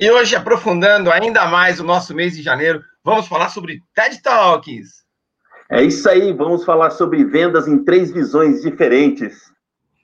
E 0.00 0.08
hoje, 0.12 0.36
aprofundando 0.36 1.10
ainda 1.10 1.46
mais 1.46 1.80
o 1.80 1.84
nosso 1.84 2.14
mês 2.14 2.36
de 2.36 2.40
janeiro, 2.40 2.84
vamos 3.02 3.26
falar 3.26 3.48
sobre 3.48 3.80
TED 3.92 4.22
Talks. 4.22 5.02
É 5.68 5.82
isso 5.82 6.08
aí, 6.08 6.32
vamos 6.32 6.64
falar 6.64 6.90
sobre 6.90 7.24
vendas 7.24 7.66
em 7.66 7.84
três 7.84 8.12
visões 8.12 8.62
diferentes. 8.62 9.34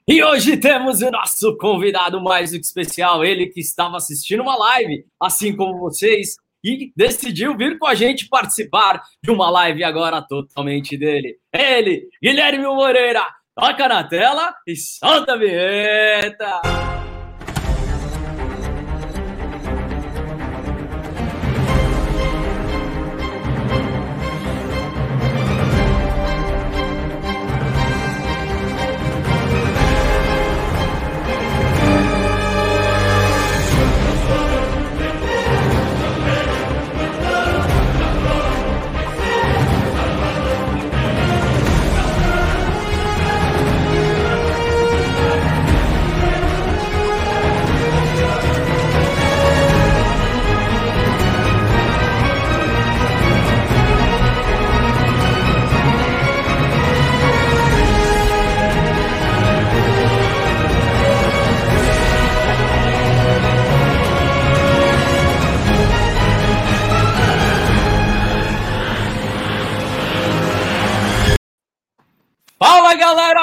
E 0.05 0.21
hoje 0.21 0.57
temos 0.57 1.01
o 1.01 1.09
nosso 1.09 1.55
convidado 1.57 2.21
mais 2.21 2.51
do 2.51 2.59
que 2.59 2.65
especial, 2.65 3.23
ele 3.23 3.47
que 3.47 3.61
estava 3.61 3.95
assistindo 3.95 4.41
uma 4.41 4.57
live, 4.57 5.05
assim 5.17 5.55
como 5.55 5.79
vocês, 5.79 6.35
e 6.61 6.91
decidiu 6.93 7.55
vir 7.55 7.79
com 7.79 7.87
a 7.87 7.95
gente 7.95 8.27
participar 8.27 9.01
de 9.23 9.31
uma 9.31 9.49
live 9.49 9.81
agora 9.81 10.21
totalmente 10.21 10.97
dele. 10.97 11.37
Ele, 11.53 12.09
Guilherme 12.21 12.65
Moreira, 12.65 13.25
toca 13.55 13.87
na 13.87 14.03
tela 14.03 14.53
e 14.67 14.75
solta 14.75 15.35
a 15.35 15.37
vinheta! 15.37 16.84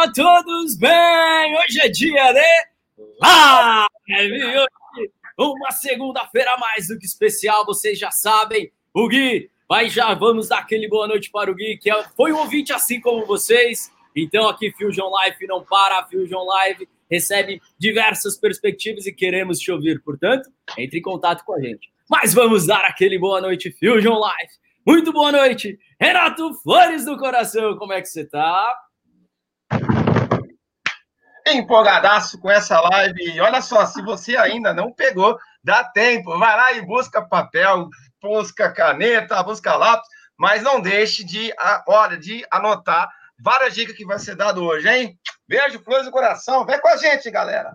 Galera, 0.02 0.12
todos 0.12 0.76
bem? 0.76 1.56
Hoje 1.58 1.80
é 1.80 1.88
dia 1.88 2.32
de 2.32 2.50
live! 3.20 3.86
Hoje, 4.18 5.08
uma 5.38 5.70
segunda-feira 5.70 6.56
mais 6.56 6.88
do 6.88 6.98
que 6.98 7.06
especial, 7.06 7.64
vocês 7.64 7.98
já 7.98 8.10
sabem. 8.10 8.72
O 8.92 9.06
Gui, 9.06 9.48
mas 9.70 9.92
já 9.92 10.12
vamos 10.14 10.48
dar 10.48 10.58
aquele 10.58 10.88
boa 10.88 11.06
noite 11.06 11.30
para 11.30 11.50
o 11.50 11.54
Gui, 11.54 11.78
que 11.78 11.88
é, 11.88 12.04
foi 12.16 12.32
um 12.32 12.38
ouvinte 12.38 12.72
assim 12.72 13.00
como 13.00 13.24
vocês. 13.26 13.92
Então 14.16 14.48
aqui 14.48 14.72
Fusion 14.72 15.08
Live 15.08 15.46
não 15.46 15.62
para, 15.62 16.04
Fusion 16.06 16.42
Live 16.44 16.88
recebe 17.08 17.60
diversas 17.78 18.36
perspectivas 18.36 19.06
e 19.06 19.12
queremos 19.12 19.60
te 19.60 19.70
ouvir. 19.70 20.02
Portanto, 20.02 20.50
entre 20.76 20.98
em 20.98 21.02
contato 21.02 21.44
com 21.44 21.54
a 21.54 21.60
gente. 21.60 21.92
Mas 22.10 22.34
vamos 22.34 22.66
dar 22.66 22.84
aquele 22.84 23.18
boa 23.18 23.40
noite, 23.40 23.70
Fusion 23.70 24.18
Live. 24.18 24.52
Muito 24.84 25.12
boa 25.12 25.30
noite, 25.30 25.78
Renato 26.00 26.54
Flores 26.54 27.04
do 27.04 27.16
Coração. 27.16 27.76
Como 27.76 27.92
é 27.92 28.00
que 28.00 28.08
você 28.08 28.24
tá? 28.24 28.74
Empolgadaço 31.46 32.38
com 32.40 32.50
essa 32.50 32.80
live. 32.80 33.34
E 33.34 33.40
olha 33.40 33.60
só, 33.60 33.84
se 33.86 34.02
você 34.02 34.36
ainda 34.36 34.72
não 34.72 34.92
pegou, 34.92 35.38
dá 35.62 35.84
tempo. 35.84 36.38
Vai 36.38 36.56
lá 36.56 36.72
e 36.72 36.86
busca 36.86 37.22
papel, 37.22 37.88
busca 38.20 38.70
caneta, 38.72 39.42
busca 39.42 39.76
lápis, 39.76 40.08
mas 40.36 40.62
não 40.62 40.80
deixe 40.80 41.24
de, 41.24 41.52
olha, 41.86 42.16
de 42.16 42.44
anotar 42.50 43.10
várias 43.38 43.74
dicas 43.74 43.96
que 43.96 44.04
vai 44.04 44.18
ser 44.18 44.36
dado 44.36 44.62
hoje, 44.62 44.88
hein? 44.88 45.18
Beijo, 45.48 45.82
flores 45.82 46.06
do 46.06 46.12
coração. 46.12 46.64
Vem 46.64 46.80
com 46.80 46.88
a 46.88 46.96
gente, 46.96 47.30
galera. 47.30 47.74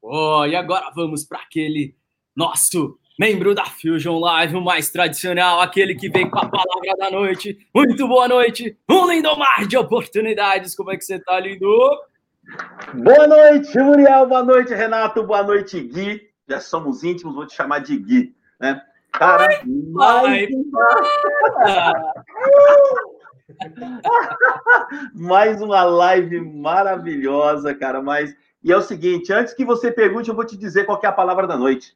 Oh, 0.00 0.44
e 0.44 0.56
agora 0.56 0.90
vamos 0.94 1.24
para 1.24 1.38
aquele 1.40 1.96
nosso 2.34 2.98
membro 3.18 3.54
da 3.54 3.64
Fusion 3.64 4.18
Live, 4.18 4.56
o 4.56 4.60
mais 4.60 4.90
tradicional, 4.90 5.60
aquele 5.60 5.94
que 5.94 6.08
vem 6.08 6.28
com 6.28 6.38
a 6.38 6.48
palavra 6.48 6.96
da 6.98 7.10
noite. 7.10 7.56
Muito 7.74 8.08
boa 8.08 8.26
noite, 8.26 8.76
um 8.90 9.08
lindo 9.08 9.36
mar 9.36 9.66
de 9.66 9.76
oportunidades. 9.76 10.74
Como 10.74 10.90
é 10.90 10.96
que 10.96 11.04
você 11.04 11.18
tá, 11.18 11.38
lindo? 11.38 11.68
Boa 12.94 13.26
noite, 13.26 13.78
Muriel. 13.78 14.26
Boa 14.26 14.42
noite, 14.42 14.74
Renato. 14.74 15.22
Boa 15.24 15.42
noite, 15.42 15.80
Gui. 15.80 16.20
Já 16.48 16.60
somos 16.60 17.02
íntimos, 17.02 17.34
vou 17.34 17.46
te 17.46 17.54
chamar 17.54 17.80
de 17.80 17.96
Gui, 17.96 18.36
né? 18.60 18.82
Cara, 19.12 19.48
Ai, 19.48 19.62
mais, 19.92 20.48
mais 25.14 25.62
uma 25.62 25.84
live 25.84 26.40
maravilhosa, 26.40 27.74
cara. 27.74 28.02
Mas 28.02 28.34
e 28.64 28.72
é 28.72 28.76
o 28.76 28.82
seguinte, 28.82 29.30
antes 29.30 29.52
que 29.52 29.62
você 29.62 29.92
pergunte, 29.92 30.30
eu 30.30 30.34
vou 30.34 30.46
te 30.46 30.56
dizer 30.56 30.86
qual 30.86 30.98
é 31.02 31.06
a 31.06 31.12
palavra 31.12 31.46
da 31.46 31.54
noite. 31.54 31.94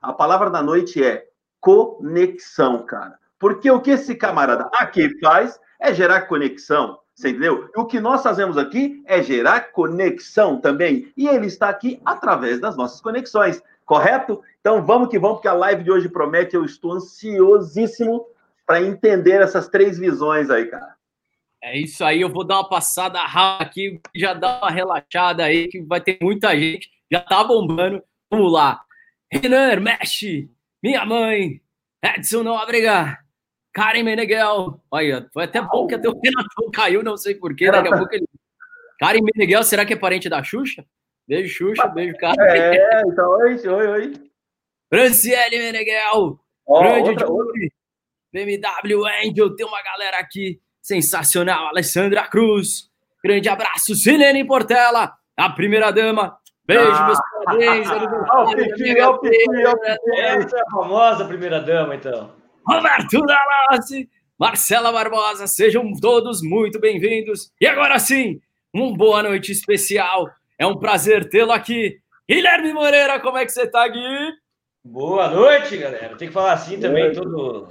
A 0.00 0.14
palavra 0.14 0.48
da 0.48 0.62
noite 0.62 1.04
é 1.04 1.26
conexão, 1.60 2.86
cara. 2.86 3.18
Porque 3.38 3.70
o 3.70 3.82
que 3.82 3.90
esse 3.90 4.14
camarada 4.14 4.70
aqui 4.78 5.10
faz 5.20 5.60
é 5.78 5.92
gerar 5.92 6.22
conexão. 6.22 6.98
Você 7.20 7.28
entendeu? 7.28 7.68
E 7.76 7.78
o 7.78 7.84
que 7.84 8.00
nós 8.00 8.22
fazemos 8.22 8.56
aqui 8.56 9.02
é 9.04 9.22
gerar 9.22 9.72
conexão 9.72 10.58
também. 10.58 11.12
E 11.14 11.28
ele 11.28 11.48
está 11.48 11.68
aqui 11.68 12.00
através 12.02 12.58
das 12.58 12.78
nossas 12.78 12.98
conexões, 12.98 13.62
correto? 13.84 14.42
Então 14.58 14.86
vamos 14.86 15.10
que 15.10 15.18
vamos, 15.18 15.36
porque 15.36 15.48
a 15.48 15.52
live 15.52 15.84
de 15.84 15.90
hoje 15.90 16.08
promete. 16.08 16.56
Eu 16.56 16.64
estou 16.64 16.92
ansiosíssimo 16.92 18.24
para 18.66 18.80
entender 18.80 19.42
essas 19.42 19.68
três 19.68 19.98
visões 19.98 20.48
aí, 20.48 20.64
cara. 20.64 20.94
É 21.62 21.78
isso 21.78 22.02
aí, 22.02 22.22
eu 22.22 22.30
vou 22.30 22.42
dar 22.42 22.54
uma 22.54 22.68
passada 22.70 23.20
rápida 23.20 23.68
aqui, 23.68 24.00
já 24.16 24.32
dá 24.32 24.56
uma 24.56 24.70
relaxada 24.70 25.44
aí, 25.44 25.68
que 25.68 25.82
vai 25.82 26.00
ter 26.00 26.16
muita 26.22 26.58
gente, 26.58 26.88
já 27.12 27.20
tá 27.20 27.44
bombando. 27.44 28.02
Vamos 28.30 28.50
lá. 28.50 28.80
Renan 29.30 29.78
Mexe, 29.78 30.50
minha 30.82 31.04
mãe, 31.04 31.60
Edson 32.02 32.42
não 32.42 32.56
abriga, 32.56 33.18
Karen 33.72 34.02
Meneghel. 34.02 34.80
Olha, 34.90 35.28
foi 35.32 35.44
até 35.44 35.60
bom 35.60 35.86
que 35.86 35.94
até 35.94 36.08
o 36.08 36.20
Renato 36.20 36.70
caiu, 36.72 37.02
não 37.02 37.16
sei 37.16 37.34
porquê. 37.34 37.70
Daqui 37.70 37.92
a 37.92 37.96
pouco 37.96 38.14
ele. 38.14 38.26
Karen 38.98 39.20
Meneghel, 39.22 39.62
será 39.62 39.84
que 39.84 39.94
é 39.94 39.96
parente 39.96 40.28
da 40.28 40.42
Xuxa? 40.42 40.84
Beijo, 41.26 41.54
Xuxa. 41.54 41.86
Beijo, 41.88 42.16
Karen. 42.16 42.40
É, 42.40 43.02
então, 43.06 43.30
oi, 43.30 43.56
oi, 43.66 43.86
oi. 43.86 44.12
Franciele 44.88 45.58
Meneghel. 45.58 46.38
Oh, 46.66 46.80
grande 46.80 47.10
outra, 47.10 47.30
outra. 47.30 47.52
BMW 48.32 49.04
Angel. 49.24 49.56
Tem 49.56 49.66
uma 49.66 49.82
galera 49.82 50.18
aqui 50.18 50.60
sensacional. 50.82 51.68
Alessandra 51.68 52.26
Cruz. 52.26 52.90
Grande 53.22 53.48
abraço. 53.48 53.94
Silene 53.94 54.44
Portela. 54.44 55.14
A 55.36 55.50
primeira 55.50 55.90
dama. 55.90 56.38
Beijo, 56.66 56.84
ah. 56.84 57.06
meus 57.06 57.18
parabéns. 57.44 57.88
Essa 60.16 60.56
é 60.56 60.60
a 60.60 60.70
famosa 60.70 61.24
primeira 61.24 61.60
dama, 61.60 61.94
então. 61.94 62.39
Roberto 62.70 63.26
Dallassi, 63.26 64.08
Marcela 64.38 64.92
Barbosa, 64.92 65.48
sejam 65.48 65.92
todos 66.00 66.40
muito 66.40 66.78
bem-vindos. 66.78 67.50
E 67.60 67.66
agora 67.66 67.98
sim, 67.98 68.40
uma 68.72 68.96
boa 68.96 69.24
noite 69.24 69.50
especial. 69.50 70.30
É 70.56 70.64
um 70.64 70.78
prazer 70.78 71.28
tê-lo 71.28 71.50
aqui. 71.50 72.00
Guilherme 72.28 72.72
Moreira, 72.72 73.18
como 73.18 73.38
é 73.38 73.44
que 73.44 73.50
você 73.50 73.66
tá, 73.66 73.88
Gui? 73.88 74.32
Boa 74.84 75.28
noite, 75.28 75.76
galera. 75.76 76.16
Tem 76.16 76.28
que 76.28 76.34
falar 76.34 76.52
assim 76.52 76.78
Boa 76.78 76.88
também, 76.88 77.12
todo. 77.12 77.68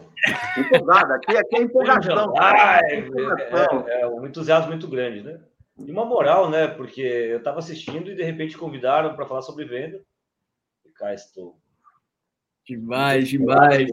Empolgado, 0.57 1.13
aqui, 1.13 1.37
aqui 1.37 1.55
é 1.55 1.61
empolgação. 1.61 2.33
Ah, 2.37 2.81
é, 2.83 2.99
é, 2.99 4.01
é, 4.01 4.07
um 4.07 4.25
entusiasmo 4.25 4.67
muito 4.67 4.87
grande, 4.89 5.23
né? 5.23 5.39
E 5.77 5.89
uma 5.89 6.03
moral, 6.03 6.49
né? 6.49 6.67
Porque 6.67 7.01
eu 7.01 7.37
estava 7.37 7.59
assistindo 7.59 8.11
e 8.11 8.15
de 8.15 8.23
repente 8.23 8.57
convidaram 8.57 9.15
para 9.15 9.25
falar 9.25 9.43
sobre 9.43 9.63
venda. 9.63 10.01
E 10.85 10.89
cá 10.89 11.13
estou. 11.13 11.57
Demais, 12.65 13.29
demais. 13.29 13.89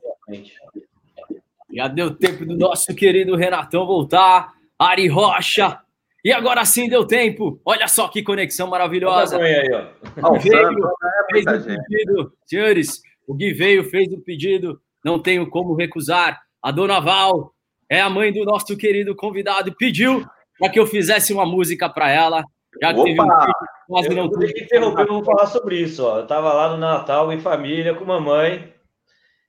Já 1.77 1.89
deu 1.89 2.15
tempo 2.17 2.47
do 2.47 2.57
nosso 2.57 2.95
querido 2.95 3.37
Renatão 3.37 3.87
voltar. 3.87 4.55
Ari 4.79 5.09
Rocha. 5.09 5.79
E 6.25 6.33
agora 6.33 6.65
sim 6.65 6.89
deu 6.89 7.07
tempo. 7.07 7.61
Olha 7.65 7.87
só 7.87 8.09
que 8.09 8.23
conexão 8.23 8.67
maravilhosa. 8.67 9.39
Aí, 9.39 9.71
ó. 9.73 10.31
O 10.31 10.39
Gui 10.39 10.49
veio, 10.51 10.91
fez 11.31 11.47
o 11.47 11.67
pedido. 11.67 12.33
Senhores, 12.47 13.01
o 13.29 13.35
Gui 13.35 13.53
veio, 13.53 13.85
fez 13.85 14.13
o 14.13 14.21
pedido. 14.21 14.81
Não 15.05 15.21
tenho 15.21 15.49
como 15.49 15.75
recusar. 15.75 16.41
A 16.63 16.71
dona 16.71 16.99
Val 16.99 17.53
é 17.89 18.01
a 18.01 18.11
mãe 18.11 18.33
do 18.33 18.45
nosso 18.45 18.77
querido 18.77 19.15
convidado. 19.15 19.75
Pediu 19.79 20.27
para 20.59 20.71
que 20.71 20.81
eu 20.81 20.87
fizesse 20.87 21.33
uma 21.33 21.47
música 21.47 21.89
para 21.89 22.11
ela. 22.11 22.43
Já 22.83 22.93
que 22.93 23.03
teve 23.03 23.21
um 23.21 23.25
filho, 23.25 23.55
quase 23.87 24.09
eu 24.09 24.17
não 24.17 24.29
vou 24.29 24.43
interromper, 24.43 25.03
eu 25.03 25.13
vou 25.15 25.25
falar 25.25 25.47
sobre 25.47 25.79
isso. 25.79 26.05
Ó. 26.05 26.19
Eu 26.19 26.23
estava 26.23 26.53
lá 26.53 26.71
no 26.71 26.77
Natal 26.77 27.33
em 27.33 27.39
família 27.39 27.95
com 27.95 28.05
mamãe. 28.05 28.73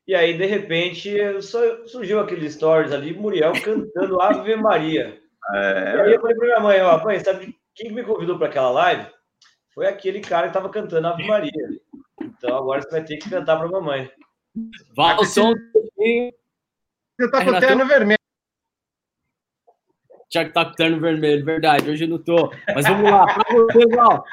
E 0.08 0.16
aí, 0.16 0.38
de 0.38 0.46
repente, 0.46 1.18
surgiu 1.86 2.22
aquele 2.22 2.50
stories 2.50 2.94
ali, 2.94 3.14
Muriel 3.14 3.52
cantando 3.62 4.22
Ave 4.22 4.56
Maria. 4.56 5.20
É... 5.54 5.96
E 5.96 6.02
aí 6.02 6.14
eu 6.14 6.22
falei 6.22 6.36
para 6.38 6.46
minha 6.46 6.60
mãe, 6.62 6.82
ó, 6.82 7.04
mãe, 7.04 7.20
sabe 7.20 7.54
quem 7.76 7.92
me 7.92 8.04
convidou 8.04 8.38
para 8.38 8.48
aquela 8.48 8.70
live? 8.70 9.06
Foi 9.74 9.86
aquele 9.86 10.22
cara 10.22 10.44
que 10.44 10.52
estava 10.52 10.70
cantando 10.70 11.08
Ave 11.08 11.28
Maria. 11.28 11.52
Então 12.22 12.56
agora 12.56 12.82
você 12.82 12.90
vai 12.90 13.04
ter 13.04 13.18
que 13.18 13.30
cantar 13.30 13.58
para 13.58 13.68
a 13.68 13.72
mamãe. 13.72 14.10
Vai 14.96 15.16
o 15.18 15.26
som. 15.26 15.54
Você 15.98 17.32
tá 17.32 17.44
com 17.44 17.52
o 17.52 17.60
terno 17.60 17.86
vermelho. 17.86 18.18
Tiago 20.30 20.52
tá 20.54 20.66
com 20.66 20.72
o 20.72 20.76
terno 20.76 21.00
vermelho, 21.00 21.46
verdade. 21.46 21.90
Hoje 21.90 22.06
eu 22.06 22.10
não 22.10 22.24
tô. 22.24 22.52
Mas 22.74 22.88
vamos 22.88 23.12
lá, 23.12 23.26
para 23.26 23.44
você, 23.54 23.88
Val. 23.96 24.24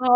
Ave 0.00 0.06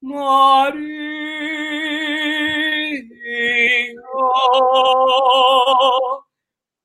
Maria. 0.00 0.96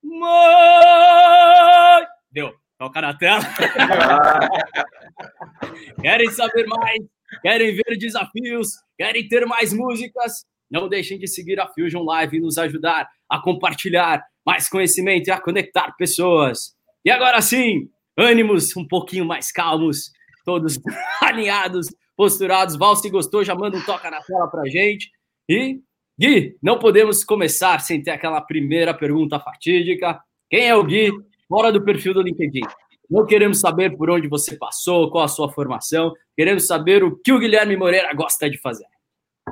Mãe. 0.04 2.06
Deu. 2.32 2.54
Toca 2.78 3.00
na 3.00 3.18
tela. 3.18 3.40
Querem 6.02 6.30
saber 6.32 6.68
mais? 6.68 7.00
Querem 7.42 7.74
ver 7.74 7.98
desafios? 7.98 8.72
Querem 8.98 9.26
ter 9.30 9.46
mais 9.46 9.72
músicas? 9.72 10.44
Não 10.70 10.90
deixem 10.90 11.18
de 11.18 11.28
seguir 11.28 11.62
a 11.62 11.68
Fusion 11.70 12.04
Live 12.04 12.36
e 12.36 12.42
nos 12.42 12.58
ajudar 12.58 13.08
a 13.30 13.40
compartilhar 13.40 14.22
mais 14.46 14.68
conhecimento 14.68 15.30
e 15.30 15.32
a 15.32 15.40
conectar 15.40 15.96
pessoas. 15.98 16.76
E 17.04 17.10
agora 17.10 17.42
sim, 17.42 17.90
ânimos 18.18 18.76
um 18.76 18.88
pouquinho 18.88 19.26
mais 19.26 19.52
calmos, 19.52 20.12
todos 20.46 20.80
alinhados, 21.22 21.88
posturados. 22.16 22.76
Val, 22.76 22.96
se 22.96 23.10
gostou, 23.10 23.44
já 23.44 23.56
manda 23.56 23.78
um 23.78 23.86
toca 23.86 24.10
na 24.10 24.22
tela 24.22 24.48
pra 24.48 24.68
gente. 24.68 25.10
E, 25.50 25.80
Gui, 26.20 26.58
não 26.62 26.78
podemos 26.78 27.24
começar 27.24 27.80
sem 27.80 28.02
ter 28.02 28.12
aquela 28.12 28.42
primeira 28.42 28.94
pergunta 28.94 29.40
fatídica. 29.40 30.22
Quem 30.50 30.68
é 30.68 30.76
o 30.76 30.84
Gui? 30.84 31.12
Fora 31.48 31.72
do 31.72 31.84
perfil 31.84 32.14
do 32.14 32.22
LinkedIn. 32.22 32.62
Não 33.10 33.26
queremos 33.26 33.60
saber 33.60 33.98
por 33.98 34.10
onde 34.10 34.28
você 34.30 34.56
passou, 34.56 35.12
qual 35.12 35.26
a 35.26 35.28
sua 35.28 35.52
formação. 35.52 36.14
Queremos 36.38 36.66
saber 36.66 37.04
o 37.04 37.18
que 37.18 37.34
o 37.34 37.40
Guilherme 37.40 37.76
Moreira 37.76 38.14
gosta 38.14 38.50
de 38.50 38.58
fazer. 38.58 38.86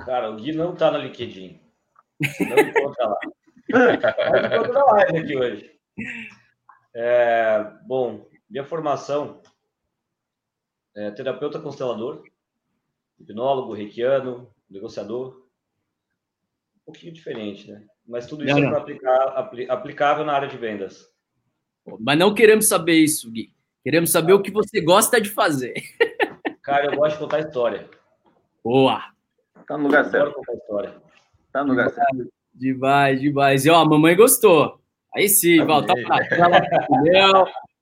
Cara, 0.06 0.32
o 0.32 0.36
Gui 0.38 0.54
não 0.54 0.76
tá 0.76 0.92
no 0.92 1.00
LinkedIn. 1.00 1.60
Não 2.22 2.60
encontra 2.60 3.08
lá. 3.08 3.20
Mas 3.70 4.54
encontra 4.54 4.74
na 4.74 4.86
live 4.86 5.18
aqui 5.18 5.36
hoje. 5.36 5.72
É, 6.94 7.64
bom, 7.86 8.28
minha 8.50 8.64
formação 8.64 9.42
é 10.96 11.12
terapeuta 11.12 11.60
constelador, 11.60 12.24
hipnólogo, 13.20 13.74
reikiano, 13.74 14.50
negociador. 14.70 15.46
Um 16.78 16.92
pouquinho 16.92 17.14
diferente, 17.14 17.72
né? 17.72 17.86
Mas 18.08 18.26
tudo 18.26 18.44
isso 18.44 18.58
não, 18.58 18.68
é 18.68 18.70
para 18.70 18.80
aplicar, 18.80 19.24
apl 19.38 19.62
aplicável 19.70 20.26
na 20.26 20.34
área 20.34 20.48
de 20.48 20.58
vendas. 20.58 21.08
Mas 22.00 22.18
não 22.18 22.34
queremos 22.34 22.68
saber 22.68 22.96
isso, 22.96 23.32
Gui. 23.32 23.54
Queremos 23.84 24.12
saber 24.12 24.34
o 24.34 24.42
que 24.42 24.52
você 24.52 24.82
gosta 24.82 25.22
de 25.22 25.30
fazer. 25.30 25.74
Cara, 26.62 26.88
eu 26.88 26.96
gosto 26.96 27.14
de 27.14 27.20
contar 27.24 27.40
história. 27.40 27.90
Boa! 28.64 29.02
Tá 29.68 29.78
no 29.78 29.86
lugar 29.86 30.06
certo. 30.06 30.34
Contar 30.34 30.54
história. 30.54 31.02
Tá 31.52 31.64
no 31.64 31.70
lugar 31.70 31.90
certo. 31.92 32.32
Demais, 32.54 33.22
demais. 33.22 33.66
E 33.66 33.70
ó, 33.70 33.78
a 33.78 33.86
mamãe 33.86 34.16
gostou. 34.16 34.79
Aí 35.16 35.28
sim, 35.28 35.64
Val, 35.66 35.86
tá 35.86 35.94
pra 35.96 36.28
tela, 36.28 36.62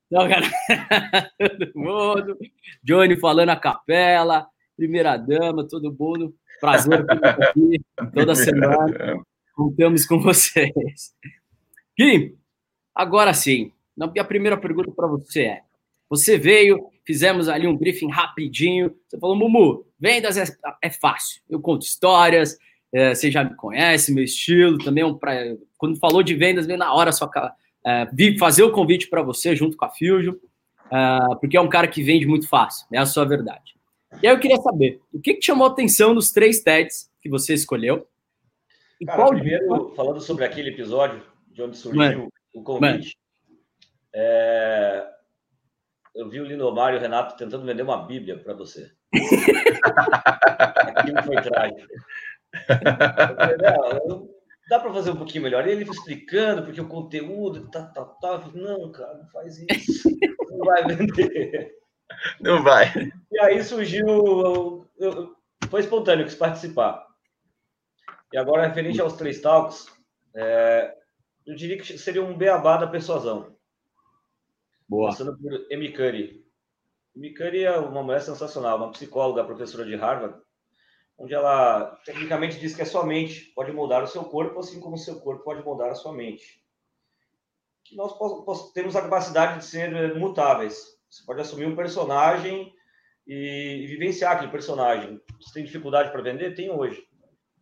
então, 0.09 0.27
todo 1.37 1.71
mundo. 1.75 2.37
Johnny 2.83 3.17
falando 3.19 3.49
a 3.49 3.55
capela, 3.55 4.47
primeira 4.75 5.17
dama, 5.17 5.67
todo 5.67 5.95
mundo. 5.97 6.33
Prazer 6.61 7.05
aqui 7.09 7.81
toda 8.13 8.33
semana. 8.33 9.21
Contamos 9.53 10.05
com 10.05 10.19
vocês. 10.19 11.13
Gui, 11.97 12.35
agora 12.95 13.33
sim, 13.33 13.71
a 14.17 14.23
primeira 14.23 14.57
pergunta 14.57 14.91
para 14.91 15.07
você 15.07 15.41
é: 15.43 15.61
você 16.09 16.37
veio, 16.37 16.89
fizemos 17.05 17.49
ali 17.49 17.67
um 17.67 17.75
briefing 17.75 18.09
rapidinho. 18.09 18.95
Você 19.07 19.19
falou, 19.19 19.35
Mumu, 19.35 19.85
vendas 19.99 20.37
é, 20.37 20.45
é 20.81 20.89
fácil. 20.89 21.41
Eu 21.49 21.59
conto 21.59 21.85
histórias, 21.85 22.57
é, 22.93 23.13
você 23.13 23.29
já 23.29 23.43
me 23.43 23.55
conhece, 23.55 24.13
meu 24.13 24.23
estilo 24.23 24.77
também. 24.77 25.03
É 25.03 25.07
um 25.07 25.17
pra, 25.17 25.33
quando 25.77 25.99
falou 25.99 26.23
de 26.23 26.35
vendas, 26.35 26.65
veio 26.65 26.79
na 26.79 26.93
hora 26.93 27.11
só 27.11 27.29
é, 27.85 28.07
fazer 28.37 28.63
o 28.63 28.71
convite 28.71 29.07
para 29.09 29.21
você 29.21 29.55
junto 29.55 29.77
com 29.77 29.85
a 29.85 29.89
Fusion, 29.89 30.35
é, 30.91 31.35
porque 31.39 31.57
é 31.57 31.61
um 31.61 31.69
cara 31.69 31.87
que 31.87 32.03
vende 32.03 32.25
muito 32.25 32.47
fácil, 32.47 32.87
é 32.91 32.97
a 32.97 33.05
sua 33.05 33.25
verdade. 33.25 33.75
E 34.21 34.27
aí 34.27 34.33
eu 34.33 34.39
queria 34.39 34.57
saber, 34.57 35.01
o 35.13 35.19
que, 35.19 35.35
que 35.35 35.45
chamou 35.45 35.67
a 35.67 35.71
atenção 35.71 36.13
nos 36.13 36.31
três 36.31 36.61
TEDs 36.61 37.11
que 37.21 37.29
você 37.29 37.53
escolheu? 37.53 38.07
E 38.99 39.05
cara, 39.05 39.17
qual 39.17 39.29
primeiro, 39.29 39.93
falando 39.95 40.19
sobre 40.21 40.45
aquele 40.45 40.69
episódio 40.69 41.21
de 41.51 41.61
onde 41.61 41.77
surgiu 41.77 42.01
Mano. 42.01 42.29
o 42.53 42.63
convite, 42.63 43.17
é, 44.13 45.07
eu 46.15 46.27
vi 46.29 46.39
o 46.39 46.45
Lindomar 46.45 46.93
e 46.93 46.97
o 46.97 46.99
Renato 46.99 47.37
tentando 47.37 47.65
vender 47.65 47.83
uma 47.83 48.05
Bíblia 48.07 48.39
para 48.39 48.53
você. 48.53 48.91
Aquilo 50.95 51.23
foi 51.23 51.41
trágico. 51.41 51.87
Falei, 52.65 54.36
dá 54.69 54.79
para 54.79 54.93
fazer 54.93 55.11
um 55.11 55.15
pouquinho 55.15 55.43
melhor. 55.43 55.67
E 55.67 55.71
ele 55.71 55.83
explicando, 55.83 56.63
porque 56.63 56.81
o 56.81 56.87
conteúdo, 56.87 57.69
tá, 57.69 57.85
tá, 57.85 58.05
tá. 58.05 58.33
Eu 58.33 58.41
falei, 58.41 58.61
não, 58.61 58.91
cara, 58.91 59.13
não 59.15 59.27
faz 59.29 59.57
isso. 59.59 60.09
Não 60.49 60.59
vai 60.59 60.83
vender. 60.85 61.75
Não 62.41 62.63
vai. 62.63 63.11
E 63.31 63.39
aí 63.39 63.63
surgiu. 63.63 64.07
Eu, 64.07 64.89
eu, 64.97 65.35
foi 65.69 65.81
espontâneo, 65.81 66.25
quis 66.25 66.35
participar. 66.35 67.05
E 68.33 68.37
agora, 68.37 68.67
referente 68.67 68.99
aos 68.99 69.13
três 69.13 69.39
talks, 69.39 69.87
é, 70.35 70.93
eu 71.45 71.55
diria 71.55 71.77
que 71.77 71.97
seria 71.97 72.23
um 72.23 72.37
beabá 72.37 72.77
da 72.77 72.87
persuasão. 72.87 73.55
Boa. 74.87 75.09
Passando 75.09 75.37
por. 75.37 75.67
Amy 75.71 75.91
Curry 75.91 77.63
é 77.63 77.77
uma 77.77 78.03
mulher 78.03 78.21
sensacional, 78.21 78.77
uma 78.77 78.91
psicóloga, 78.91 79.43
professora 79.43 79.85
de 79.85 79.95
Harvard, 79.95 80.39
onde 81.17 81.33
ela 81.33 81.99
tecnicamente 82.05 82.59
diz 82.59 82.75
que 82.75 82.81
a 82.81 82.85
sua 82.85 83.05
mente 83.05 83.51
pode 83.55 83.71
moldar 83.71 84.03
o 84.03 84.07
seu 84.07 84.23
corpo, 84.23 84.59
assim 84.59 84.79
como 84.79 84.95
o 84.95 84.99
seu 84.99 85.19
corpo 85.19 85.43
pode 85.43 85.63
moldar 85.63 85.89
a 85.89 85.95
sua 85.95 86.13
mente. 86.13 86.63
Que 87.83 87.95
nós 87.95 88.13
temos 88.73 88.95
a 88.95 89.01
capacidade 89.01 89.59
de 89.59 89.65
ser 89.65 90.15
mutáveis. 90.15 90.97
Você 91.09 91.25
pode 91.25 91.41
assumir 91.41 91.65
um 91.65 91.75
personagem 91.75 92.73
e 93.25 93.85
vivenciar 93.87 94.33
aquele 94.33 94.51
personagem. 94.51 95.19
Você 95.41 95.53
tem 95.53 95.65
dificuldade 95.65 96.11
para 96.11 96.21
vender? 96.21 96.55
Tem 96.55 96.69
hoje, 96.69 97.07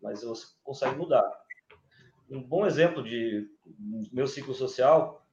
mas 0.02 0.24
você 0.24 0.46
consegue 0.64 0.96
mudar. 0.96 1.24
Um 2.30 2.42
bom 2.42 2.66
exemplo 2.66 3.04
de 3.04 3.48
meu 4.12 4.28
ciclo 4.28 4.54
social 4.54 5.26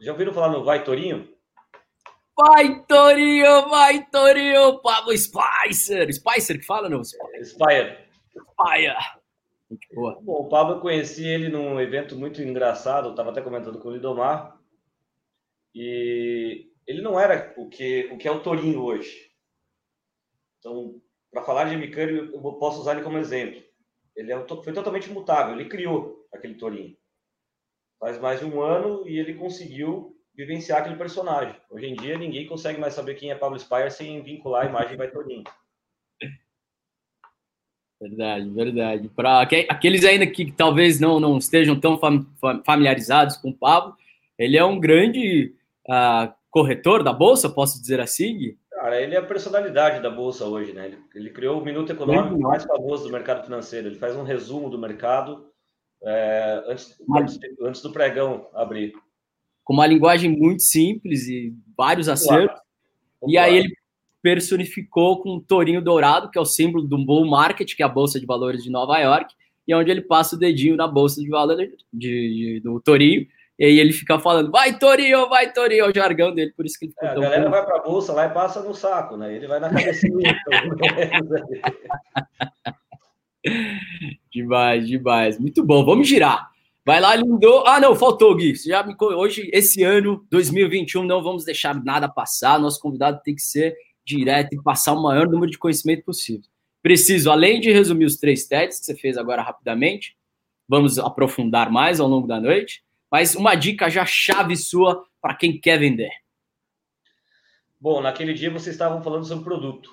já 0.00 0.12
ouviram 0.12 0.32
falar 0.32 0.50
no 0.50 0.64
Vai 0.64 0.84
Torinho? 0.84 1.33
Vai 2.36 2.84
Torinho, 2.86 3.68
vai 3.68 4.04
Torinho, 4.10 4.80
Pablo 4.80 5.16
Spicer. 5.16 6.12
Spicer 6.12 6.58
que 6.58 6.66
fala, 6.66 6.88
não? 6.88 7.02
Spire. 7.04 7.44
Spire. 7.44 8.96
Boa. 9.94 10.20
Bom, 10.20 10.46
o 10.46 10.48
Pablo 10.48 10.74
eu 10.74 10.80
conheci 10.80 11.26
ele 11.26 11.48
num 11.48 11.80
evento 11.80 12.16
muito 12.16 12.42
engraçado, 12.42 13.06
eu 13.06 13.10
estava 13.12 13.30
até 13.30 13.40
comentando 13.40 13.78
com 13.78 13.88
o 13.88 13.92
Lidomar. 13.92 14.58
E 15.74 16.70
ele 16.86 17.02
não 17.02 17.18
era 17.18 17.54
o 17.56 17.68
que, 17.68 18.08
o 18.12 18.18
que 18.18 18.28
é 18.28 18.30
o 18.30 18.42
Torinho 18.42 18.82
hoje. 18.82 19.30
Então, 20.58 21.00
para 21.30 21.42
falar 21.42 21.64
de 21.64 21.76
Micânico, 21.76 22.36
eu 22.36 22.52
posso 22.54 22.80
usar 22.80 22.92
ele 22.92 23.04
como 23.04 23.18
exemplo. 23.18 23.62
Ele 24.16 24.32
é, 24.32 24.46
foi 24.46 24.72
totalmente 24.72 25.10
mutável, 25.10 25.54
ele 25.54 25.68
criou 25.68 26.26
aquele 26.32 26.54
Torinho 26.54 26.96
faz 28.04 28.18
mais 28.18 28.40
de 28.40 28.44
um 28.44 28.60
ano 28.60 29.08
e 29.08 29.18
ele 29.18 29.32
conseguiu 29.32 30.13
vivenciar 30.36 30.80
aquele 30.80 30.96
personagem. 30.96 31.54
Hoje 31.70 31.86
em 31.86 31.94
dia, 31.94 32.18
ninguém 32.18 32.46
consegue 32.46 32.80
mais 32.80 32.94
saber 32.94 33.14
quem 33.14 33.30
é 33.30 33.34
Pablo 33.34 33.58
Spire 33.58 33.90
sem 33.90 34.22
vincular 34.22 34.66
a 34.66 34.68
imagem 34.68 34.96
Vai 34.96 35.10
Toninho. 35.10 35.44
Verdade, 38.00 38.50
verdade. 38.50 39.08
Para 39.08 39.40
aqueles 39.40 40.04
ainda 40.04 40.26
que 40.26 40.50
talvez 40.52 41.00
não, 41.00 41.18
não 41.18 41.38
estejam 41.38 41.78
tão 41.78 41.98
familiarizados 42.64 43.36
com 43.36 43.50
o 43.50 43.56
Pablo, 43.56 43.96
ele 44.38 44.56
é 44.56 44.64
um 44.64 44.78
grande 44.78 45.54
uh, 45.88 46.32
corretor 46.50 47.02
da 47.02 47.12
Bolsa, 47.12 47.48
posso 47.48 47.80
dizer 47.80 48.00
assim? 48.00 48.56
Cara, 48.70 49.00
ele 49.00 49.14
é 49.14 49.18
a 49.18 49.24
personalidade 49.24 50.02
da 50.02 50.10
Bolsa 50.10 50.44
hoje, 50.44 50.72
né? 50.72 50.86
Ele, 50.86 50.98
ele 51.14 51.30
criou 51.30 51.60
o 51.60 51.64
Minuto 51.64 51.92
Econômico 51.92 52.38
mais 52.38 52.64
famoso 52.64 53.04
do 53.04 53.12
mercado 53.12 53.44
financeiro. 53.44 53.88
Ele 53.88 53.98
faz 53.98 54.14
um 54.16 54.24
resumo 54.24 54.68
do 54.68 54.78
mercado 54.78 55.48
é, 56.02 56.62
antes, 56.66 57.00
antes, 57.16 57.38
antes, 57.62 57.80
do 57.80 57.90
pregão 57.90 58.48
abrir. 58.52 58.92
Com 59.64 59.72
uma 59.72 59.86
linguagem 59.86 60.30
muito 60.30 60.62
simples 60.62 61.26
e 61.26 61.54
vários 61.76 62.08
acertos. 62.08 62.60
Claro. 63.20 63.32
E 63.32 63.38
aí 63.38 63.56
ele 63.56 63.74
personificou 64.22 65.22
com 65.22 65.36
o 65.36 65.40
tourinho 65.40 65.82
dourado, 65.82 66.30
que 66.30 66.38
é 66.38 66.40
o 66.40 66.46
símbolo 66.46 66.86
do 66.86 66.96
bull 66.98 67.26
market, 67.26 67.74
que 67.74 67.82
é 67.82 67.86
a 67.86 67.88
bolsa 67.88 68.20
de 68.20 68.26
valores 68.26 68.62
de 68.62 68.70
Nova 68.70 68.98
York, 68.98 69.34
e 69.66 69.72
é 69.72 69.76
onde 69.76 69.90
ele 69.90 70.02
passa 70.02 70.36
o 70.36 70.38
dedinho 70.38 70.76
na 70.76 70.86
bolsa 70.86 71.20
de 71.20 71.28
valores 71.28 71.70
de, 71.92 71.98
de, 72.00 72.60
do 72.60 72.80
tourinho, 72.80 73.26
e 73.58 73.64
aí 73.64 73.78
ele 73.78 73.92
fica 73.92 74.18
falando, 74.18 74.50
vai 74.50 74.76
Torinho, 74.76 75.28
vai 75.28 75.52
Torinho, 75.52 75.84
é 75.84 75.88
o 75.88 75.94
jargão 75.94 76.34
dele, 76.34 76.52
por 76.56 76.66
isso 76.66 76.78
que 76.78 76.86
ele 76.86 76.92
ficou 76.92 77.08
é, 77.08 77.12
A 77.12 77.14
galera 77.14 77.50
vai 77.50 77.64
para 77.64 77.76
a 77.76 77.82
bolsa 77.82 78.12
lá 78.12 78.26
e 78.26 78.30
passa 78.30 78.60
no 78.62 78.74
saco, 78.74 79.16
né? 79.16 79.34
Ele 79.34 79.46
vai 79.46 79.60
na 79.60 79.70
cabecinha. 79.70 80.36
demais, 84.32 84.88
demais. 84.88 85.38
Muito 85.38 85.62
bom. 85.64 85.84
Vamos 85.84 86.08
girar. 86.08 86.50
Vai 86.84 87.00
lá, 87.00 87.16
lindou. 87.16 87.66
Ah, 87.66 87.80
não, 87.80 87.96
faltou, 87.96 88.34
Gui. 88.36 88.54
já 88.54 88.82
me... 88.82 88.94
Hoje, 89.00 89.48
esse 89.52 89.82
ano, 89.82 90.26
2021, 90.30 91.02
não 91.02 91.22
vamos 91.22 91.44
deixar 91.44 91.82
nada 91.82 92.08
passar. 92.08 92.60
Nosso 92.60 92.78
convidado 92.78 93.22
tem 93.24 93.34
que 93.34 93.42
ser 93.42 93.74
direto 94.04 94.52
e 94.52 94.62
passar 94.62 94.92
o 94.92 95.02
maior 95.02 95.26
número 95.26 95.50
de 95.50 95.58
conhecimento 95.58 96.04
possível. 96.04 96.44
Preciso, 96.82 97.30
além 97.30 97.60
de 97.60 97.72
resumir 97.72 98.04
os 98.04 98.18
três 98.18 98.46
TEDs 98.46 98.78
que 98.78 98.84
você 98.84 98.94
fez 98.94 99.16
agora 99.16 99.40
rapidamente, 99.40 100.14
vamos 100.68 100.98
aprofundar 100.98 101.72
mais 101.72 101.98
ao 101.98 102.06
longo 102.06 102.26
da 102.26 102.38
noite, 102.38 102.84
mas 103.10 103.34
uma 103.34 103.54
dica 103.54 103.88
já 103.88 104.04
chave 104.04 104.54
sua 104.54 105.06
para 105.22 105.34
quem 105.34 105.58
quer 105.58 105.78
vender. 105.78 106.10
Bom, 107.80 108.02
naquele 108.02 108.34
dia 108.34 108.50
vocês 108.50 108.74
estavam 108.74 109.02
falando 109.02 109.24
sobre 109.24 109.44
produto. 109.44 109.90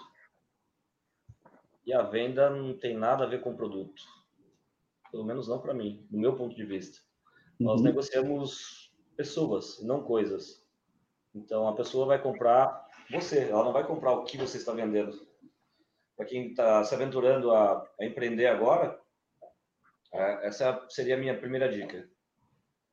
E 1.85 1.93
a 1.93 2.01
venda 2.01 2.49
não 2.49 2.73
tem 2.73 2.97
nada 2.97 3.23
a 3.23 3.27
ver 3.27 3.39
com 3.39 3.55
produto. 3.55 4.03
Pelo 5.11 5.25
menos 5.25 5.47
não 5.47 5.59
para 5.59 5.73
mim, 5.73 6.05
do 6.09 6.17
meu 6.17 6.35
ponto 6.35 6.55
de 6.55 6.65
vista. 6.65 6.99
Uhum. 7.59 7.67
Nós 7.67 7.81
negociamos 7.81 8.93
pessoas, 9.15 9.81
não 9.83 10.03
coisas. 10.03 10.65
Então 11.35 11.67
a 11.67 11.75
pessoa 11.75 12.05
vai 12.05 12.21
comprar 12.21 12.85
você, 13.11 13.49
ela 13.49 13.63
não 13.63 13.73
vai 13.73 13.85
comprar 13.85 14.13
o 14.13 14.23
que 14.23 14.37
você 14.37 14.57
está 14.57 14.71
vendendo. 14.71 15.11
Para 16.15 16.25
quem 16.25 16.49
está 16.49 16.83
se 16.83 16.95
aventurando 16.95 17.51
a, 17.51 17.85
a 17.99 18.05
empreender 18.05 18.47
agora, 18.47 18.97
é, 20.13 20.47
essa 20.47 20.85
seria 20.89 21.15
a 21.15 21.19
minha 21.19 21.37
primeira 21.37 21.69
dica. 21.69 22.07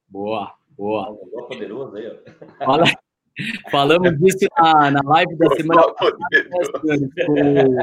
Boa, 0.09 0.55
boa. 0.71 1.13
Boa 1.31 1.47
poderoso 1.47 1.97
aí, 1.97 2.09
ó. 2.09 2.65
Fala, 2.65 2.85
falamos 3.71 4.19
disso 4.19 4.49
na, 4.57 4.91
na 4.91 5.01
live 5.05 5.37
da 5.37 5.51
semana 5.55 5.95
passada 5.95 6.19
com, 6.81 7.77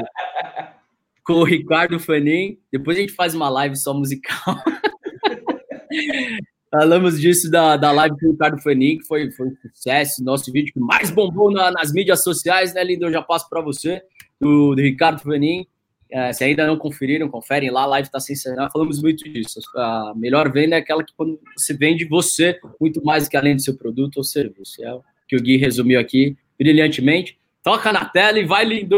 com 1.26 1.34
o 1.34 1.44
Ricardo 1.44 1.98
Fanin. 1.98 2.56
Depois 2.72 2.96
a 2.96 3.00
gente 3.00 3.12
faz 3.12 3.34
uma 3.34 3.48
live 3.48 3.76
só 3.76 3.92
musical. 3.92 4.56
Falamos 6.70 7.20
disso 7.20 7.50
da, 7.50 7.76
da 7.76 7.90
live 7.90 8.16
do 8.16 8.30
Ricardo 8.32 8.62
Fanin, 8.62 8.98
que 8.98 9.06
foi, 9.06 9.30
foi 9.32 9.48
um 9.48 9.56
sucesso, 9.56 10.22
nosso 10.22 10.52
vídeo 10.52 10.72
que 10.72 10.80
mais 10.80 11.10
bombou 11.10 11.50
na, 11.50 11.70
nas 11.70 11.92
mídias 11.92 12.22
sociais, 12.22 12.72
né, 12.74 12.84
Lindo? 12.84 13.06
Eu 13.06 13.12
já 13.12 13.22
passo 13.22 13.48
para 13.48 13.60
você, 13.60 14.02
do, 14.40 14.74
do 14.74 14.82
Ricardo 14.82 15.20
Fanin. 15.20 15.66
É, 16.08 16.32
se 16.32 16.44
ainda 16.44 16.64
não 16.66 16.76
conferiram, 16.76 17.28
conferem 17.28 17.70
lá, 17.70 17.82
a 17.82 17.86
live 17.86 18.06
está 18.06 18.20
sensacional. 18.20 18.70
Falamos 18.70 19.02
muito 19.02 19.24
disso. 19.24 19.58
A 19.74 20.12
melhor 20.14 20.52
venda 20.52 20.76
é 20.76 20.78
aquela 20.78 21.02
que 21.02 21.12
quando 21.16 21.40
você 21.56 21.74
vende 21.74 22.04
você 22.04 22.58
muito 22.80 23.02
mais 23.04 23.24
do 23.24 23.30
que 23.30 23.36
além 23.36 23.56
do 23.56 23.62
seu 23.62 23.76
produto 23.76 24.18
ou 24.18 24.24
serviço. 24.24 24.84
É 24.84 24.94
o 24.94 25.02
que 25.26 25.36
o 25.36 25.42
Gui 25.42 25.56
resumiu 25.56 25.98
aqui 25.98 26.36
brilhantemente. 26.56 27.36
Toca 27.62 27.92
na 27.92 28.04
tela 28.04 28.38
e 28.38 28.44
vai, 28.44 28.64
lindo! 28.64 28.96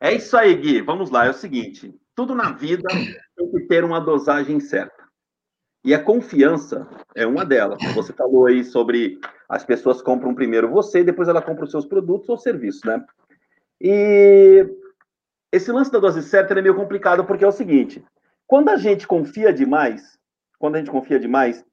É 0.00 0.14
isso 0.14 0.36
aí, 0.36 0.54
Gui. 0.54 0.82
Vamos 0.82 1.10
lá. 1.10 1.26
É 1.26 1.30
o 1.30 1.34
seguinte: 1.34 1.94
tudo 2.14 2.34
na 2.34 2.52
vida 2.52 2.88
tem 3.36 3.50
que 3.50 3.60
ter 3.60 3.84
uma 3.84 4.00
dosagem 4.00 4.60
certa. 4.60 5.04
E 5.84 5.94
a 5.94 6.02
confiança 6.02 6.86
é 7.14 7.26
uma 7.26 7.44
delas. 7.44 7.78
Você 7.94 8.12
falou 8.12 8.46
aí 8.46 8.64
sobre 8.64 9.20
as 9.48 9.64
pessoas 9.64 10.02
compram 10.02 10.34
primeiro 10.34 10.68
você, 10.68 11.04
depois 11.04 11.28
ela 11.28 11.40
compra 11.40 11.64
os 11.64 11.70
seus 11.70 11.86
produtos 11.86 12.28
ou 12.28 12.36
serviços, 12.36 12.82
né? 12.82 13.04
E 13.80 14.66
esse 15.52 15.70
lance 15.70 15.92
da 15.92 16.00
dose 16.00 16.22
certa 16.22 16.58
é 16.58 16.62
meio 16.62 16.74
complicado 16.74 17.24
porque 17.24 17.44
é 17.44 17.48
o 17.48 17.52
seguinte: 17.52 18.04
quando 18.46 18.68
a 18.70 18.76
gente 18.76 19.06
confia 19.06 19.52
demais, 19.52 20.18
quando 20.58 20.74
a 20.74 20.78
gente 20.78 20.90
confia 20.90 21.20
demais, 21.20 21.64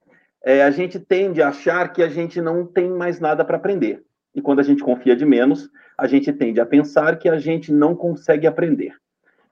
é, 0.43 0.63
a 0.63 0.71
gente 0.71 0.99
tende 0.99 1.41
a 1.41 1.49
achar 1.49 1.91
que 1.91 2.03
a 2.03 2.09
gente 2.09 2.41
não 2.41 2.65
tem 2.65 2.89
mais 2.89 3.19
nada 3.19 3.43
para 3.43 3.57
aprender. 3.57 4.03
E 4.35 4.41
quando 4.41 4.59
a 4.59 4.63
gente 4.63 4.83
confia 4.83 5.15
de 5.15 5.25
menos, 5.25 5.69
a 5.97 6.07
gente 6.07 6.31
tende 6.33 6.59
a 6.59 6.65
pensar 6.65 7.17
que 7.17 7.29
a 7.29 7.37
gente 7.37 7.71
não 7.71 7.95
consegue 7.95 8.47
aprender. 8.47 8.95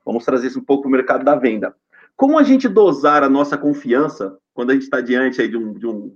Vamos 0.06 0.26
trazer 0.26 0.48
isso 0.48 0.60
um 0.60 0.64
pouco 0.64 0.84
para 0.84 0.90
o 0.90 0.92
mercado 0.92 1.24
da 1.24 1.36
venda. 1.36 1.76
Como 2.16 2.38
a 2.38 2.44
gente 2.44 2.68
dosar 2.68 3.24
a 3.24 3.30
nossa 3.30 3.58
confiança 3.58 4.38
quando 4.54 4.72
a 4.72 4.74
gente 4.74 4.84
está 4.84 5.02
diante 5.02 5.48
de, 5.48 5.58
um, 5.58 5.74
de 5.74 5.88
um 5.88 6.16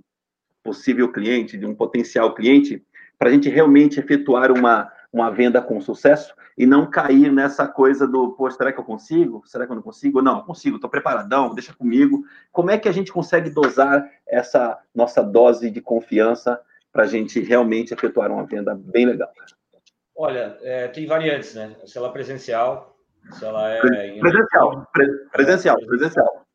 possível 0.62 1.10
cliente, 1.10 1.56
de 1.56 1.66
um 1.66 1.74
potencial 1.74 2.34
cliente, 2.34 2.84
para 3.18 3.28
a 3.30 3.32
gente 3.32 3.48
realmente 3.48 3.98
efetuar 3.98 4.52
uma, 4.52 4.90
uma 5.12 5.30
venda 5.30 5.62
com 5.62 5.80
sucesso 5.80 6.34
e 6.58 6.66
não 6.66 6.88
cair 6.88 7.32
nessa 7.32 7.66
coisa 7.66 8.06
do, 8.06 8.32
pô, 8.32 8.50
será 8.50 8.72
que 8.72 8.80
eu 8.80 8.84
consigo? 8.84 9.42
Será 9.46 9.66
que 9.66 9.72
eu 9.72 9.76
não 9.76 9.82
consigo? 9.82 10.22
Não, 10.22 10.42
consigo, 10.42 10.76
estou 10.76 10.90
preparadão, 10.90 11.54
deixa 11.54 11.74
comigo. 11.74 12.24
Como 12.52 12.70
é 12.70 12.78
que 12.78 12.88
a 12.88 12.92
gente 12.92 13.12
consegue 13.12 13.50
dosar 13.50 14.08
essa 14.26 14.78
nossa 14.94 15.22
dose 15.22 15.70
de 15.70 15.80
confiança 15.80 16.60
para 16.92 17.04
a 17.04 17.06
gente 17.06 17.40
realmente 17.40 17.92
efetuar 17.92 18.30
uma 18.30 18.44
venda 18.44 18.74
bem 18.74 19.06
legal? 19.06 19.30
Olha, 20.16 20.58
é, 20.62 20.88
tem 20.88 21.06
variantes, 21.06 21.54
né? 21.54 21.76
Se 21.84 21.98
ela 21.98 22.08
é 22.08 22.12
presencial, 22.12 22.96
se 23.32 23.44
ela 23.44 23.70
é. 23.70 23.80
Presencial, 23.80 24.86
presencial, 25.32 25.76
presencial. 25.86 26.46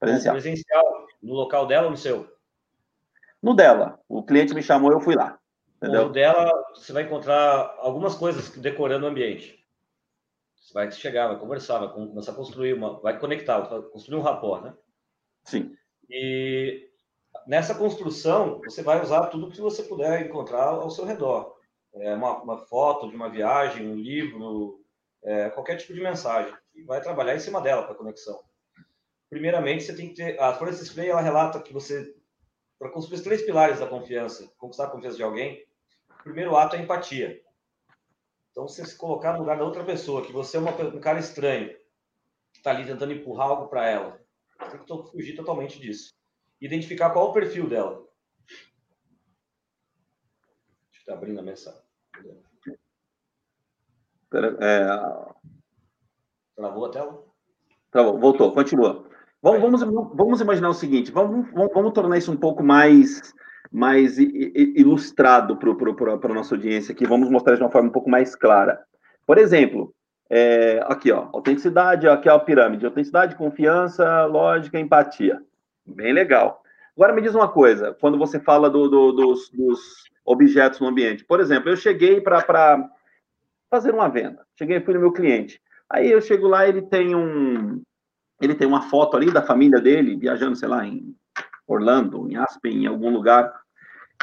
Presencial. 0.00 0.34
Presencial, 0.34 1.06
no 1.22 1.34
local 1.34 1.66
dela 1.66 1.84
ou 1.84 1.90
no 1.90 1.96
seu? 1.96 2.26
No 3.42 3.54
dela. 3.54 4.00
O 4.08 4.22
cliente 4.24 4.54
me 4.54 4.62
chamou, 4.62 4.92
eu 4.92 5.00
fui 5.00 5.14
lá. 5.14 5.38
Entendeu? 5.76 6.06
No 6.06 6.12
dela, 6.12 6.50
você 6.74 6.92
vai 6.92 7.02
encontrar 7.02 7.74
algumas 7.78 8.14
coisas 8.14 8.48
decorando 8.56 9.04
o 9.04 9.08
ambiente. 9.08 9.62
Você 10.56 10.72
vai 10.72 10.90
chegar, 10.90 11.28
vai 11.28 11.38
conversar, 11.38 11.78
vai 11.78 11.92
começar 11.92 12.32
a 12.32 12.36
construir 12.36 12.72
uma, 12.72 13.00
vai 13.00 13.18
conectar, 13.18 13.58
vai 13.58 13.82
construir 13.82 14.16
um 14.16 14.22
rapport, 14.22 14.62
né? 14.62 14.74
Sim. 15.44 15.74
E 16.08 16.88
nessa 17.46 17.74
construção, 17.74 18.60
você 18.64 18.82
vai 18.82 19.02
usar 19.02 19.26
tudo 19.26 19.50
que 19.50 19.60
você 19.60 19.82
puder 19.82 20.24
encontrar 20.24 20.66
ao 20.68 20.90
seu 20.90 21.04
redor. 21.04 21.51
É 21.94 22.14
uma, 22.14 22.42
uma 22.42 22.58
foto 22.58 23.08
de 23.08 23.16
uma 23.16 23.28
viagem, 23.28 23.86
um 23.86 23.96
livro, 23.96 24.80
é, 25.22 25.50
qualquer 25.50 25.76
tipo 25.76 25.92
de 25.92 26.00
mensagem. 26.00 26.54
E 26.74 26.82
vai 26.82 27.00
trabalhar 27.00 27.34
em 27.34 27.40
cima 27.40 27.60
dela 27.60 27.82
para 27.82 27.94
conexão. 27.94 28.42
Primeiramente, 29.28 29.84
você 29.84 29.94
tem 29.94 30.08
que 30.08 30.14
ter. 30.14 30.40
A 30.40 30.54
Florence 30.54 30.84
Spray 30.84 31.08
ela 31.08 31.20
relata 31.20 31.60
que 31.60 31.72
você, 31.72 32.14
para 32.78 32.90
construir 32.90 33.16
os 33.16 33.22
três 33.22 33.42
pilares 33.42 33.80
da 33.80 33.86
confiança, 33.86 34.50
conquistar 34.56 34.84
a 34.84 34.90
confiança 34.90 35.16
de 35.16 35.22
alguém, 35.22 35.66
o 36.20 36.22
primeiro 36.22 36.56
ato 36.56 36.76
é 36.76 36.80
empatia. 36.80 37.40
Então, 38.50 38.68
você 38.68 38.84
se 38.84 38.96
colocar 38.96 39.32
no 39.32 39.40
lugar 39.40 39.56
da 39.56 39.64
outra 39.64 39.84
pessoa, 39.84 40.24
que 40.24 40.32
você 40.32 40.56
é 40.56 40.60
uma, 40.60 40.72
um 40.72 41.00
cara 41.00 41.18
estranho, 41.18 41.68
que 42.52 42.58
está 42.58 42.70
ali 42.70 42.84
tentando 42.84 43.12
empurrar 43.12 43.48
algo 43.48 43.68
para 43.68 43.88
ela. 43.88 44.20
Tem 44.70 44.84
que 44.84 45.10
fugir 45.10 45.34
totalmente 45.34 45.80
disso 45.80 46.12
identificar 46.62 47.10
qual 47.10 47.30
o 47.30 47.32
perfil 47.32 47.68
dela. 47.68 48.08
Está 50.92 51.14
abrindo 51.14 51.40
a 51.40 51.42
mensagem. 51.42 51.81
É... 54.60 54.86
Travou 56.56 56.86
a 56.86 56.90
tela? 56.90 57.22
Travou, 57.90 58.18
voltou, 58.18 58.52
continua. 58.52 59.04
Vamos, 59.42 59.80
vamos, 59.80 60.10
vamos 60.14 60.40
imaginar 60.40 60.70
o 60.70 60.74
seguinte: 60.74 61.10
vamos, 61.10 61.50
vamos, 61.52 61.72
vamos 61.74 61.92
tornar 61.92 62.16
isso 62.16 62.32
um 62.32 62.36
pouco 62.36 62.62
mais, 62.62 63.34
mais 63.70 64.16
ilustrado 64.18 65.56
para 65.56 66.30
a 66.30 66.34
nossa 66.34 66.54
audiência 66.54 66.92
aqui. 66.92 67.06
Vamos 67.06 67.28
mostrar 67.28 67.56
de 67.56 67.62
uma 67.62 67.70
forma 67.70 67.88
um 67.88 67.92
pouco 67.92 68.08
mais 68.08 68.36
clara. 68.36 68.80
Por 69.26 69.38
exemplo, 69.38 69.94
é, 70.30 70.80
aqui, 70.86 71.12
ó, 71.12 71.28
autenticidade, 71.32 72.08
aqui 72.08 72.28
é 72.28 72.32
a 72.32 72.38
pirâmide: 72.38 72.86
autenticidade, 72.86 73.36
confiança, 73.36 74.24
lógica, 74.26 74.78
empatia. 74.78 75.42
Bem 75.84 76.12
legal. 76.12 76.62
Agora 76.96 77.12
me 77.12 77.22
diz 77.22 77.34
uma 77.34 77.48
coisa, 77.48 77.96
quando 78.00 78.18
você 78.18 78.38
fala 78.38 78.70
do, 78.70 78.88
do, 78.88 79.12
dos, 79.12 79.50
dos, 79.50 80.04
objetos 80.24 80.80
no 80.80 80.88
ambiente. 80.88 81.24
Por 81.24 81.40
exemplo, 81.40 81.70
eu 81.70 81.76
cheguei 81.76 82.20
para 82.20 82.88
fazer 83.70 83.92
uma 83.92 84.08
venda. 84.08 84.44
Cheguei, 84.58 84.80
fui 84.80 84.94
no 84.94 85.00
meu 85.00 85.12
cliente. 85.12 85.60
Aí 85.88 86.10
eu 86.10 86.20
chego 86.20 86.48
lá, 86.48 86.66
ele 86.66 86.82
tem 86.82 87.14
um, 87.14 87.82
ele 88.40 88.54
tem 88.54 88.66
uma 88.66 88.82
foto 88.82 89.16
ali 89.16 89.30
da 89.30 89.42
família 89.42 89.80
dele 89.80 90.16
viajando, 90.16 90.56
sei 90.56 90.68
lá, 90.68 90.84
em 90.86 91.14
Orlando, 91.66 92.28
em 92.30 92.36
Aspen, 92.36 92.84
em 92.84 92.86
algum 92.86 93.10
lugar. 93.10 93.52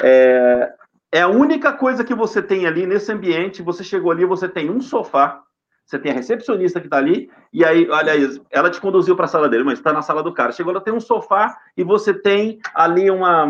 É, 0.01 0.73
é 1.11 1.21
a 1.21 1.27
única 1.27 1.73
coisa 1.73 2.03
que 2.03 2.13
você 2.13 2.41
tem 2.41 2.67
ali 2.67 2.85
nesse 2.85 3.11
ambiente. 3.11 3.61
Você 3.61 3.83
chegou 3.83 4.11
ali, 4.11 4.25
você 4.25 4.47
tem 4.47 4.69
um 4.69 4.81
sofá, 4.81 5.41
você 5.85 5.97
tem 5.97 6.11
a 6.11 6.15
recepcionista 6.15 6.79
que 6.79 6.87
está 6.87 6.97
ali, 6.97 7.31
e 7.51 7.65
aí, 7.65 7.89
olha 7.89 8.11
aí, 8.11 8.41
ela 8.51 8.69
te 8.69 8.79
conduziu 8.79 9.15
para 9.15 9.25
a 9.25 9.27
sala 9.27 9.49
dele, 9.49 9.63
mas 9.63 9.79
está 9.79 9.91
na 9.91 10.03
sala 10.03 10.21
do 10.21 10.33
cara. 10.33 10.51
Chegou 10.51 10.71
lá, 10.71 10.81
tem 10.81 10.93
um 10.93 10.99
sofá 10.99 11.57
e 11.75 11.83
você 11.83 12.13
tem 12.13 12.59
ali 12.75 13.09
uma, 13.09 13.47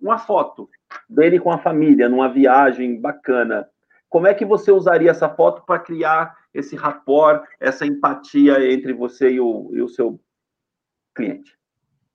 uma 0.00 0.18
foto 0.18 0.70
dele 1.08 1.38
com 1.38 1.50
a 1.50 1.58
família, 1.58 2.08
numa 2.08 2.28
viagem 2.28 3.00
bacana. 3.00 3.68
Como 4.08 4.26
é 4.26 4.34
que 4.34 4.44
você 4.44 4.70
usaria 4.70 5.10
essa 5.10 5.28
foto 5.28 5.62
para 5.66 5.78
criar 5.78 6.36
esse 6.54 6.76
rapport, 6.76 7.46
essa 7.60 7.84
empatia 7.84 8.72
entre 8.72 8.92
você 8.92 9.32
e 9.32 9.40
o, 9.40 9.70
e 9.74 9.82
o 9.82 9.88
seu 9.88 10.20
cliente? 11.14 11.56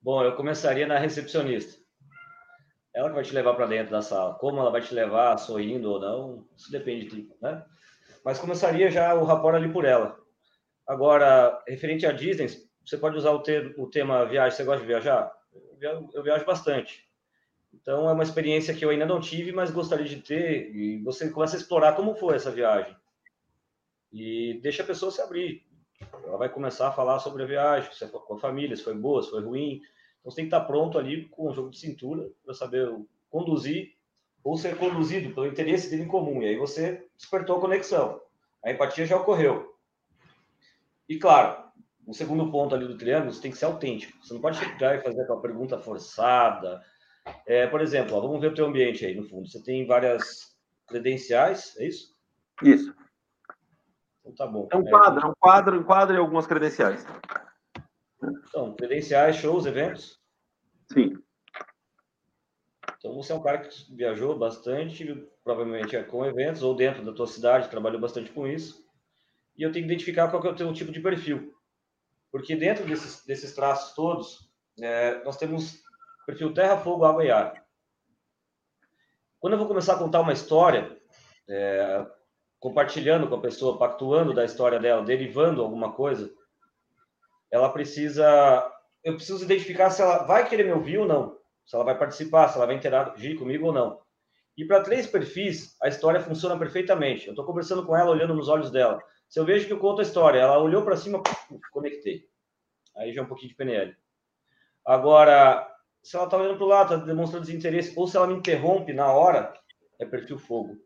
Bom, 0.02 0.24
eu 0.24 0.36
começaria 0.36 0.88
na 0.88 0.98
recepcionista. 0.98 1.80
Ela 2.94 3.10
que 3.10 3.16
vai 3.16 3.24
te 3.24 3.34
levar 3.34 3.54
para 3.54 3.68
dentro 3.68 3.92
da 3.92 4.02
sala. 4.02 4.34
Como 4.36 4.60
ela 4.60 4.72
vai 4.72 4.82
te 4.82 4.94
levar, 4.94 5.38
sorrindo 5.38 5.92
ou 5.92 6.00
não, 6.00 6.48
isso 6.58 6.72
depende, 6.72 7.08
de, 7.08 7.30
né? 7.42 7.64
mas 8.24 8.40
começaria 8.40 8.90
já 8.90 9.14
o 9.14 9.24
rapport 9.24 9.56
ali 9.56 9.72
por 9.72 9.86
ela. 9.86 10.18
Agora, 10.88 11.62
referente 11.68 12.06
a 12.06 12.12
Disney, 12.12 12.48
você 12.86 12.98
pode 12.98 13.16
usar 13.16 13.32
o, 13.32 13.44
o 13.78 13.90
tema 13.90 14.26
viagem. 14.26 14.58
Você 14.58 14.64
gosta 14.64 14.82
de 14.82 14.88
viajar? 14.88 15.32
Eu 15.54 15.78
viajo, 15.78 16.10
eu 16.14 16.24
viajo 16.24 16.46
bastante. 16.46 17.11
Então, 17.74 18.10
é 18.10 18.14
uma 18.14 18.24
experiência 18.24 18.74
que 18.74 18.84
eu 18.84 18.90
ainda 18.90 19.06
não 19.06 19.20
tive, 19.20 19.52
mas 19.52 19.72
gostaria 19.72 20.06
de 20.06 20.22
ter. 20.22 20.76
E 20.76 21.02
você 21.04 21.30
começa 21.30 21.56
a 21.56 21.60
explorar 21.60 21.96
como 21.96 22.16
foi 22.16 22.36
essa 22.36 22.52
viagem. 22.52 22.96
E 24.12 24.60
deixa 24.62 24.84
a 24.84 24.86
pessoa 24.86 25.12
se 25.12 25.22
abrir. 25.22 25.66
Ela 26.26 26.38
vai 26.38 26.50
começar 26.50 26.88
a 26.88 26.92
falar 26.92 27.20
sobre 27.20 27.44
a 27.44 27.46
viagem, 27.48 27.92
se 27.94 28.04
é 28.04 28.08
com 28.08 28.34
a 28.34 28.40
família, 28.40 28.76
se 28.76 28.84
foi 28.84 28.96
boa, 28.96 29.24
se 29.24 29.30
foi 29.30 29.42
ruim. 29.42 29.82
Então 30.20 30.32
você 30.32 30.38
tem 30.38 30.46
que 30.46 30.56
estar 30.56 30.66
pronto 30.66 30.98
ali 30.98 31.28
com 31.30 31.48
o 31.50 31.54
jogo 31.54 31.70
de 31.70 31.80
cintura 31.80 32.30
para 32.44 32.54
saber 32.54 32.90
conduzir 33.30 33.96
ou 34.44 34.58
ser 34.58 34.78
conduzido 34.78 35.34
pelo 35.34 35.48
interesse 35.48 35.90
dele 35.90 36.04
em 36.04 36.08
comum. 36.08 36.42
E 36.42 36.48
aí 36.48 36.58
você 36.58 37.08
despertou 37.18 37.58
a 37.58 37.62
conexão. 37.62 38.20
A 38.64 38.72
empatia 38.72 39.06
já 39.06 39.18
ocorreu. 39.18 39.76
E 41.08 41.18
claro, 41.18 41.64
o 42.06 42.14
segundo 42.14 42.52
ponto 42.52 42.74
ali 42.74 42.88
do 42.88 42.98
triângulo, 42.98 43.34
você 43.34 43.42
tem 43.42 43.52
que 43.52 43.58
ser 43.58 43.66
autêntico. 43.66 44.18
Você 44.24 44.34
não 44.34 44.42
pode 44.42 44.58
chegar 44.58 44.96
e 44.96 45.02
fazer 45.02 45.22
aquela 45.22 45.42
pergunta 45.42 45.80
forçada. 45.80 46.82
É, 47.46 47.68
por 47.68 47.82
exemplo, 47.82 48.16
ó, 48.16 48.22
vamos 48.22 48.42
ver 48.42 48.52
o 48.52 48.54
teu 48.54 48.66
ambiente 48.66 49.06
aí 49.06 49.16
no 49.16 49.28
fundo. 49.28 49.48
Você 49.48 49.62
tem 49.62 49.86
várias 49.86 50.56
credenciais, 50.88 51.76
é 51.78 51.88
isso? 51.88 52.16
Isso. 52.64 52.94
Então 54.20 54.34
tá 54.34 54.48
bom. 54.48 54.68
É 54.72 54.78
um 54.78 54.84
quadro, 54.84 55.26
é 55.26 55.30
um 55.30 55.34
quadro, 55.40 55.80
um 55.80 55.84
quadro 55.84 56.16
e 56.16 56.20
algumas 56.20 56.48
credenciais. 56.48 57.06
Então, 58.48 58.76
credenciais, 58.76 59.36
shows, 59.36 59.66
eventos? 59.66 60.20
Sim. 60.92 61.18
Então 62.98 63.16
você 63.16 63.32
é 63.32 63.36
um 63.36 63.42
cara 63.42 63.60
que 63.60 63.96
viajou 63.96 64.38
bastante, 64.38 65.28
provavelmente 65.44 65.96
é 65.96 66.04
com 66.04 66.24
eventos 66.24 66.62
ou 66.62 66.76
dentro 66.76 67.04
da 67.04 67.12
tua 67.12 67.26
cidade, 67.26 67.70
trabalhou 67.70 68.00
bastante 68.00 68.32
com 68.32 68.46
isso. 68.46 68.86
E 69.58 69.64
eu 69.64 69.72
tenho 69.72 69.86
que 69.86 69.92
identificar 69.92 70.30
qual 70.30 70.42
que 70.42 70.48
é 70.48 70.52
o 70.52 70.56
teu 70.56 70.72
tipo 70.72 70.92
de 70.92 71.02
perfil. 71.02 71.54
Porque 72.32 72.56
dentro 72.56 72.86
desses, 72.86 73.26
desses 73.26 73.54
traços 73.56 73.94
todos, 73.96 74.52
é, 74.80 75.24
nós 75.24 75.36
temos 75.36 75.82
perfil 76.26 76.54
terra, 76.54 76.78
fogo, 76.78 77.06
água 77.06 77.24
e 77.24 77.32
ar. 77.32 77.66
Quando 79.40 79.54
eu 79.54 79.60
vou 79.60 79.68
começar 79.68 79.96
a 79.96 79.98
contar 79.98 80.22
uma 80.22 80.34
história, 80.34 80.96
é, 81.50 82.06
compartilhando 82.60 83.28
com 83.28 83.36
a 83.36 83.42
pessoa, 83.42 83.78
pactuando 83.78 84.34
da 84.34 84.46
história 84.46 84.80
dela, 84.80 85.04
derivando 85.04 85.62
alguma 85.62 85.94
coisa, 85.94 86.32
ela 87.50 87.70
precisa. 87.70 88.72
Eu 89.04 89.16
preciso 89.16 89.44
identificar 89.44 89.90
se 89.90 90.02
ela 90.02 90.20
vai 90.24 90.48
querer 90.48 90.64
me 90.64 90.74
ouvir 90.74 91.00
ou 91.00 91.08
não, 91.08 91.38
se 91.66 91.76
ela 91.76 91.84
vai 91.84 91.98
participar, 91.98 92.48
se 92.48 92.58
ela 92.58 92.68
vai 92.68 92.76
interagir 92.76 93.38
comigo 93.38 93.68
ou 93.68 93.74
não. 93.74 94.00
E 94.56 94.64
para 94.64 94.84
três 94.84 95.08
perfis, 95.08 95.76
a 95.82 95.88
história 95.88 96.20
funciona 96.20 96.58
perfeitamente. 96.58 97.26
Eu 97.26 97.32
estou 97.32 97.46
conversando 97.46 97.86
com 97.86 97.96
ela, 97.96 98.12
olhando 98.12 98.36
nos 98.36 98.48
olhos 98.48 98.70
dela. 98.70 99.02
Se 99.28 99.40
eu 99.40 99.46
vejo 99.46 99.66
que 99.66 99.74
eu 99.74 99.80
conto 99.80 100.02
a 100.02 100.04
história, 100.04 100.40
ela 100.40 100.60
olhou 100.60 100.84
para 100.84 100.98
cima, 100.98 101.24
conectei. 101.72 102.30
Aí 102.96 103.14
já 103.14 103.22
é 103.22 103.24
um 103.24 103.28
pouquinho 103.28 103.50
de 103.50 103.56
PNL. 103.56 103.96
Agora, 104.86 105.71
se 106.02 106.16
ela 106.16 106.26
está 106.26 106.38
olhando 106.38 106.58
para 106.58 106.66
o 106.66 106.70
lado, 106.70 106.94
está 106.94 107.06
demonstrando 107.06 107.46
desinteresse, 107.46 107.94
ou 107.96 108.08
se 108.08 108.18
ela 108.18 108.28
me 108.28 108.34
interrompe 108.34 108.94
na 108.94 109.12
hora, 109.12 109.54
é 110.00 110.06
perfil 110.06 110.38
fogo. 110.38 110.78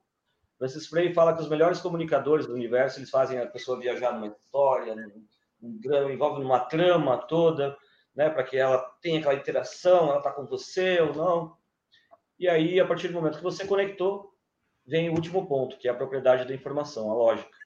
Francis 0.57 0.87
Frey 0.87 1.13
fala 1.13 1.33
que 1.35 1.41
os 1.41 1.49
melhores 1.49 1.79
comunicadores 1.79 2.47
do 2.47 2.53
universo, 2.53 2.99
eles 2.99 3.09
fazem 3.09 3.39
a 3.39 3.47
pessoa 3.47 3.79
viajar 3.79 4.13
numa 4.13 4.27
história, 4.27 4.95
num, 4.95 5.25
num, 5.61 6.09
envolve 6.09 6.41
numa 6.41 6.59
trama 6.61 7.17
toda, 7.17 7.77
né, 8.15 8.29
para 8.29 8.43
que 8.43 8.57
ela 8.57 8.77
tenha 9.01 9.19
aquela 9.19 9.35
interação, 9.35 10.09
ela 10.09 10.17
está 10.17 10.31
com 10.31 10.45
você 10.45 11.01
ou 11.01 11.13
não. 11.13 11.57
E 12.39 12.47
aí, 12.47 12.79
a 12.79 12.87
partir 12.87 13.09
do 13.09 13.13
momento 13.13 13.37
que 13.37 13.43
você 13.43 13.65
conectou, 13.65 14.33
vem 14.85 15.09
o 15.09 15.13
último 15.13 15.47
ponto, 15.47 15.77
que 15.77 15.87
é 15.87 15.91
a 15.91 15.95
propriedade 15.95 16.47
da 16.47 16.53
informação, 16.53 17.09
a 17.09 17.13
lógica. 17.13 17.57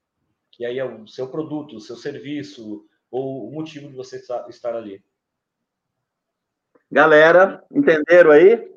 Que 0.51 0.65
aí 0.65 0.79
é 0.79 0.85
o 0.85 1.07
seu 1.07 1.29
produto, 1.29 1.75
o 1.75 1.81
seu 1.81 1.95
serviço, 1.95 2.85
ou 3.11 3.47
o 3.47 3.51
motivo 3.51 3.87
de 3.87 3.95
você 3.95 4.17
estar 4.17 4.75
ali. 4.75 5.03
Galera, 6.91 7.63
entenderam 7.71 8.31
aí? 8.31 8.67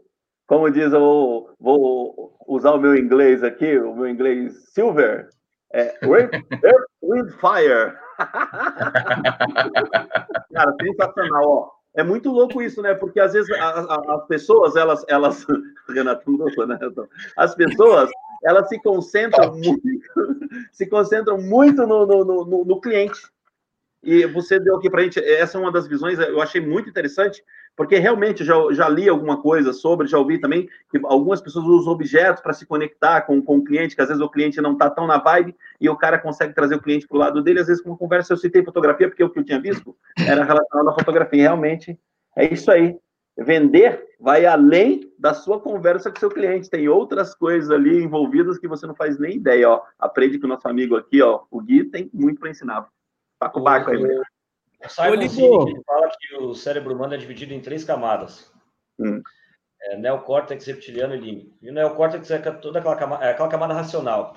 Como 0.46 0.70
diz, 0.70 0.92
eu 0.92 1.48
vou 1.58 2.36
usar 2.46 2.72
o 2.72 2.80
meu 2.80 2.94
inglês 2.94 3.42
aqui, 3.42 3.78
o 3.78 3.94
meu 3.94 4.08
inglês 4.08 4.70
silver. 4.74 5.30
É 5.72 5.94
Earth, 6.02 6.32
with 7.02 7.30
Fire. 7.40 7.94
Cara, 10.52 10.74
sensacional, 10.80 11.48
ó. 11.48 11.70
É 11.94 12.02
muito 12.02 12.30
louco 12.30 12.62
isso, 12.62 12.82
né? 12.82 12.94
Porque 12.94 13.20
às 13.20 13.32
vezes 13.32 13.50
a, 13.50 13.68
a, 13.68 14.16
as 14.16 14.26
pessoas, 14.26 14.76
elas, 14.76 15.04
elas, 15.08 15.46
Renato, 15.88 16.30
não 16.30 16.38
gostou, 16.38 16.66
né? 16.66 16.78
As 17.36 17.54
pessoas, 17.54 18.10
elas 18.44 18.68
se 18.68 18.80
concentram 18.82 19.54
muito, 19.54 19.82
se 20.72 20.86
concentram 20.86 21.38
muito 21.38 21.86
no, 21.86 22.06
no, 22.06 22.24
no, 22.24 22.64
no 22.64 22.80
cliente. 22.80 23.20
E 24.02 24.26
você 24.26 24.58
deu 24.58 24.76
aqui 24.76 24.90
para 24.90 25.00
a 25.00 25.04
gente, 25.04 25.20
essa 25.20 25.56
é 25.56 25.60
uma 25.60 25.70
das 25.70 25.86
visões, 25.86 26.18
eu 26.18 26.42
achei 26.42 26.60
muito 26.60 26.90
interessante, 26.90 27.44
porque 27.76 27.98
realmente 27.98 28.44
já, 28.44 28.54
já 28.72 28.88
li 28.88 29.08
alguma 29.08 29.40
coisa 29.40 29.72
sobre, 29.72 30.06
já 30.06 30.18
ouvi 30.18 30.38
também 30.38 30.68
que 30.90 31.00
algumas 31.04 31.40
pessoas 31.40 31.64
usam 31.64 31.92
objetos 31.92 32.42
para 32.42 32.52
se 32.52 32.66
conectar 32.66 33.22
com, 33.22 33.40
com 33.42 33.58
o 33.58 33.64
cliente, 33.64 33.96
que 33.96 34.02
às 34.02 34.08
vezes 34.08 34.22
o 34.22 34.28
cliente 34.28 34.60
não 34.60 34.74
está 34.74 34.90
tão 34.90 35.06
na 35.06 35.18
vibe 35.18 35.56
e 35.80 35.88
o 35.88 35.96
cara 35.96 36.18
consegue 36.18 36.54
trazer 36.54 36.74
o 36.74 36.82
cliente 36.82 37.08
para 37.08 37.16
o 37.16 37.20
lado 37.20 37.42
dele. 37.42 37.60
Às 37.60 37.68
vezes, 37.68 37.82
com 37.82 37.90
uma 37.90 37.96
conversa, 37.96 38.32
eu 38.32 38.36
citei 38.36 38.62
fotografia, 38.62 39.08
porque 39.08 39.24
o 39.24 39.30
que 39.30 39.38
eu 39.38 39.44
tinha 39.44 39.60
visto 39.60 39.96
era 40.18 40.44
relacionado 40.44 40.88
à 40.90 40.94
fotografia. 40.94 41.38
E 41.38 41.42
realmente 41.42 41.98
é 42.36 42.52
isso 42.52 42.70
aí. 42.70 42.96
Vender 43.38 44.04
vai 44.20 44.44
além 44.44 45.10
da 45.18 45.32
sua 45.32 45.58
conversa 45.58 46.10
com 46.10 46.20
seu 46.20 46.28
cliente. 46.28 46.68
Tem 46.68 46.86
outras 46.88 47.34
coisas 47.34 47.70
ali 47.70 48.02
envolvidas 48.02 48.58
que 48.58 48.68
você 48.68 48.86
não 48.86 48.94
faz 48.94 49.18
nem 49.18 49.36
ideia. 49.36 49.70
Ó. 49.70 49.80
Aprende 49.98 50.38
com 50.38 50.46
o 50.46 50.50
nosso 50.50 50.68
amigo 50.68 50.94
aqui, 50.94 51.22
ó, 51.22 51.44
o 51.50 51.60
Gui, 51.62 51.84
tem 51.84 52.10
muito 52.12 52.38
para 52.38 52.50
ensinar. 52.50 52.86
Tá 53.40 53.48
com 53.48 53.60
o 53.60 53.62
barco 53.62 53.90
aí, 53.90 54.00
mesmo. 54.00 54.22
O 54.84 54.88
Simon 54.88 55.28
Sinek 55.28 55.84
fala 55.84 56.10
que 56.18 56.36
o 56.36 56.54
cérebro 56.54 56.94
humano 56.94 57.14
é 57.14 57.16
dividido 57.16 57.54
em 57.54 57.60
três 57.60 57.84
camadas. 57.84 58.52
Hum. 58.98 59.22
É, 59.82 59.96
neocórtex, 59.96 60.64
reptiliano 60.66 61.14
e 61.14 61.18
límbico. 61.18 61.56
E 61.60 61.70
o 61.70 61.72
neocórtex 61.72 62.30
é 62.30 62.38
toda 62.38 62.78
aquela 62.78 62.96
camada, 62.96 63.24
é 63.24 63.30
aquela 63.30 63.48
camada 63.48 63.74
racional. 63.74 64.36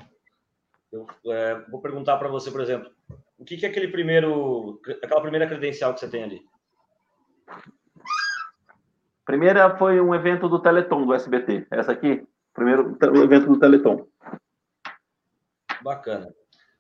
Eu 0.92 1.08
é, 1.28 1.56
vou 1.70 1.82
perguntar 1.82 2.18
para 2.18 2.30
você, 2.30 2.52
por 2.52 2.62
exemplo, 2.62 2.90
o 3.38 3.44
que, 3.44 3.58
que 3.58 3.66
é 3.66 3.70
aquele 3.70 3.90
primeiro, 3.90 4.80
aquela 5.04 5.22
primeira 5.22 5.48
credencial 5.48 5.94
que 5.94 6.00
você 6.00 6.10
tem 6.10 6.24
ali? 6.24 6.42
Primeira 9.26 9.76
foi 9.78 10.00
um 10.00 10.14
evento 10.14 10.48
do 10.48 10.60
Teleton, 10.60 11.06
do 11.06 11.14
SBT. 11.14 11.68
Essa 11.72 11.92
aqui, 11.92 12.26
primeiro 12.54 12.98
evento 13.24 13.48
do 13.48 13.60
Teleton. 13.60 14.08
Bacana. 15.82 16.34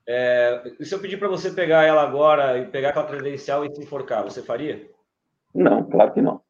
É, 0.07 0.75
e 0.79 0.85
se 0.85 0.93
eu 0.93 0.99
pedir 0.99 1.17
para 1.17 1.27
você 1.27 1.51
pegar 1.51 1.83
ela 1.83 2.03
agora 2.03 2.59
e 2.59 2.67
pegar 2.67 2.89
aquela 2.89 3.07
credencial 3.07 3.65
e 3.65 3.73
se 3.73 3.81
enforcar, 3.81 4.23
você 4.23 4.41
faria? 4.41 4.89
Não, 5.53 5.83
claro 5.89 6.13
que 6.13 6.21
não. 6.21 6.41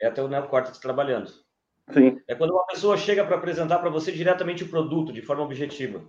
É 0.00 0.06
até 0.06 0.22
o 0.22 0.28
neocórtex 0.28 0.78
trabalhando. 0.78 1.30
Sim. 1.92 2.20
É 2.26 2.34
quando 2.34 2.52
uma 2.52 2.66
pessoa 2.66 2.96
chega 2.96 3.24
para 3.24 3.36
apresentar 3.36 3.78
para 3.78 3.90
você 3.90 4.10
diretamente 4.10 4.64
o 4.64 4.70
produto, 4.70 5.12
de 5.12 5.20
forma 5.20 5.42
objetiva. 5.42 6.02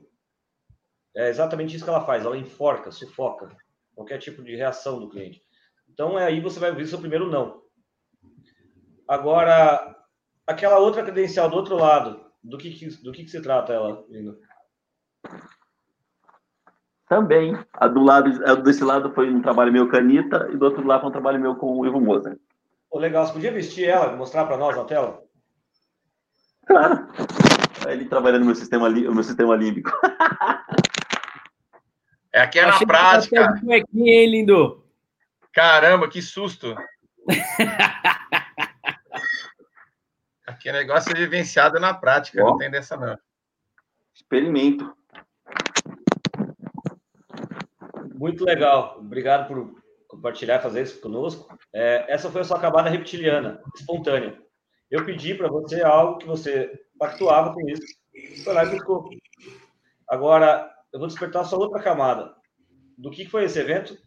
É 1.15 1.29
exatamente 1.29 1.75
isso 1.75 1.83
que 1.83 1.89
ela 1.89 2.05
faz, 2.05 2.25
ela 2.25 2.37
enforca, 2.37 2.91
sufoca 2.91 3.49
qualquer 3.93 4.17
tipo 4.17 4.43
de 4.43 4.55
reação 4.55 4.99
do 4.99 5.09
cliente. 5.09 5.41
Então, 5.89 6.19
é 6.19 6.25
aí 6.25 6.41
você 6.41 6.59
vai 6.59 6.69
ouvir 6.69 6.87
seu 6.87 6.99
primeiro 6.99 7.29
não. 7.29 7.61
Agora, 9.07 9.95
aquela 10.45 10.79
outra 10.79 11.03
credencial 11.03 11.49
do 11.49 11.55
outro 11.55 11.75
lado, 11.75 12.25
do 12.43 12.57
que, 12.57 12.69
do 13.01 13.11
que, 13.11 13.23
que 13.23 13.31
se 13.31 13.41
trata 13.41 13.73
ela, 13.73 14.05
Lindo? 14.09 14.37
Também. 17.07 17.57
A 17.73 17.87
do 17.87 18.03
lado, 18.03 18.43
a 18.45 18.55
desse 18.55 18.83
lado 18.83 19.13
foi 19.13 19.29
um 19.29 19.41
trabalho 19.41 19.71
meu 19.71 19.89
com 19.89 19.95
a 19.95 19.99
Anitta, 19.99 20.49
e 20.51 20.57
do 20.57 20.65
outro 20.65 20.85
lado 20.85 21.01
foi 21.01 21.09
um 21.09 21.13
trabalho 21.13 21.39
meu 21.39 21.55
com 21.55 21.79
o 21.79 21.85
Ivo 21.85 22.01
Moza. 22.01 22.37
Pô, 22.89 22.97
legal. 22.97 23.25
Você 23.25 23.33
podia 23.33 23.51
vestir 23.51 23.87
ela 23.87 24.13
e 24.13 24.15
mostrar 24.15 24.45
para 24.45 24.57
nós 24.57 24.75
na 24.75 24.85
tela? 24.85 25.23
Claro. 26.65 27.07
Ele 27.87 28.05
trabalhando 28.05 28.39
no 28.39 28.47
meu 28.47 28.55
sistema, 28.55 28.89
no 28.89 29.13
meu 29.13 29.23
sistema 29.23 29.55
límbico. 29.55 29.91
É 32.33 32.41
aqui 32.41 32.59
é 32.59 32.65
na 32.65 32.79
prática. 32.79 33.45
Tá 33.45 33.75
aqui, 33.75 34.09
hein, 34.09 34.29
lindo? 34.29 34.83
Caramba, 35.53 36.09
que 36.09 36.21
susto. 36.21 36.75
aqui 40.45 40.67
é 40.67 40.73
negócio 40.73 41.15
vivenciado 41.15 41.79
na 41.79 41.93
prática, 41.93 42.43
não 42.43 42.57
tem 42.57 42.69
dessa 42.69 42.97
não. 42.97 43.17
Experimento. 44.13 44.93
Muito 48.17 48.45
legal. 48.45 48.97
Obrigado 48.99 49.47
por 49.47 49.75
compartilhar, 50.07 50.59
fazer 50.59 50.83
isso 50.83 51.01
conosco. 51.01 51.47
É, 51.73 52.05
essa 52.07 52.31
foi 52.31 52.41
a 52.41 52.43
sua 52.43 52.57
acabada 52.57 52.89
reptiliana, 52.89 53.61
espontânea. 53.75 54.37
Eu 54.89 55.05
pedi 55.05 55.35
para 55.35 55.49
você 55.49 55.81
algo 55.83 56.17
que 56.17 56.27
você 56.27 56.71
pactuava 56.97 57.53
com 57.53 57.61
isso. 57.67 57.83
Foi 58.43 58.53
lá 58.53 58.65
e 58.65 58.69
buscou. 58.69 59.09
Agora, 60.07 60.71
eu 60.93 60.99
vou 60.99 61.07
despertar 61.07 61.43
sua 61.45 61.59
outra 61.59 61.81
camada. 61.81 62.33
Do 62.97 63.11
que 63.11 63.25
foi 63.25 63.43
esse 63.43 63.59
evento? 63.59 63.97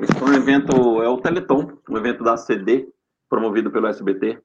Esse 0.00 0.14
foi 0.14 0.30
um 0.30 0.34
evento, 0.34 1.02
é 1.02 1.08
o 1.08 1.20
Teleton, 1.20 1.78
um 1.88 1.96
evento 1.96 2.24
da 2.24 2.36
CD, 2.36 2.88
promovido 3.28 3.70
pelo 3.70 3.88
SBT. 3.88 4.40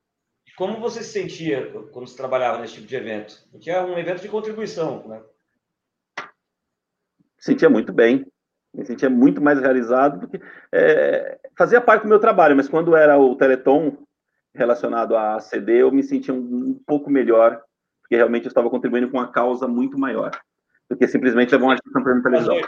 Como 0.57 0.79
você 0.79 1.03
se 1.03 1.11
sentia 1.11 1.71
quando 1.91 2.07
você 2.07 2.17
trabalhava 2.17 2.59
nesse 2.59 2.75
tipo 2.75 2.87
de 2.87 2.95
evento? 2.95 3.47
Porque 3.51 3.69
é 3.69 3.81
um 3.81 3.97
evento 3.97 4.21
de 4.21 4.29
contribuição, 4.29 5.07
né? 5.07 5.21
Sentia 7.47 7.69
muito 7.69 7.93
bem, 7.93 8.25
me 8.73 8.85
sentia 8.85 9.09
muito 9.09 9.41
mais 9.41 9.59
realizado, 9.59 10.19
porque 10.19 10.39
é, 10.71 11.39
fazia 11.57 11.79
parte 11.79 12.03
do 12.03 12.09
meu 12.09 12.19
trabalho, 12.19 12.55
mas 12.55 12.67
quando 12.67 12.95
era 12.95 13.17
o 13.17 13.35
Teleton 13.35 13.97
relacionado 14.53 15.15
à 15.15 15.39
CD, 15.39 15.81
eu 15.81 15.91
me 15.91 16.03
sentia 16.03 16.33
um, 16.33 16.37
um 16.37 16.83
pouco 16.85 17.09
melhor, 17.09 17.61
porque 18.01 18.15
realmente 18.15 18.45
eu 18.45 18.49
estava 18.49 18.69
contribuindo 18.69 19.09
com 19.09 19.17
uma 19.17 19.31
causa 19.31 19.67
muito 19.67 19.97
maior 19.97 20.31
do 20.89 20.97
que 20.97 21.07
simplesmente 21.07 21.51
levar 21.51 21.65
uma 21.65 21.73
artista 21.73 22.01
para 22.01 22.21
televisão. 22.21 22.61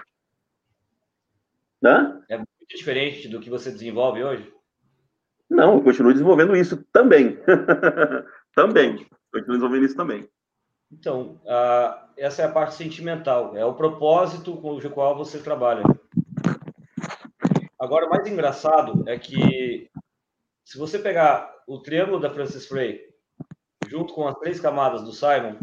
Hã? 1.83 2.21
É 2.29 2.37
muito 2.37 2.49
diferente 2.69 3.27
do 3.27 3.39
que 3.39 3.49
você 3.49 3.71
desenvolve 3.71 4.23
hoje? 4.23 4.53
Não, 5.49 5.75
eu 5.75 5.83
continuo 5.83 6.11
desenvolvendo 6.11 6.55
isso 6.55 6.83
também. 6.91 7.37
também. 8.53 9.05
Continuo 9.31 9.57
desenvolvendo 9.57 9.85
isso 9.85 9.95
também. 9.95 10.29
Então, 10.91 11.39
essa 12.17 12.41
é 12.41 12.45
a 12.45 12.51
parte 12.51 12.75
sentimental, 12.75 13.55
é 13.55 13.63
o 13.63 13.75
propósito 13.75 14.57
com 14.57 14.75
o 14.75 14.91
qual 14.91 15.15
você 15.15 15.39
trabalha. 15.39 15.83
Agora, 17.79 18.07
o 18.07 18.09
mais 18.09 18.27
engraçado 18.27 19.07
é 19.07 19.17
que 19.17 19.89
se 20.65 20.77
você 20.77 20.99
pegar 20.99 21.53
o 21.67 21.79
triângulo 21.79 22.19
da 22.19 22.29
Francis 22.29 22.67
Frey 22.67 23.07
junto 23.87 24.13
com 24.13 24.27
as 24.27 24.37
três 24.37 24.59
camadas 24.59 25.03
do 25.03 25.11
Simon, 25.11 25.57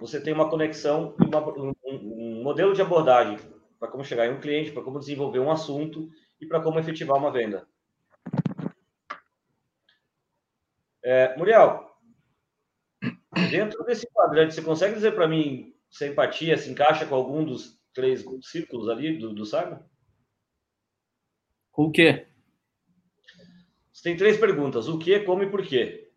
você 0.00 0.20
tem 0.20 0.32
uma 0.32 0.48
conexão 0.48 1.14
e 1.20 1.60
um, 1.60 1.74
um 1.84 2.42
modelo 2.42 2.72
de 2.72 2.82
abordagem 2.82 3.38
para 3.78 3.88
como 3.88 4.04
chegar 4.04 4.26
em 4.26 4.32
um 4.32 4.40
cliente, 4.40 4.72
para 4.72 4.82
como 4.82 4.98
desenvolver 4.98 5.40
um 5.40 5.50
assunto 5.50 6.08
e 6.40 6.46
para 6.46 6.60
como 6.60 6.78
efetivar 6.78 7.16
uma 7.16 7.30
venda. 7.30 7.66
É, 11.02 11.36
Muriel, 11.36 11.93
dentro 13.50 13.84
desse 13.84 14.06
quadrante, 14.12 14.54
você 14.54 14.62
consegue 14.62 14.94
dizer 14.94 15.14
para 15.14 15.28
mim 15.28 15.74
se 15.90 16.04
a 16.04 16.08
empatia 16.08 16.56
se 16.56 16.70
encaixa 16.70 17.06
com 17.06 17.14
algum 17.14 17.44
dos 17.44 17.78
três 17.92 18.24
círculos 18.42 18.88
ali 18.88 19.18
do, 19.18 19.32
do? 19.32 19.44
Com 21.70 21.84
o 21.84 21.92
quê? 21.92 22.26
Você 23.92 24.02
tem 24.02 24.16
três 24.16 24.36
perguntas: 24.36 24.88
o 24.88 24.98
que, 24.98 25.20
como 25.20 25.42
e 25.42 25.50
por 25.50 25.62
quê. 25.62 26.10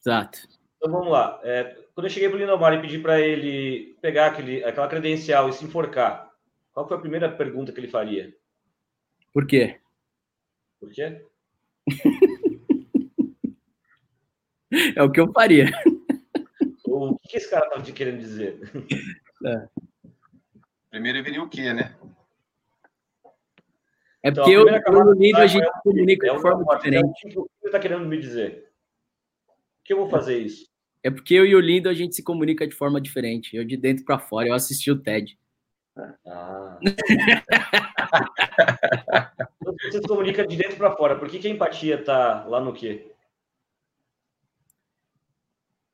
Exato. 0.00 0.38
Então 0.76 0.92
vamos 0.92 1.10
lá. 1.10 1.40
É, 1.42 1.76
quando 1.94 2.06
eu 2.06 2.10
cheguei 2.10 2.28
para 2.28 2.36
o 2.36 2.40
Lindomar 2.40 2.74
e 2.74 2.80
pedi 2.80 2.98
para 2.98 3.20
ele 3.20 3.96
pegar 4.00 4.28
aquele, 4.28 4.64
aquela 4.64 4.88
credencial 4.88 5.48
e 5.48 5.52
se 5.52 5.64
enforcar, 5.64 6.30
qual 6.72 6.86
foi 6.86 6.96
a 6.96 7.00
primeira 7.00 7.30
pergunta 7.30 7.72
que 7.72 7.80
ele 7.80 7.88
faria? 7.88 8.32
Por 9.32 9.46
quê? 9.46 9.80
Por 10.80 10.90
quê? 10.90 11.24
é 14.96 15.02
o 15.02 15.10
que 15.10 15.20
eu 15.20 15.32
faria. 15.32 15.66
O 16.98 17.18
que 17.18 17.36
esse 17.36 17.50
cara 17.50 17.68
tá 17.70 17.80
te 17.80 17.92
querendo 17.92 18.18
dizer? 18.18 18.58
É. 19.44 19.68
Primeiro 20.90 21.22
viria 21.22 21.42
o 21.42 21.48
quê, 21.48 21.72
né? 21.72 21.96
É 24.22 24.30
então, 24.30 24.42
porque 24.42 24.56
eu, 24.56 24.68
eu 24.68 24.74
e 24.74 25.32
o 25.32 25.36
a 25.36 25.46
gente 25.46 25.64
é 25.64 25.70
comunica 25.82 26.26
é 26.26 26.34
de 26.34 26.40
forma 26.40 26.76
diferente. 26.76 27.38
O 27.38 27.44
que 27.44 27.44
você 27.60 27.66
está 27.66 27.78
querendo 27.78 28.06
me 28.06 28.18
dizer? 28.18 28.72
Por 29.46 29.84
que 29.84 29.92
eu 29.92 29.98
vou 29.98 30.10
fazer 30.10 30.38
isso? 30.38 30.68
É 31.02 31.10
porque 31.10 31.34
eu 31.34 31.46
e 31.46 31.54
o 31.54 31.60
Lindo 31.60 31.88
a 31.88 31.94
gente 31.94 32.16
se 32.16 32.22
comunica 32.22 32.66
de 32.66 32.74
forma 32.74 33.00
diferente. 33.00 33.56
Eu 33.56 33.64
de 33.64 33.76
dentro 33.76 34.04
para 34.04 34.18
fora. 34.18 34.48
Eu 34.48 34.54
assisti 34.54 34.90
o 34.90 35.00
TED. 35.00 35.38
Ah. 36.26 36.78
Você 39.60 40.00
se 40.00 40.08
comunica 40.08 40.46
de 40.46 40.56
dentro 40.56 40.76
para 40.76 40.96
fora. 40.96 41.16
Por 41.16 41.28
que, 41.28 41.38
que 41.38 41.46
a 41.46 41.50
empatia 41.50 42.02
tá 42.02 42.44
lá 42.46 42.60
no 42.60 42.72
quê? 42.72 43.12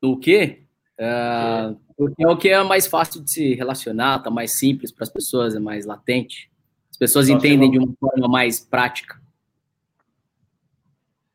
No 0.01 0.19
quê? 0.19 0.64
Uh, 0.99 1.77
porque 1.97 2.23
é 2.23 2.27
o 2.27 2.37
que 2.37 2.49
é 2.49 2.63
mais 2.63 2.87
fácil 2.87 3.23
de 3.23 3.31
se 3.31 3.53
relacionar, 3.53 4.19
tá 4.19 4.29
mais 4.29 4.51
simples 4.51 4.91
para 4.91 5.03
as 5.03 5.09
pessoas, 5.09 5.55
é 5.55 5.59
mais 5.59 5.85
latente. 5.85 6.51
As 6.89 6.97
pessoas 6.97 7.27
Nossa, 7.27 7.37
entendem 7.37 7.71
de 7.71 7.77
uma 7.77 7.93
forma 7.99 8.27
mais 8.27 8.59
prática. 8.59 9.21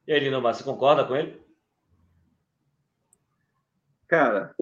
E 0.07 0.12
aí, 0.12 0.20
Linomar, 0.20 0.55
você 0.55 0.64
concorda 0.64 1.05
com 1.05 1.14
ele? 1.14 1.40
Cara, 4.09 4.55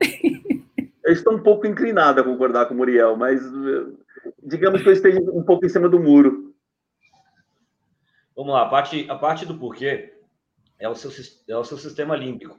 eu 1.04 1.12
estou 1.12 1.34
um 1.34 1.42
pouco 1.42 1.66
inclinado 1.66 2.20
a 2.20 2.24
concordar 2.24 2.66
com 2.66 2.74
o 2.74 2.76
Muriel, 2.76 3.16
mas 3.16 3.42
digamos 4.42 4.82
que 4.82 4.88
eu 4.88 4.92
esteja 4.92 5.20
um 5.20 5.42
pouco 5.42 5.66
em 5.66 5.68
cima 5.68 5.88
do 5.88 6.00
muro. 6.00 6.54
Vamos 8.34 8.54
lá, 8.54 8.62
a 8.62 8.68
parte, 8.68 9.06
a 9.10 9.16
parte 9.16 9.44
do 9.44 9.58
porquê 9.58 10.14
é 10.78 10.88
o, 10.88 10.94
seu, 10.94 11.10
é 11.46 11.56
o 11.56 11.64
seu 11.64 11.76
sistema 11.76 12.16
límbico. 12.16 12.58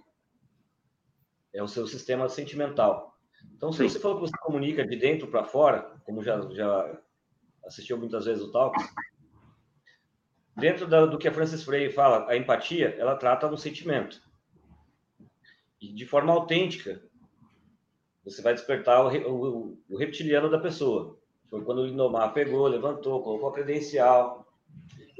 É 1.54 1.62
o 1.62 1.68
seu 1.68 1.86
sistema 1.86 2.30
sentimental. 2.30 3.18
Então, 3.56 3.72
se 3.72 3.80
Sim. 3.80 3.90
você 3.90 4.00
falou 4.00 4.18
que 4.18 4.30
você 4.30 4.38
comunica 4.38 4.86
de 4.86 4.96
dentro 4.96 5.28
para 5.28 5.44
fora, 5.44 5.96
como 6.06 6.24
já, 6.24 6.40
já 6.52 7.00
assistiu 7.66 7.98
muitas 7.98 8.26
vezes 8.26 8.44
o 8.44 8.52
Talks, 8.52 8.84
dentro 10.56 10.88
da, 10.88 11.06
do 11.06 11.18
que 11.18 11.28
a 11.28 11.34
Francis 11.34 11.64
Frey 11.64 11.92
fala, 11.92 12.30
a 12.30 12.38
empatia, 12.38 12.96
ela 12.98 13.16
trata 13.16 13.48
um 13.48 13.58
sentimento. 13.58 14.22
E 15.80 15.92
de 15.92 16.06
forma 16.06 16.32
autêntica, 16.32 17.02
você 18.24 18.42
vai 18.42 18.54
despertar 18.54 19.04
o, 19.04 19.32
o, 19.32 19.78
o 19.90 19.98
reptiliano 19.98 20.50
da 20.50 20.60
pessoa. 20.60 21.20
Foi 21.50 21.64
quando 21.64 21.80
o 21.80 21.86
Lindomar 21.86 22.34
pegou, 22.34 22.68
levantou, 22.68 23.24
colocou 23.24 23.50
a 23.50 23.54
credencial. 23.54 24.41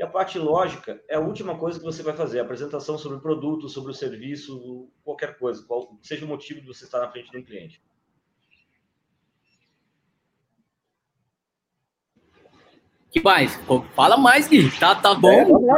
E 0.02 0.04
a 0.04 0.08
parte 0.08 0.40
lógica 0.40 1.00
é 1.08 1.16
a 1.16 1.20
última 1.20 1.56
coisa 1.56 1.78
que 1.78 1.86
você 1.86 2.02
vai 2.02 2.16
fazer, 2.16 2.40
a 2.40 2.42
apresentação 2.42 2.98
sobre 2.98 3.20
o 3.20 3.22
produto, 3.22 3.70
sobre 3.70 3.92
o 3.92 3.94
serviço, 3.94 4.90
qualquer 5.04 5.38
coisa, 5.38 5.64
qual 5.68 5.96
seja 6.02 6.26
o 6.26 6.28
motivo 6.28 6.60
de 6.60 6.66
você 6.66 6.86
estar 6.86 7.02
na 7.02 7.08
frente 7.08 7.30
de 7.30 7.38
um 7.38 7.44
cliente. 7.44 7.80
que 13.12 13.22
mais? 13.22 13.60
Fala 13.94 14.18
mais, 14.18 14.48
Gui. 14.48 14.72
Tá, 14.80 14.96
tá 14.96 15.14
bom. 15.14 15.30
É, 15.30 15.46
vamos 15.46 15.68
lá, 15.68 15.78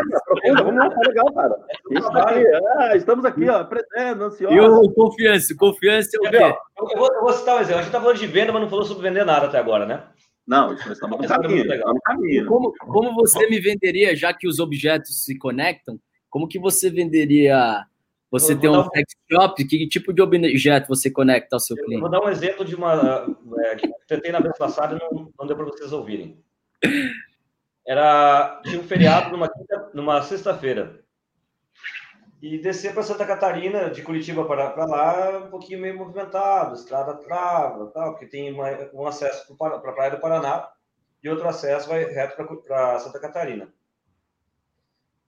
vamos 0.64 0.76
lá, 0.76 0.90
tá 0.90 1.02
legal, 1.06 1.34
cara. 1.34 1.56
Isso 1.92 2.18
aqui, 2.18 2.46
é, 2.80 2.96
estamos 2.96 3.26
aqui, 3.26 3.50
ó, 3.50 3.68
ansioso. 4.24 4.56
E 4.56 4.60
o 4.62 4.94
confiança? 4.94 5.54
Confiança 5.58 6.12
é 6.16 6.20
o 6.20 6.32
quê? 6.32 6.38
Eu 6.38 6.98
vou, 6.98 7.14
eu 7.14 7.22
vou 7.24 7.34
citar 7.34 7.58
um 7.58 7.60
exemplo. 7.60 7.80
A 7.80 7.82
gente 7.82 7.92
tá 7.92 8.00
falando 8.00 8.20
de 8.20 8.28
venda, 8.28 8.54
mas 8.54 8.62
não 8.62 8.70
falou 8.70 8.86
sobre 8.86 9.10
vender 9.10 9.26
nada 9.26 9.48
até 9.48 9.58
agora, 9.58 9.86
né? 9.86 10.04
Não, 10.46 10.74
isso 10.74 10.92
estamos 10.92 11.20
no 11.20 11.28
caminho. 11.28 11.68
Tá 11.68 11.94
no 11.94 12.02
caminho. 12.02 12.46
Como, 12.46 12.74
como 12.78 13.14
você 13.16 13.48
me 13.48 13.60
venderia, 13.60 14.16
já 14.16 14.34
que 14.34 14.48
os 14.48 14.60
objetos 14.60 15.24
se 15.24 15.38
conectam, 15.38 16.00
como 16.30 16.48
que 16.48 16.60
você 16.60 16.90
venderia... 16.90 17.86
Você 18.32 18.56
tem 18.56 18.68
um, 18.68 18.80
um 18.80 18.90
sex 18.90 19.14
shop, 19.32 19.64
que 19.64 19.88
tipo 19.88 20.12
de 20.12 20.20
objeto 20.20 20.88
você 20.88 21.12
conecta 21.12 21.56
ao 21.56 21.60
seu 21.60 21.76
cliente? 21.76 22.02
Vou 22.02 22.10
dar 22.10 22.20
um 22.20 22.30
exemplo 22.30 22.66
de 22.66 22.74
uma 22.74 23.28
é, 23.60 23.76
que 23.76 23.86
eu 23.86 23.94
tentei 24.08 24.32
na 24.32 24.40
vez 24.40 24.58
passada 24.58 24.96
e 24.96 25.00
não, 25.00 25.32
não 25.38 25.46
deu 25.46 25.56
para 25.56 25.68
vocês 25.68 25.94
ouvirem. 25.94 26.44
Era 27.86 28.60
tinha 28.64 28.80
um 28.80 28.84
feriado 28.84 29.30
numa 29.30 29.48
numa 29.94 30.22
sexta-feira 30.24 31.03
e 32.44 32.58
descer 32.58 32.94
para 32.94 33.04
Santa 33.04 33.26
Catarina 33.26 33.90
de 33.90 34.02
Curitiba 34.02 34.44
para 34.44 34.86
lá 34.86 35.38
um 35.46 35.50
pouquinho 35.50 35.80
meio 35.80 35.98
movimentado, 35.98 36.74
estrada 36.74 37.14
trava, 37.14 37.90
tal, 37.92 38.12
porque 38.12 38.26
tem 38.26 38.52
uma, 38.52 38.68
um 38.94 39.08
acesso 39.08 39.56
para 39.56 39.78
a 39.78 39.80
praia 39.80 40.12
do 40.12 40.20
Paraná 40.20 40.70
e 41.24 41.30
outro 41.30 41.48
acesso 41.48 41.88
vai 41.88 42.04
reto 42.04 42.36
para 42.68 43.00
Santa 43.00 43.18
Catarina. 43.18 43.74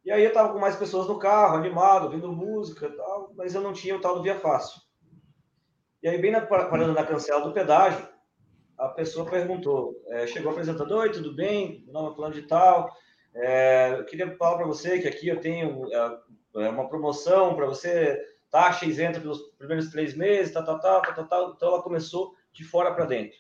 E 0.04 0.12
aí 0.12 0.24
eu 0.24 0.28
estava 0.28 0.52
com 0.52 0.60
mais 0.60 0.76
pessoas 0.76 1.08
no 1.08 1.18
carro, 1.18 1.56
animado, 1.56 2.04
ouvindo 2.04 2.30
música, 2.34 2.90
tal, 2.90 3.32
mas 3.34 3.56
eu 3.56 3.62
não 3.62 3.72
tinha 3.72 3.96
o 3.96 4.02
tal 4.02 4.16
do 4.16 4.22
Via 4.22 4.38
Fácil. 4.38 4.82
E 6.04 6.10
aí 6.10 6.18
bem 6.18 6.32
na, 6.32 6.42
parando 6.42 6.92
na 6.92 7.06
cancela 7.06 7.46
do 7.46 7.54
pedágio, 7.54 8.06
a 8.78 8.90
pessoa 8.90 9.26
perguntou, 9.26 10.04
é, 10.10 10.28
chegou 10.28 10.52
apresentando, 10.52 10.94
oi, 10.98 11.10
tudo 11.14 11.34
bem? 11.34 11.82
Meu 11.86 11.94
nome 11.94 12.12
é 12.12 12.16
plano 12.16 12.34
de 12.34 12.42
tal. 12.42 12.94
É, 13.34 13.96
eu 14.00 14.06
queria 14.06 14.36
falar 14.36 14.58
para 14.58 14.68
você 14.68 15.00
que 15.00 15.08
aqui 15.08 15.30
eu 15.30 15.40
tenho 15.40 15.94
é, 15.94 16.20
é 16.62 16.70
uma 16.70 16.88
promoção 16.88 17.56
para 17.56 17.66
você, 17.66 18.24
taxa 18.50 18.86
isenta 18.86 19.20
pelos 19.20 19.42
primeiros 19.58 19.90
três 19.90 20.16
meses, 20.16 20.54
tal, 20.54 20.64
tal, 20.64 20.80
tal, 20.80 21.02
tal, 21.02 21.28
tal. 21.28 21.52
Então 21.52 21.70
ela 21.70 21.82
começou 21.82 22.36
de 22.54 22.64
fora 22.64 22.94
para 22.94 23.06
dentro. 23.06 23.38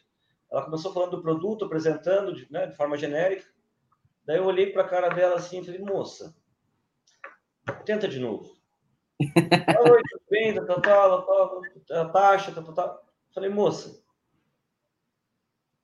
Ela 0.51 0.63
começou 0.63 0.93
falando 0.93 1.12
do 1.12 1.21
produto, 1.21 1.65
apresentando 1.65 2.34
de, 2.34 2.51
né, 2.51 2.67
de 2.67 2.75
forma 2.75 2.97
genérica. 2.97 3.45
Daí 4.25 4.38
eu 4.38 4.45
olhei 4.45 4.71
para 4.71 4.84
a 4.84 4.88
cara 4.88 5.10
dela 5.10 5.36
assim 5.36 5.62
e 5.62 5.65
falei, 5.65 5.80
moça, 5.80 6.36
tenta 7.86 8.08
de 8.08 8.19
novo. 8.19 8.56
Oi, 9.19 10.01
tudo 10.10 10.23
bem, 10.30 10.54
tal, 10.54 10.82
tal, 10.82 11.25
tal, 11.25 11.62
tal, 11.88 12.12
taxa, 12.12 12.51
tal, 12.51 12.63
tal, 12.63 12.73
tal. 12.73 13.06
Falei, 13.34 13.49
moça, 13.49 14.04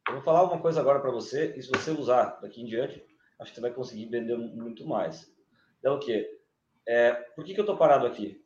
eu 0.07 0.15
vou 0.15 0.23
falar 0.23 0.43
uma 0.43 0.61
coisa 0.61 0.81
agora 0.81 0.99
para 0.99 1.11
você, 1.11 1.53
e 1.55 1.61
se 1.61 1.69
você 1.69 1.91
usar 1.91 2.39
daqui 2.41 2.61
em 2.61 2.65
diante, 2.65 3.05
acho 3.39 3.51
que 3.51 3.55
você 3.55 3.61
vai 3.61 3.71
conseguir 3.71 4.07
vender 4.07 4.37
muito 4.37 4.85
mais. 4.85 5.33
Então, 5.79 5.95
o 5.95 5.99
quê? 5.99 6.40
É, 6.87 7.13
por 7.35 7.43
que, 7.45 7.53
que 7.53 7.59
eu 7.59 7.63
estou 7.63 7.77
parado 7.77 8.05
aqui? 8.05 8.43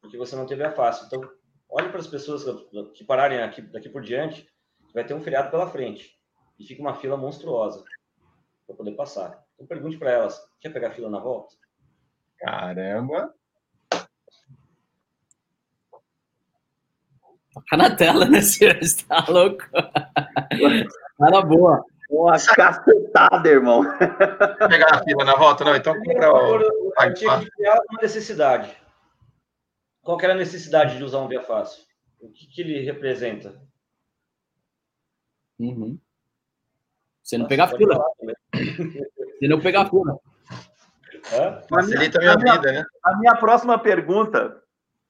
Porque 0.00 0.16
você 0.16 0.34
não 0.36 0.46
teve 0.46 0.64
a 0.64 0.72
fácil. 0.72 1.06
Então, 1.06 1.20
olhe 1.68 1.88
para 1.88 2.00
as 2.00 2.06
pessoas 2.06 2.44
que 2.94 3.04
pararem 3.04 3.40
aqui, 3.40 3.62
daqui 3.62 3.88
por 3.88 4.02
diante, 4.02 4.48
vai 4.94 5.04
ter 5.04 5.14
um 5.14 5.22
feriado 5.22 5.50
pela 5.50 5.68
frente. 5.68 6.18
E 6.58 6.64
fica 6.64 6.80
uma 6.80 6.94
fila 6.94 7.16
monstruosa 7.16 7.84
para 8.66 8.76
poder 8.76 8.92
passar. 8.92 9.44
Então, 9.54 9.66
pergunte 9.66 9.96
para 9.96 10.10
elas: 10.10 10.40
quer 10.60 10.70
pegar 10.70 10.90
fila 10.90 11.10
na 11.10 11.20
volta? 11.20 11.54
Caramba! 12.38 13.34
Toca 17.52 17.76
na 17.76 17.96
tela, 17.96 18.24
né, 18.26 18.40
senhor? 18.40 18.78
Você 18.82 19.04
tá 19.04 19.24
louco? 19.28 19.64
Cara 21.18 21.42
boa. 21.42 21.84
Uma 22.08 22.38
cacetada, 22.38 23.48
irmão. 23.48 23.82
Vou 23.82 24.68
pegar 24.68 24.94
a 24.94 25.04
fila 25.04 25.24
na 25.24 25.36
volta, 25.36 25.64
não? 25.64 25.76
Então 25.76 25.94
compra 26.02 26.32
o. 26.32 26.60
Eu 26.60 27.14
tinha 27.14 27.40
que 27.40 27.50
criar 27.50 27.80
uma 27.90 28.00
necessidade. 28.00 28.76
Qual 30.02 30.18
era 30.22 30.32
a 30.32 30.36
necessidade 30.36 30.96
de 30.96 31.04
usar 31.04 31.18
um 31.18 31.28
via 31.28 31.42
fácil? 31.42 31.84
O 32.20 32.30
que, 32.30 32.46
que 32.46 32.62
ele 32.62 32.80
representa? 32.80 33.60
Uhum. 35.58 35.98
Você 37.22 37.36
não 37.36 37.46
pegar 37.46 37.68
fila. 37.68 38.02
Você 38.54 39.48
não 39.48 39.60
pegar 39.60 39.90
fila. 39.90 40.18
Facilita 41.68 42.18
a 42.18 42.20
minha, 42.20 42.32
a 42.32 42.38
minha 42.38 42.54
vida, 42.54 42.72
né? 42.72 42.84
A 43.04 43.16
minha 43.18 43.36
próxima 43.36 43.78
pergunta, 43.78 44.62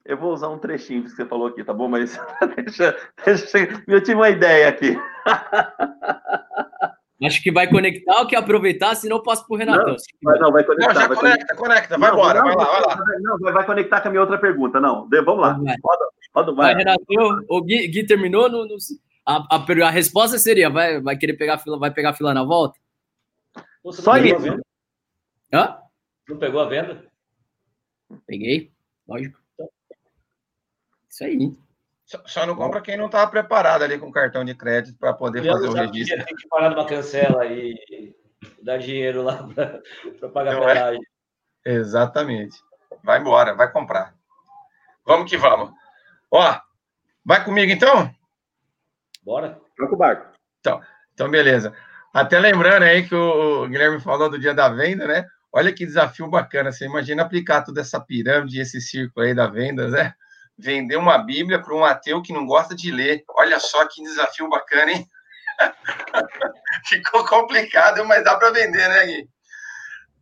eu 0.05 0.17
vou 0.17 0.33
usar 0.33 0.49
um 0.49 0.59
trechinho 0.59 1.05
que 1.05 1.11
você 1.11 1.25
falou 1.25 1.47
aqui, 1.47 1.63
tá 1.63 1.73
bom? 1.73 1.87
Mas 1.87 2.19
deixa, 2.57 2.97
deixa, 3.25 3.59
eu 3.87 4.03
tive 4.03 4.17
uma 4.17 4.31
ideia 4.31 4.69
aqui. 4.69 4.99
Acho 7.25 7.43
que 7.43 7.51
vai 7.51 7.69
conectar 7.69 8.21
ou 8.21 8.27
quer 8.29 8.37
aproveitar, 8.37 8.95
senão 8.95 9.17
eu 9.17 9.23
passo 9.23 9.45
para 9.45 9.55
o 9.55 9.59
Renatão. 9.59 9.97
Não, 9.97 9.97
vai, 10.23 10.39
não, 10.39 10.53
vai 10.53 10.65
conectar. 10.65 10.95
Não, 10.95 11.01
já 11.01 11.09
vai 11.09 11.17
conecta, 11.17 11.57
conecta, 11.57 11.99
vai 11.99 12.11
embora, 12.13 12.43
vai 12.43 12.55
lá, 12.55 12.65
vai 12.65 12.81
lá. 12.81 12.97
Não, 13.21 13.39
vai, 13.39 13.53
vai 13.53 13.67
conectar 13.67 14.01
com 14.01 14.09
a 14.09 14.11
minha 14.13 14.21
outra 14.21 14.39
pergunta, 14.39 14.81
não. 14.81 15.09
Vamos 15.09 15.41
lá. 15.41 15.53
Roda, 15.53 16.09
roda, 16.33 16.55
vai. 16.55 16.75
vai 16.75 16.85
Renatão, 16.85 17.45
o 17.49 17.61
Gui, 17.63 17.89
Gui 17.89 18.07
terminou 18.07 18.49
no, 18.49 18.67
no 18.67 18.77
a, 19.27 19.57
a, 19.57 19.87
a, 19.87 19.91
resposta 19.91 20.39
seria: 20.39 20.71
vai, 20.71 21.01
vai 21.01 21.17
querer 21.19 21.35
pegar 21.35 21.59
fila, 21.59 21.79
vai 21.79 21.91
pegar 21.91 22.15
fila 22.15 22.33
na 22.33 22.45
volta? 22.45 22.79
Só 23.91 24.17
isso. 24.17 24.61
Hã? 25.53 25.79
Não 26.29 26.39
pegou 26.39 26.61
a 26.61 26.69
venda? 26.69 27.05
Peguei, 28.27 28.71
lógico. 29.09 29.39
Isso 31.11 31.25
aí. 31.25 31.53
Só, 32.09 32.23
só 32.25 32.47
não 32.47 32.57
compra 32.57 32.81
quem 32.81 32.97
não 32.97 33.05
estava 33.05 33.31
preparado 33.31 33.83
ali 33.83 33.99
com 33.99 34.11
cartão 34.11 34.43
de 34.43 34.55
crédito 34.55 34.97
para 34.99 35.13
poder 35.13 35.45
fazer 35.45 35.69
o 35.69 35.75
registro. 35.75 36.25
Tem 36.25 36.35
que 36.35 36.49
parar 36.49 36.71
numa 36.71 36.87
cancela 36.87 37.45
e 37.45 38.17
dar 38.63 38.79
dinheiro 38.79 39.23
lá 39.23 39.47
para 40.19 40.29
pagar 40.31 40.57
a 40.57 40.59
pedágio. 40.59 41.01
É? 41.67 41.71
Exatamente. 41.75 42.57
Vai 43.05 43.21
embora, 43.21 43.55
vai 43.55 43.71
comprar. 43.71 44.15
Vamos 45.05 45.29
que 45.29 45.37
vamos. 45.37 45.71
Ó, 46.31 46.59
vai 47.23 47.45
comigo 47.45 47.71
então? 47.71 48.11
Bora. 49.23 49.61
Troca 49.77 49.95
o 49.95 49.99
barco. 49.99 50.33
Então, 50.61 50.81
então, 51.13 51.31
beleza. 51.31 51.75
Até 52.15 52.39
lembrando 52.39 52.85
aí 52.85 53.07
que 53.07 53.15
o 53.15 53.69
Guilherme 53.69 54.01
falou 54.01 54.31
do 54.31 54.39
dia 54.39 54.55
da 54.55 54.71
venda, 54.71 55.07
né? 55.07 55.27
Olha 55.53 55.75
que 55.75 55.85
desafio 55.85 56.27
bacana. 56.27 56.73
Você 56.73 56.87
imagina 56.87 57.23
aplicar 57.23 57.63
toda 57.63 57.83
essa 57.83 58.01
pirâmide, 58.01 58.61
esse 58.61 58.81
círculo 58.81 59.27
aí 59.27 59.35
da 59.35 59.47
venda, 59.47 59.89
né? 59.89 60.15
Vender 60.59 60.97
uma 60.97 61.19
Bíblia 61.19 61.63
para 61.63 61.75
um 61.75 61.85
ateu 61.85 62.21
que 62.21 62.33
não 62.33 62.47
gosta 62.47 62.75
de 62.75 62.91
ler. 62.91 63.23
Olha 63.31 63.61
só 63.61 63.87
que 63.87 64.03
desafio 64.03 64.49
bacana, 64.49 64.93
hein? 64.93 65.07
Ficou 66.87 67.25
complicado, 67.25 68.05
mas 68.05 68.25
dá 68.25 68.37
para 68.37 68.51
vender, 68.51 68.89
né, 68.89 69.07
Gui? 69.07 69.29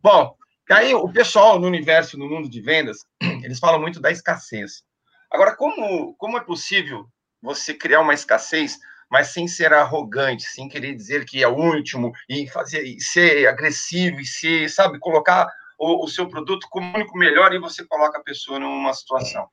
Bom, 0.01 0.35
aí 0.69 0.93
o 0.93 1.11
pessoal 1.11 1.59
no 1.59 1.67
universo, 1.67 2.17
no 2.17 2.29
mundo 2.29 2.49
de 2.49 2.61
vendas, 2.61 2.99
eles 3.43 3.59
falam 3.59 3.79
muito 3.79 3.99
da 3.99 4.11
escassez. 4.11 4.83
Agora, 5.31 5.55
como, 5.55 6.15
como 6.15 6.37
é 6.37 6.41
possível 6.41 7.05
você 7.41 7.73
criar 7.73 8.01
uma 8.01 8.13
escassez 8.13 8.77
mas 9.09 9.27
sem 9.27 9.47
ser 9.47 9.73
arrogante, 9.73 10.43
sem 10.43 10.67
querer 10.67 10.93
dizer 10.95 11.25
que 11.25 11.41
é 11.41 11.47
o 11.47 11.55
último 11.55 12.11
e 12.29 12.47
fazer 12.47 12.83
e 12.83 12.99
ser 12.99 13.47
agressivo 13.47 14.19
e 14.19 14.25
ser, 14.25 14.69
sabe, 14.69 14.99
colocar 14.99 15.47
o, 15.79 16.03
o 16.03 16.07
seu 16.07 16.27
produto 16.27 16.67
como 16.69 16.93
único 16.93 17.17
melhor 17.17 17.53
e 17.53 17.59
você 17.59 17.85
coloca 17.85 18.17
a 18.17 18.23
pessoa 18.23 18.59
numa 18.59 18.93
situação. 18.93 19.47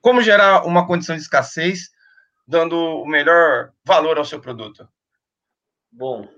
Como 0.00 0.22
gerar 0.22 0.64
uma 0.64 0.86
condição 0.86 1.14
de 1.14 1.22
escassez 1.22 1.90
dando 2.46 2.76
o 2.76 3.06
melhor 3.06 3.72
valor 3.84 4.18
ao 4.18 4.24
seu 4.24 4.40
produto? 4.40 4.88
Bom, 5.92 6.28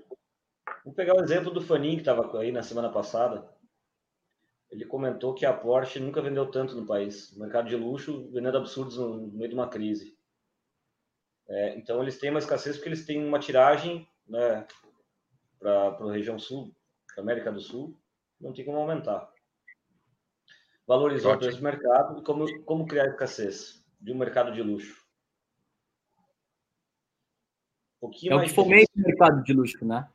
vou 0.83 0.93
pegar 0.93 1.15
o 1.15 1.23
exemplo 1.23 1.51
do 1.51 1.61
Fanin 1.61 1.95
que 1.95 2.01
estava 2.01 2.39
aí 2.39 2.51
na 2.51 2.61
semana 2.61 2.89
passada. 2.89 3.49
Ele 4.69 4.85
comentou 4.85 5.33
que 5.33 5.45
a 5.45 5.53
Porsche 5.53 5.99
nunca 5.99 6.21
vendeu 6.21 6.49
tanto 6.49 6.75
no 6.75 6.85
país. 6.85 7.35
Mercado 7.37 7.69
de 7.69 7.75
luxo 7.75 8.29
vendendo 8.31 8.57
absurdos 8.57 8.97
no 8.97 9.27
meio 9.31 9.49
de 9.49 9.55
uma 9.55 9.69
crise. 9.69 10.17
É, 11.47 11.75
então, 11.77 12.01
eles 12.01 12.17
têm 12.17 12.29
uma 12.29 12.39
escassez 12.39 12.75
porque 12.75 12.89
eles 12.89 13.05
têm 13.05 13.23
uma 13.25 13.39
tiragem 13.39 14.07
né, 14.27 14.65
para 15.59 15.89
a 15.89 16.11
região 16.11 16.39
sul, 16.39 16.75
para 17.13 17.23
América 17.23 17.51
do 17.51 17.59
Sul, 17.59 17.97
não 18.39 18.53
tem 18.53 18.65
como 18.65 18.77
aumentar. 18.77 19.32
Valorizou 20.87 21.33
o 21.33 21.37
preço 21.37 21.57
do 21.57 21.63
mercado 21.63 22.19
e 22.19 22.23
como, 22.23 22.63
como 22.63 22.85
criar 22.85 23.07
escassez 23.07 23.83
de 23.99 24.11
um 24.11 24.17
mercado 24.17 24.51
de 24.51 24.61
luxo. 24.61 25.01
Um 28.01 28.09
é 28.31 28.35
o 28.35 28.43
que 28.43 28.49
fomenta 28.49 28.91
o 28.95 28.99
mercado 28.99 29.43
de 29.43 29.53
luxo, 29.53 29.85
né? 29.85 30.05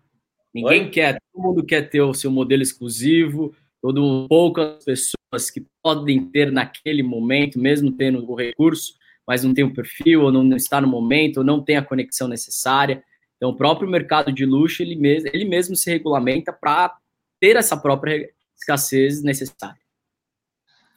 Ninguém 0.52 0.84
Oi? 0.84 0.90
quer, 0.90 1.18
todo 1.32 1.42
mundo 1.42 1.64
quer 1.64 1.88
ter 1.88 2.02
o 2.02 2.12
seu 2.12 2.30
modelo 2.30 2.62
exclusivo, 2.62 3.54
todo 3.80 4.26
poucas 4.28 4.84
pessoas 4.84 5.50
que 5.50 5.66
podem 5.82 6.28
ter 6.28 6.52
naquele 6.52 7.02
momento, 7.02 7.58
mesmo 7.58 7.90
tendo 7.92 8.30
o 8.30 8.34
recurso, 8.34 8.94
mas 9.26 9.42
não 9.42 9.54
tem 9.54 9.64
o 9.64 9.72
perfil, 9.72 10.22
ou 10.22 10.32
não 10.32 10.54
está 10.54 10.80
no 10.80 10.88
momento, 10.88 11.38
ou 11.38 11.44
não 11.44 11.62
tem 11.62 11.76
a 11.76 11.84
conexão 11.84 12.28
necessária. 12.28 13.02
Então, 13.36 13.50
o 13.50 13.56
próprio 13.56 13.88
mercado 13.88 14.32
de 14.32 14.44
luxo, 14.44 14.82
ele 14.82 14.96
mesmo, 14.96 15.30
ele 15.32 15.44
mesmo 15.44 15.74
se 15.74 15.90
regulamenta 15.90 16.52
para 16.52 16.94
ter 17.40 17.56
essa 17.56 17.76
própria 17.76 18.28
escassez 18.56 19.22
necessária. 19.22 19.87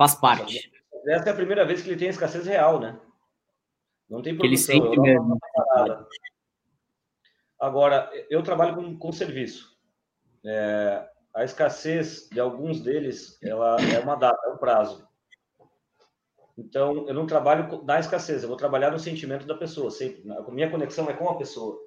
Faz 0.01 0.15
parte. 0.15 0.71
Essa 1.05 1.29
é 1.29 1.31
a 1.31 1.35
primeira 1.35 1.63
vez 1.63 1.83
que 1.83 1.89
ele 1.89 1.99
tem 1.99 2.09
escassez 2.09 2.47
real, 2.47 2.79
né? 2.79 2.99
Não 4.09 4.19
tem 4.19 4.35
produção. 4.35 4.75
Ele 4.75 4.89
sempre. 4.97 5.25
Agora, 7.59 8.09
eu 8.27 8.41
trabalho 8.41 8.73
com, 8.73 8.97
com 8.97 9.11
serviço. 9.11 9.77
É, 10.43 11.07
a 11.35 11.43
escassez 11.43 12.27
de 12.31 12.39
alguns 12.39 12.81
deles, 12.81 13.37
ela 13.43 13.77
é 13.79 13.99
uma 13.99 14.15
data, 14.15 14.41
é 14.47 14.49
um 14.49 14.57
prazo. 14.57 15.07
Então, 16.57 17.07
eu 17.07 17.13
não 17.13 17.27
trabalho 17.27 17.83
na 17.83 17.99
escassez, 17.99 18.41
eu 18.41 18.49
vou 18.49 18.57
trabalhar 18.57 18.89
no 18.89 18.97
sentimento 18.97 19.45
da 19.45 19.53
pessoa, 19.53 19.91
sempre. 19.91 20.23
A 20.31 20.41
minha 20.49 20.71
conexão 20.71 21.07
é 21.11 21.13
com 21.13 21.29
a 21.29 21.37
pessoa. 21.37 21.77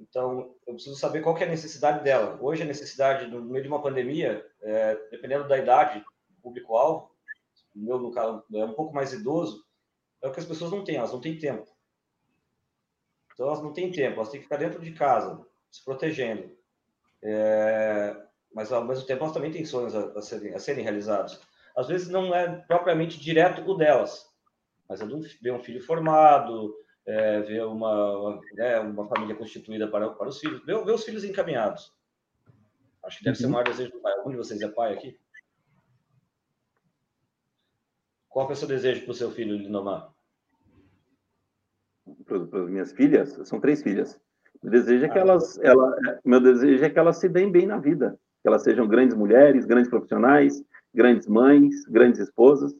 Então, 0.00 0.54
eu 0.66 0.72
preciso 0.72 0.96
saber 0.96 1.20
qual 1.20 1.36
é 1.36 1.44
a 1.44 1.48
necessidade 1.48 2.02
dela. 2.02 2.38
Hoje, 2.40 2.62
a 2.62 2.66
necessidade, 2.66 3.26
no 3.26 3.42
meio 3.42 3.62
de 3.62 3.68
uma 3.68 3.82
pandemia, 3.82 4.42
é, 4.62 4.94
dependendo 5.10 5.46
da 5.46 5.58
idade, 5.58 6.02
público-alvo, 6.46 7.10
o 7.74 7.78
meu, 7.78 7.98
no 7.98 8.10
caso, 8.10 8.42
é 8.54 8.64
um 8.64 8.72
pouco 8.72 8.94
mais 8.94 9.12
idoso, 9.12 9.64
é 10.22 10.28
o 10.28 10.32
que 10.32 10.40
as 10.40 10.46
pessoas 10.46 10.70
não 10.70 10.82
têm, 10.82 10.96
elas 10.96 11.12
não 11.12 11.20
têm 11.20 11.38
tempo. 11.38 11.70
Então, 13.34 13.46
elas 13.46 13.62
não 13.62 13.72
têm 13.72 13.90
tempo, 13.90 14.16
elas 14.16 14.30
têm 14.30 14.40
que 14.40 14.46
ficar 14.46 14.56
dentro 14.56 14.80
de 14.80 14.92
casa, 14.92 15.44
se 15.70 15.84
protegendo. 15.84 16.56
É, 17.22 18.16
mas, 18.54 18.72
ao 18.72 18.84
mesmo 18.84 19.06
tempo, 19.06 19.22
elas 19.22 19.34
também 19.34 19.50
têm 19.50 19.64
sonhos 19.64 19.94
a, 19.94 20.18
a, 20.18 20.22
serem, 20.22 20.54
a 20.54 20.58
serem 20.58 20.82
realizados 20.82 21.40
às 21.76 21.88
vezes 21.88 22.08
não 22.08 22.34
é 22.34 22.48
propriamente 22.66 23.20
direto 23.20 23.62
o 23.70 23.74
delas, 23.76 24.26
mas 24.88 25.00
é 25.00 25.06
ver 25.42 25.52
um 25.52 25.62
filho 25.62 25.82
formado, 25.82 26.74
é, 27.04 27.40
ver 27.40 27.66
uma, 27.66 28.18
uma, 28.18 28.40
né, 28.54 28.80
uma, 28.80 29.06
família 29.06 29.36
constituída 29.36 29.86
para, 29.86 30.08
para 30.10 30.28
os 30.28 30.40
filhos, 30.40 30.64
ver, 30.64 30.82
ver 30.82 30.92
os 30.92 31.04
filhos 31.04 31.22
encaminhados. 31.22 31.94
Acho 33.04 33.18
que 33.18 33.24
deve 33.24 33.36
uhum. 33.36 33.40
ser 33.42 33.46
o 33.46 33.50
maior 33.50 33.64
desejo 33.64 33.92
do 33.92 34.00
pai. 34.00 34.12
Algum 34.14 34.30
de 34.30 34.36
vocês 34.36 34.60
é 34.62 34.68
pai 34.68 34.94
aqui? 34.94 35.20
Qual 38.36 38.50
é 38.50 38.52
o 38.52 38.54
seu 38.54 38.68
desejo 38.68 39.00
para 39.04 39.12
o 39.12 39.14
seu 39.14 39.30
filho, 39.30 39.56
Linomar? 39.56 40.12
Para 42.26 42.36
as 42.36 42.68
minhas 42.68 42.92
filhas? 42.92 43.30
São 43.48 43.58
três 43.58 43.82
filhas. 43.82 44.20
Meu 44.62 44.72
desejo 44.72 45.06
é 45.06 45.08
que 45.08 45.18
ah, 45.18 45.22
elas, 45.22 45.58
ela, 45.60 46.20
meu 46.22 46.38
desejo 46.38 46.84
é 46.84 46.90
que 46.90 46.98
elas 46.98 47.16
se 47.16 47.30
deem 47.30 47.50
bem 47.50 47.64
na 47.64 47.78
vida, 47.78 48.20
que 48.42 48.48
elas 48.48 48.62
sejam 48.62 48.86
grandes 48.86 49.16
mulheres, 49.16 49.64
grandes 49.64 49.88
profissionais, 49.88 50.62
grandes 50.92 51.26
mães, 51.26 51.86
grandes 51.86 52.20
esposas. 52.20 52.76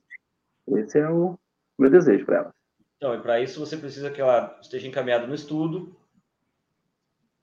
Esse 0.69 0.99
é 0.99 1.09
o 1.09 1.39
meu 1.79 1.89
desejo 1.89 2.27
para 2.27 2.37
elas. 2.37 2.55
Então, 2.99 3.15
e 3.15 3.23
para 3.23 3.41
isso 3.41 3.59
você 3.59 3.79
precisa 3.79 4.11
que 4.11 4.21
ela 4.21 4.59
esteja 4.61 4.87
encaminhada 4.87 5.27
no 5.27 5.35
estudo, 5.35 5.97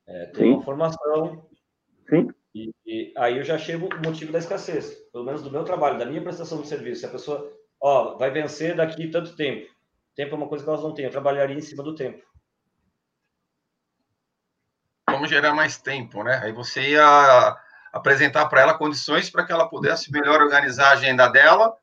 é, 0.06 0.28
ter 0.28 0.46
uma 0.46 0.62
formação. 0.62 1.48
Sim. 2.08 2.30
E, 2.54 2.72
e, 2.86 3.12
aí 3.18 3.40
eu 3.40 3.44
já 3.44 3.58
chego 3.58 3.88
o 3.88 4.06
motivo 4.06 4.32
da 4.32 4.38
escassez, 4.38 4.94
pelo 5.12 5.26
menos 5.26 5.42
do 5.42 5.50
meu 5.50 5.64
trabalho, 5.64 5.98
da 5.98 6.06
minha 6.06 6.22
prestação 6.22 6.62
de 6.62 6.68
serviço. 6.68 7.00
Se 7.02 7.08
a 7.08 7.10
pessoa, 7.10 7.63
ó, 7.84 8.16
vai 8.18 8.32
vencer 8.32 8.78
daqui 8.78 9.10
tanto 9.10 9.36
tempo. 9.36 9.70
Tempo 10.16 10.34
é 10.34 10.38
uma 10.38 10.48
coisa 10.48 10.64
que 10.64 10.70
elas 10.70 10.82
não 10.82 10.94
têm. 10.94 11.06
Eu 11.06 11.12
trabalharia 11.12 11.58
em 11.58 11.62
cima 11.62 11.84
do 11.84 11.94
tempo. 11.94 12.24
Como 15.10 15.28
gerar 15.28 15.54
mais 15.54 15.78
tempo, 15.78 16.24
né? 16.24 16.40
Aí 16.42 16.54
você 16.54 16.92
ia 16.92 17.58
apresentar 17.92 18.46
para 18.48 18.62
ela 18.62 18.78
condições 18.78 19.30
para 19.30 19.46
que 19.46 19.52
ela 19.52 19.68
pudesse 19.68 20.12
melhor 20.12 20.42
organizar 20.42 20.90
a 20.90 20.94
agenda 20.94 21.28
dela. 21.28 21.76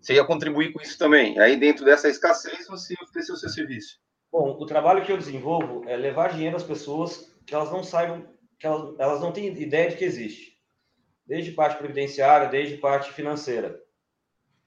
Você 0.00 0.14
ia 0.14 0.24
contribuir 0.24 0.72
com 0.72 0.80
isso 0.80 0.98
também. 0.98 1.38
Aí, 1.38 1.56
dentro 1.56 1.84
dessa 1.84 2.08
escassez, 2.08 2.66
você 2.66 2.94
ofereceu 3.02 3.34
o 3.34 3.38
seu 3.38 3.50
serviço. 3.50 4.00
Bom, 4.32 4.56
o 4.58 4.66
trabalho 4.66 5.04
que 5.04 5.12
eu 5.12 5.18
desenvolvo 5.18 5.84
é 5.86 5.96
levar 5.96 6.32
dinheiro 6.32 6.56
às 6.56 6.64
pessoas 6.64 7.30
que 7.46 7.54
elas 7.54 7.70
não 7.70 7.84
saibam, 7.84 8.26
que 8.58 8.66
elas, 8.66 8.98
elas 8.98 9.20
não 9.20 9.30
têm 9.30 9.46
ideia 9.46 9.90
de 9.90 9.96
que 9.96 10.04
existe. 10.04 10.58
Desde 11.26 11.52
parte 11.52 11.76
previdenciária, 11.76 12.48
desde 12.48 12.78
parte 12.78 13.12
financeira. 13.12 13.81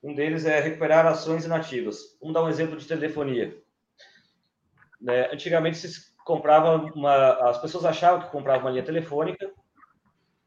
Um 0.06 0.14
deles 0.14 0.46
é 0.46 0.60
recuperar 0.60 1.06
ações 1.06 1.46
inativas. 1.46 2.18
Vamos 2.20 2.34
dar 2.34 2.44
um 2.44 2.50
exemplo 2.50 2.78
de 2.78 2.88
telefonia. 2.88 3.62
É, 5.08 5.34
antigamente, 5.34 5.78
se 5.78 6.16
comprava 6.24 6.76
uma, 6.94 7.50
as 7.50 7.60
pessoas 7.60 7.86
achavam 7.86 8.22
que 8.22 8.32
compravam 8.32 8.66
uma 8.66 8.72
linha 8.72 8.86
telefônica 8.86 9.52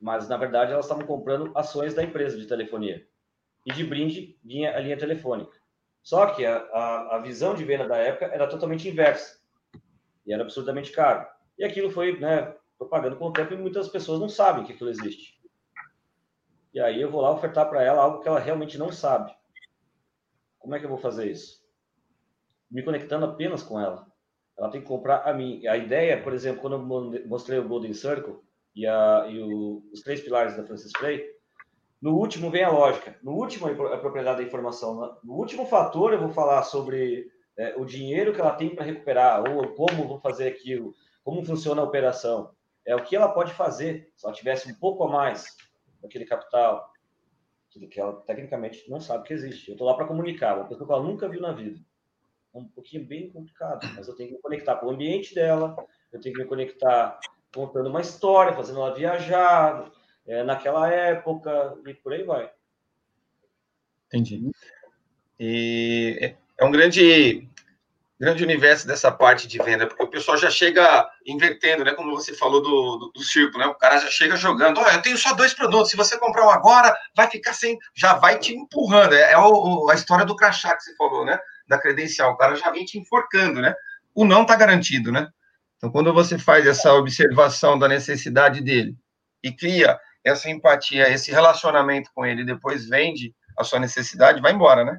mas 0.01 0.29
na 0.29 0.37
verdade 0.37 0.73
elas 0.73 0.85
estavam 0.85 1.07
comprando 1.07 1.51
ações 1.57 1.95
da 1.95 2.03
empresa 2.03 2.37
de 2.37 2.47
telefonia. 2.47 3.07
E 3.67 3.73
de 3.73 3.85
brinde 3.85 4.39
vinha 4.45 4.75
a 4.77 4.81
linha 4.81 4.97
telefônica. 4.97 5.53
Só 6.03 6.27
que 6.27 6.47
a, 6.47 6.57
a, 6.57 7.17
a 7.17 7.19
visão 7.19 7.55
de 7.55 7.65
venda 7.65 7.87
da 7.87 7.97
época 7.97 8.27
era 8.27 8.47
totalmente 8.47 8.89
inversa. 8.89 9.41
E 10.25 10.33
era 10.33 10.43
absurdamente 10.43 10.93
caro. 10.93 11.27
E 11.59 11.65
aquilo 11.65 11.91
foi 11.91 12.19
né, 12.19 12.55
propagando 12.79 13.17
com 13.17 13.27
o 13.27 13.33
tempo 13.33 13.53
e 13.53 13.57
muitas 13.57 13.89
pessoas 13.89 14.21
não 14.21 14.29
sabem 14.29 14.65
que 14.65 14.73
aquilo 14.73 14.91
existe. 14.91 15.39
E 16.73 16.79
E 16.79 16.81
aí 16.81 17.01
eu 17.01 17.11
vou 17.11 17.21
lá 17.21 17.31
ofertar 17.33 17.69
para 17.69 17.83
ela 17.83 18.01
algo 18.01 18.21
que 18.21 18.29
ela 18.29 18.39
realmente 18.39 18.79
não 18.79 18.93
sabe. 18.93 19.35
Como 20.69 20.77
é 20.77 20.81
que 20.81 20.85
eu 20.85 20.91
vou 20.91 20.99
fazer 20.99 21.31
isso? 21.31 21.63
Me 22.71 22.83
conectando 22.83 23.25
apenas 23.25 23.63
com 23.63 23.81
ela. 23.81 24.07
Ela 24.59 24.69
tem 24.69 24.83
que 24.83 24.87
comprar 24.87 25.23
a 25.23 25.33
mim. 25.33 25.67
A 25.67 25.79
ideia, 25.79 26.23
por 26.23 26.35
exemplo, 26.35 26.61
quando 26.61 26.75
eu 26.75 27.27
mostrei 27.27 27.59
o 27.59 27.67
Golden 27.67 27.95
Circle 27.95 28.37
e, 28.77 28.87
a, 28.87 29.27
e 29.31 29.41
o, 29.41 29.83
os 29.91 30.03
três 30.03 30.21
pilares 30.21 30.59
da 30.59 30.67
Francis 30.67 30.93
Play, 30.93 31.25
no 32.03 32.15
último 32.19 32.51
vem 32.51 32.65
a 32.65 32.71
lógica. 32.71 33.17
No 33.23 33.33
último, 33.33 33.67
a 33.67 33.97
propriedade 33.97 34.43
da 34.43 34.47
informação. 34.47 35.19
No 35.25 35.37
último 35.37 35.65
fator, 35.65 36.13
eu 36.13 36.21
vou 36.21 36.33
falar 36.33 36.63
sobre 36.65 37.33
é, 37.57 37.75
o 37.79 37.87
dinheiro 37.87 38.35
que 38.35 38.41
ela 38.43 38.55
tem 38.55 38.75
para 38.75 38.85
recuperar, 38.85 39.51
ou 39.51 39.69
como 39.69 40.07
vou 40.07 40.21
fazer 40.21 40.49
aquilo, 40.49 40.95
como 41.25 41.43
funciona 41.47 41.81
a 41.81 41.85
operação. 41.87 42.51
É 42.87 42.95
o 42.95 43.03
que 43.03 43.17
ela 43.17 43.33
pode 43.33 43.55
fazer 43.55 44.13
se 44.15 44.27
ela 44.27 44.35
tivesse 44.35 44.71
um 44.71 44.75
pouco 44.75 45.03
a 45.05 45.09
mais 45.09 45.57
daquele 46.03 46.27
capital, 46.27 46.93
que 47.87 48.01
ela 48.01 48.15
tecnicamente 48.23 48.91
não 48.91 49.01
sabe 49.01 49.25
que 49.25 49.33
existe. 49.33 49.69
Eu 49.69 49.75
estou 49.75 49.87
lá 49.87 49.95
para 49.95 50.07
comunicar, 50.07 50.57
uma 50.57 50.67
pessoa 50.67 50.87
que 50.87 50.93
ela 50.93 51.03
nunca 51.03 51.29
viu 51.29 51.41
na 51.41 51.53
vida. 51.53 51.79
É 52.55 52.59
um 52.59 52.65
pouquinho 52.65 53.05
bem 53.05 53.31
complicado, 53.31 53.87
mas 53.95 54.09
eu 54.09 54.17
tenho 54.17 54.31
que 54.31 54.35
me 54.37 54.41
conectar 54.41 54.77
com 54.77 54.87
o 54.87 54.91
ambiente 54.91 55.35
dela, 55.35 55.77
eu 56.13 56.21
tenho 56.21 56.35
que 56.35 56.43
me 56.43 56.49
conectar 56.49 57.21
contando 57.55 57.89
uma 57.89 58.01
história, 58.01 58.55
fazendo 58.55 58.81
ela 58.81 58.95
viajar 58.95 59.91
é, 60.27 60.43
naquela 60.43 60.93
época 60.93 61.79
e 61.87 61.95
por 61.95 62.13
aí 62.13 62.23
vai. 62.23 62.51
Entendi. 64.07 64.51
E 65.39 66.19
é, 66.21 66.37
é 66.59 66.65
um 66.65 66.71
grande 66.71 67.49
grande 68.21 68.43
universo 68.43 68.87
dessa 68.87 69.13
parte 69.13 69.47
de 69.47 69.59
venda, 69.59 69.87
porque 69.87 70.03
o 70.03 70.09
pessoal 70.09 70.37
já 70.37 70.51
chega 70.51 71.09
invertendo, 71.25 71.85
né? 71.85 71.95
Como 71.95 72.11
você 72.11 72.35
falou 72.35 72.61
do, 72.61 72.97
do, 72.97 73.13
do 73.13 73.23
circo, 73.23 73.59
né? 73.59 73.67
O 73.67 73.75
cara 73.75 73.99
já 73.99 74.11
chega 74.11 74.37
jogando, 74.37 74.81
olha, 74.81 74.95
eu 74.95 75.03
tenho 75.03 75.17
só 75.17 75.35
dois 75.35 75.55
produtos, 75.55 75.91
se 75.91 75.97
você 75.97 76.19
comprar 76.19 76.45
um 76.45 76.51
agora, 76.51 76.97
vai 77.17 77.31
ficar 77.31 77.53
sem, 77.53 77.79
já 77.95 78.15
vai 78.15 78.39
te 78.39 78.53
empurrando. 78.55 79.15
É, 79.15 79.33
é 79.33 79.39
o, 79.39 79.89
a 79.89 79.95
história 79.95 80.27
do 80.27 80.35
crachá 80.35 80.77
que 80.77 80.83
você 80.83 80.97
falou, 80.97 81.25
né? 81.25 81.39
Da 81.69 81.79
credencial, 81.79 82.33
o 82.33 82.37
cara 82.37 82.57
já 82.57 82.71
vem 82.71 82.85
te 82.85 82.99
enforcando, 82.99 83.61
né? 83.61 83.75
O 84.15 84.25
não 84.25 84.45
tá 84.45 84.57
garantido, 84.57 85.13
né? 85.13 85.29
Então, 85.77 85.91
quando 85.91 86.13
você 86.13 86.37
faz 86.37 86.67
essa 86.67 86.93
observação 86.95 87.79
da 87.79 87.87
necessidade 87.87 88.61
dele 88.61 88.97
e 89.45 89.53
cria 89.53 89.99
essa 90.25 90.51
empatia, 90.51 91.09
esse 91.09 91.31
relacionamento 91.31 92.11
com 92.13 92.27
ele, 92.27 92.45
depois 92.45 92.89
vende 92.89 93.33
a 93.57 93.63
sua 93.63 93.79
necessidade, 93.79 94.41
vai 94.41 94.53
embora, 94.53 94.85
né? 94.85 94.99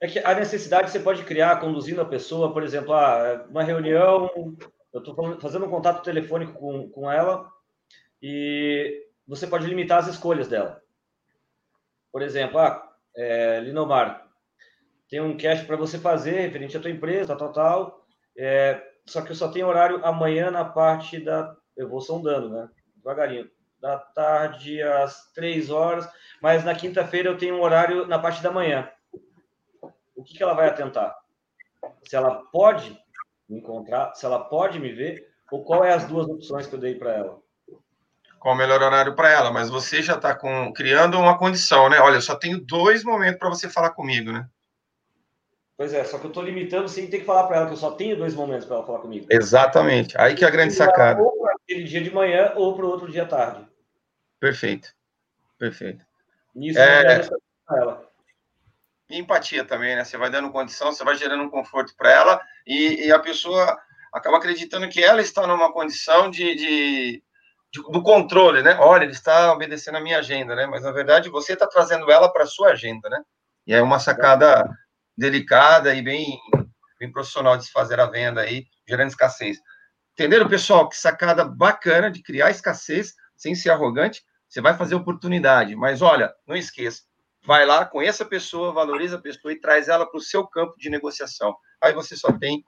É 0.00 0.08
que 0.08 0.18
a 0.18 0.34
necessidade 0.34 0.90
você 0.90 0.98
pode 0.98 1.24
criar 1.24 1.60
conduzindo 1.60 2.00
a 2.00 2.06
pessoa, 2.06 2.54
por 2.54 2.62
exemplo, 2.62 2.94
ah, 2.94 3.46
uma 3.50 3.62
reunião, 3.62 4.30
eu 4.94 4.98
estou 4.98 5.38
fazendo 5.38 5.66
um 5.66 5.70
contato 5.70 6.02
telefônico 6.02 6.54
com, 6.54 6.88
com 6.88 7.12
ela 7.12 7.46
e 8.22 9.06
você 9.28 9.46
pode 9.46 9.66
limitar 9.66 9.98
as 9.98 10.08
escolhas 10.08 10.48
dela. 10.48 10.80
Por 12.10 12.22
exemplo, 12.22 12.58
ah, 12.58 12.90
é, 13.14 13.60
Linomar, 13.60 14.26
tem 15.06 15.20
um 15.20 15.36
cash 15.36 15.64
para 15.64 15.76
você 15.76 15.98
fazer 15.98 16.40
referente 16.40 16.78
à 16.78 16.80
tua 16.80 16.90
empresa, 16.90 17.36
tal, 17.36 17.52
tal, 17.52 17.52
tal. 17.52 18.06
É, 18.38 18.82
só 19.04 19.20
que 19.20 19.32
eu 19.32 19.36
só 19.36 19.48
tenho 19.48 19.66
horário 19.66 20.02
amanhã 20.02 20.50
na 20.50 20.64
parte 20.64 21.20
da. 21.20 21.54
Eu 21.76 21.90
vou 21.90 22.00
sondando, 22.00 22.48
né? 22.48 22.70
Devagarinho. 22.96 23.50
Da 23.78 23.98
tarde 23.98 24.82
às 24.82 25.30
três 25.32 25.68
horas, 25.68 26.08
mas 26.40 26.64
na 26.64 26.74
quinta-feira 26.74 27.28
eu 27.28 27.36
tenho 27.36 27.56
um 27.56 27.62
horário 27.62 28.06
na 28.06 28.18
parte 28.18 28.42
da 28.42 28.50
manhã 28.50 28.90
o 30.20 30.22
que, 30.22 30.36
que 30.36 30.42
ela 30.42 30.54
vai 30.54 30.68
atentar? 30.68 31.16
Se 32.06 32.14
ela 32.14 32.42
pode 32.52 32.98
me 33.48 33.58
encontrar, 33.58 34.14
se 34.14 34.26
ela 34.26 34.38
pode 34.38 34.78
me 34.78 34.92
ver, 34.92 35.26
ou 35.50 35.64
qual 35.64 35.82
é 35.82 35.92
as 35.92 36.04
duas 36.04 36.26
opções 36.28 36.66
que 36.66 36.74
eu 36.74 36.78
dei 36.78 36.94
para 36.94 37.12
ela? 37.12 37.38
Qual 38.38 38.54
o 38.54 38.58
melhor 38.58 38.82
horário 38.82 39.14
para 39.14 39.30
ela? 39.30 39.50
Mas 39.50 39.70
você 39.70 40.02
já 40.02 40.14
está 40.16 40.38
criando 40.74 41.18
uma 41.18 41.38
condição, 41.38 41.88
né? 41.88 41.98
Olha, 42.00 42.16
eu 42.16 42.22
só 42.22 42.36
tenho 42.36 42.60
dois 42.60 43.02
momentos 43.02 43.38
para 43.38 43.48
você 43.48 43.68
falar 43.68 43.90
comigo, 43.90 44.30
né? 44.30 44.46
Pois 45.76 45.94
é, 45.94 46.04
só 46.04 46.18
que 46.18 46.26
eu 46.26 46.28
estou 46.28 46.42
limitando 46.42 46.88
sem 46.88 47.08
ter 47.08 47.20
que 47.20 47.24
falar 47.24 47.44
para 47.44 47.56
ela 47.56 47.66
que 47.66 47.72
eu 47.72 47.78
só 47.78 47.92
tenho 47.92 48.16
dois 48.16 48.34
momentos 48.34 48.66
para 48.66 48.76
ela 48.76 48.86
falar 48.86 48.98
comigo. 48.98 49.26
Exatamente. 49.30 50.18
Aí 50.18 50.34
que 50.34 50.44
é 50.44 50.48
a 50.48 50.50
grande 50.50 50.74
sacada. 50.74 51.22
Ou 51.22 51.38
para 51.38 51.54
aquele 51.54 51.84
dia 51.84 52.02
de 52.02 52.12
manhã 52.12 52.52
ou 52.56 52.76
para 52.76 52.84
o 52.84 52.90
outro 52.90 53.10
dia 53.10 53.22
à 53.22 53.26
tarde. 53.26 53.66
Perfeito. 54.38 54.94
Perfeito. 55.58 56.04
Nisso 56.54 56.78
é... 56.78 57.22
ela 57.70 58.09
e 59.10 59.18
empatia 59.18 59.64
também, 59.64 59.96
né? 59.96 60.04
Você 60.04 60.16
vai 60.16 60.30
dando 60.30 60.52
condição, 60.52 60.92
você 60.92 61.02
vai 61.02 61.16
gerando 61.16 61.42
um 61.42 61.50
conforto 61.50 61.94
para 61.96 62.12
ela 62.12 62.40
e, 62.64 63.06
e, 63.06 63.12
a 63.12 63.18
pessoa 63.18 63.76
acaba 64.12 64.38
acreditando 64.38 64.88
que 64.88 65.02
ela 65.02 65.20
está 65.20 65.46
numa 65.46 65.72
condição 65.72 66.30
de, 66.30 66.54
de, 66.54 67.22
de, 67.72 67.82
do 67.90 68.02
controle, 68.02 68.62
né? 68.62 68.76
Olha, 68.78 69.02
ele 69.02 69.12
está 69.12 69.52
obedecendo 69.52 69.96
a 69.96 70.00
minha 70.00 70.18
agenda, 70.18 70.54
né? 70.54 70.66
Mas 70.66 70.84
na 70.84 70.92
verdade 70.92 71.28
você 71.28 71.54
está 71.54 71.66
trazendo 71.66 72.10
ela 72.10 72.32
para 72.32 72.46
sua 72.46 72.70
agenda, 72.70 73.08
né? 73.10 73.20
E 73.66 73.74
é 73.74 73.82
uma 73.82 73.98
sacada 73.98 74.64
delicada 75.18 75.92
e 75.92 76.00
bem, 76.00 76.38
bem 76.98 77.10
profissional 77.10 77.56
de 77.56 77.64
se 77.66 77.72
fazer 77.72 77.98
a 77.98 78.06
venda 78.06 78.42
aí, 78.42 78.64
gerando 78.88 79.08
escassez. 79.08 79.58
Entenderam, 80.12 80.48
pessoal? 80.48 80.88
Que 80.88 80.96
sacada 80.96 81.44
bacana 81.44 82.10
de 82.10 82.22
criar 82.22 82.50
escassez 82.50 83.14
sem 83.36 83.56
ser 83.56 83.70
arrogante. 83.70 84.22
Você 84.48 84.60
vai 84.60 84.76
fazer 84.76 84.94
oportunidade, 84.94 85.74
mas 85.74 86.00
olha, 86.00 86.32
não 86.46 86.56
esqueça 86.56 87.09
vai 87.44 87.66
lá, 87.66 87.84
conheça 87.84 88.24
a 88.24 88.28
pessoa, 88.28 88.72
valoriza 88.72 89.16
a 89.16 89.20
pessoa 89.20 89.52
e 89.52 89.60
traz 89.60 89.88
ela 89.88 90.06
para 90.06 90.18
o 90.18 90.22
seu 90.22 90.46
campo 90.46 90.74
de 90.78 90.90
negociação. 90.90 91.54
Aí 91.80 91.92
você 91.92 92.16
só 92.16 92.32
tem, 92.32 92.64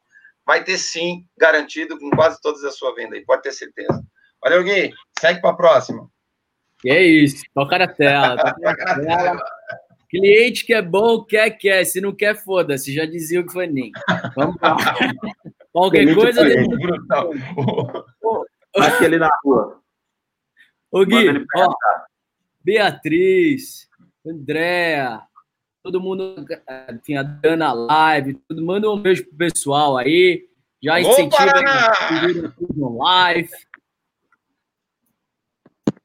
vai 0.47 0.65
ter 0.65 0.79
sim, 0.79 1.27
garantido 1.39 1.99
com 1.99 2.11
quase 2.11 2.41
todas 2.41 2.65
a 2.65 2.71
sua 2.71 2.95
venda 2.95 3.17
aí, 3.17 3.25
pode 3.25 3.43
ter 3.43 3.53
certeza. 3.53 4.03
Valeu, 4.43 4.65
Gui. 4.65 4.93
Segue 5.19 5.41
para 5.41 5.51
a 5.51 5.57
próxima. 5.57 6.11
Que 6.81 6.91
é 6.91 7.03
isso, 7.03 7.45
toca 7.55 7.79
na 7.79 7.87
tela. 7.87 8.37
Toca 8.37 8.85
na 8.85 8.99
tela. 9.07 9.45
Cliente 10.11 10.67
que 10.67 10.75
é 10.75 10.83
bom, 10.83 11.25
quer, 11.25 11.51
quer. 11.53 11.85
Se 11.85 12.01
não 12.01 12.15
quer, 12.15 12.35
foda-se. 12.35 12.93
Já 12.93 13.07
dizia 13.07 13.41
o 13.41 13.47
que 13.47 13.53
foi 13.53 13.67
nem. 13.67 13.93
Vamos 14.35 14.57
lá. 14.61 14.77
Qualquer 15.73 16.15
coisa. 16.15 16.43
Aquele 18.77 19.19
na 19.19 19.31
rua. 19.43 19.81
Ô, 20.91 21.07
Gui, 21.07 21.47
ó, 21.57 21.75
Beatriz, 22.63 23.89
Andréa, 24.25 25.21
todo 25.83 26.01
mundo, 26.01 26.37
enfim, 26.95 27.17
a 27.17 27.25
Dana 27.25 27.73
Live, 27.73 28.35
tudo, 28.49 28.65
manda 28.65 28.89
um 28.91 29.01
beijo 29.01 29.25
pro 29.27 29.37
pessoal 29.37 29.97
aí. 29.97 30.47
Já 30.81 31.01
incentiva 31.01 31.53
o 32.77 32.99
live. 32.99 33.51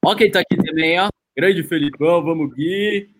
Ó 0.04 0.16
quem 0.16 0.32
tá 0.32 0.40
aqui 0.40 0.56
também, 0.56 1.00
ó. 1.00 1.10
Grande 1.36 1.64
Felipão, 1.64 2.24
vamos 2.24 2.54
Gui. 2.54 3.16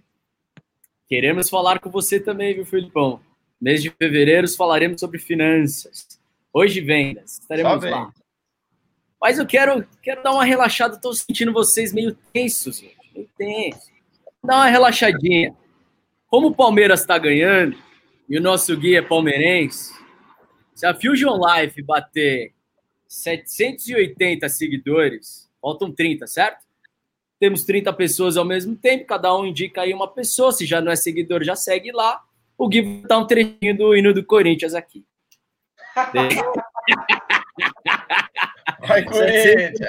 Queremos 1.08 1.50
falar 1.50 1.80
com 1.80 1.90
você 1.90 2.20
também, 2.20 2.56
viu, 2.56 2.66
Felipão? 2.66 3.22
Mês 3.62 3.82
de 3.82 3.90
fevereiro 3.92 4.48
falaremos 4.50 5.00
sobre 5.00 5.20
finanças. 5.20 6.20
Hoje 6.52 6.82
vendas. 6.82 7.40
Estaremos 7.40 7.84
lá. 7.84 8.12
Mas 9.20 9.40
eu 9.40 9.46
quero, 9.48 9.88
quero 10.02 10.22
dar 10.22 10.32
uma 10.32 10.46
relaxada, 10.46 10.96
estou 10.96 11.14
sentindo 11.14 11.54
vocês 11.54 11.94
meio 11.94 12.16
tensos, 12.32 12.80
gente. 12.80 13.12
Meio 13.14 13.30
tensos 13.36 13.97
dá 14.48 14.56
uma 14.56 14.70
relaxadinha. 14.70 15.54
Como 16.28 16.48
o 16.48 16.56
Palmeiras 16.56 17.02
está 17.02 17.18
ganhando 17.18 17.78
e 18.28 18.38
o 18.38 18.42
nosso 18.42 18.76
guia 18.76 19.00
é 19.00 19.02
palmeirense, 19.02 19.94
se 20.74 20.86
a 20.86 20.94
Fusion 20.94 21.38
Life 21.38 21.82
bater 21.84 22.54
780 23.08 24.48
seguidores, 24.50 25.50
faltam 25.62 25.92
30, 25.92 26.26
certo? 26.28 26.66
Temos 27.40 27.64
30 27.64 27.94
pessoas 27.94 28.36
ao 28.38 28.46
mesmo 28.46 28.76
tempo, 28.76 29.06
cada 29.06 29.36
um 29.36 29.46
indica 29.46 29.82
aí 29.82 29.94
uma 29.94 30.08
pessoa. 30.08 30.52
Se 30.52 30.66
já 30.66 30.82
não 30.82 30.92
é 30.92 30.96
seguidor, 30.96 31.44
já 31.44 31.56
segue 31.56 31.92
lá. 31.92 32.22
O 32.58 32.68
Gui 32.68 33.04
dar 33.08 33.20
um 33.20 33.28
trechinho 33.28 33.78
do 33.78 33.96
hino 33.96 34.14
do 34.14 34.26
Corinthians 34.26 34.74
aqui. 34.74 35.06
Vai, 38.88 39.04
Corinthians! 39.04 39.80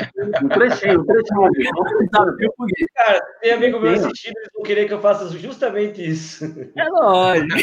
Um 0.43 0.49
trechinho, 0.49 1.01
um 1.01 1.05
trechinho. 1.05 1.51
Cara, 2.95 3.21
tem 3.41 3.53
amigo 3.53 3.81
meu 3.81 3.93
assistindo, 3.93 4.37
eles 4.37 4.49
vão 4.55 4.63
querer 4.63 4.87
que 4.87 4.95
eu 4.95 5.01
faça 5.01 5.29
justamente 5.37 6.07
isso. 6.07 6.45
É 6.77 6.89
lógico. 6.89 7.55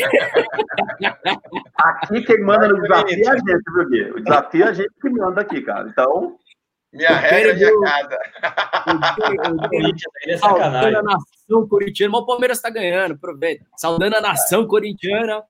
Aqui 1.78 2.22
quem 2.22 2.42
manda 2.42 2.68
no 2.68 2.82
desafio 2.82 3.24
é 3.24 3.30
a 3.30 3.38
gente, 3.38 3.64
viu, 3.74 3.90
Gui? 3.90 4.12
O 4.12 4.24
desafio 4.24 4.66
é 4.66 4.68
a 4.68 4.74
gente 4.74 4.92
que 5.02 5.10
manda 5.10 5.42
aqui, 5.42 5.62
cara. 5.62 5.88
Então. 5.90 6.38
Minha 6.92 7.16
regra 7.16 7.56
de 7.56 7.80
casa. 7.82 8.18
É 10.28 10.38
Saudando 10.38 10.98
a 10.98 11.04
nação 11.04 11.68
corintiana, 11.68 12.12
mas 12.12 12.22
o 12.22 12.26
Palmeiras 12.26 12.58
está 12.58 12.70
ganhando, 12.70 13.14
aproveita. 13.14 13.66
Saudando 13.78 14.16
a 14.16 14.22
nação 14.22 14.66
corintiana, 14.68 15.44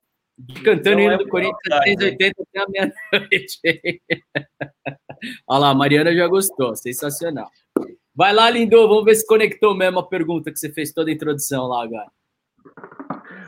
cantando 0.63 0.99
hino 0.99 1.13
é 1.13 1.17
do 1.17 1.27
Corinthians 1.27 1.81
380 1.83 2.43
até 2.43 2.59
a 2.59 2.65
meia-noite. 2.69 3.59
Olha 5.47 5.59
lá, 5.59 5.69
a 5.69 5.75
Mariana 5.75 6.13
já 6.13 6.27
gostou, 6.27 6.75
sensacional. 6.75 7.49
Vai 8.13 8.33
lá, 8.33 8.49
Lindo, 8.49 8.87
vamos 8.87 9.05
ver 9.05 9.15
se 9.15 9.25
conectou 9.25 9.75
mesmo 9.75 9.99
a 9.99 10.07
pergunta 10.07 10.51
que 10.51 10.59
você 10.59 10.71
fez 10.71 10.91
toda 10.91 11.09
a 11.09 11.13
introdução 11.13 11.67
lá 11.67 11.83
agora. 11.83 12.09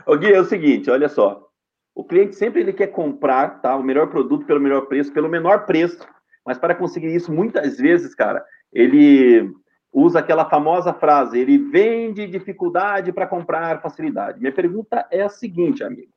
Ô 0.06 0.16
Gui, 0.16 0.32
é 0.32 0.40
o 0.40 0.44
seguinte, 0.44 0.90
olha 0.90 1.08
só. 1.08 1.48
O 1.94 2.04
cliente 2.04 2.36
sempre 2.36 2.60
ele 2.60 2.72
quer 2.72 2.88
comprar 2.88 3.60
tá, 3.60 3.74
o 3.76 3.82
melhor 3.82 4.08
produto 4.08 4.46
pelo 4.46 4.60
melhor 4.60 4.82
preço, 4.82 5.12
pelo 5.12 5.28
menor 5.28 5.66
preço. 5.66 5.98
Mas 6.46 6.56
para 6.56 6.74
conseguir 6.74 7.14
isso, 7.14 7.32
muitas 7.32 7.76
vezes, 7.76 8.14
cara, 8.14 8.44
ele 8.72 9.50
usa 9.92 10.20
aquela 10.20 10.48
famosa 10.48 10.94
frase: 10.94 11.38
ele 11.38 11.58
vende 11.58 12.26
dificuldade 12.26 13.12
para 13.12 13.26
comprar 13.26 13.82
facilidade. 13.82 14.38
Minha 14.38 14.52
pergunta 14.52 15.06
é 15.10 15.22
a 15.22 15.28
seguinte, 15.28 15.82
amigo. 15.82 16.12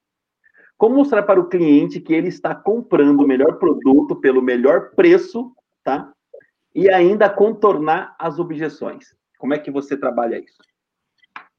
Como 0.82 0.96
mostrar 0.96 1.22
para 1.22 1.40
o 1.40 1.48
cliente 1.48 2.00
que 2.00 2.12
ele 2.12 2.30
está 2.30 2.56
comprando 2.56 3.22
o 3.22 3.28
melhor 3.28 3.60
produto 3.60 4.16
pelo 4.16 4.42
melhor 4.42 4.96
preço, 4.96 5.56
tá? 5.84 6.12
E 6.74 6.90
ainda 6.90 7.30
contornar 7.30 8.16
as 8.18 8.40
objeções. 8.40 9.16
Como 9.38 9.54
é 9.54 9.60
que 9.60 9.70
você 9.70 9.96
trabalha 9.96 10.40
isso? 10.40 10.58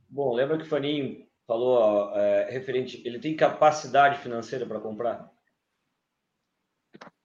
Bom, 0.09 0.35
lembra 0.35 0.59
que 0.59 0.65
o 0.65 0.69
Faninho 0.69 1.25
falou 1.47 2.11
é, 2.17 2.51
referente, 2.51 3.01
ele 3.07 3.21
tem 3.21 3.37
capacidade 3.37 4.19
financeira 4.19 4.67
para 4.67 4.81
comprar? 4.81 5.31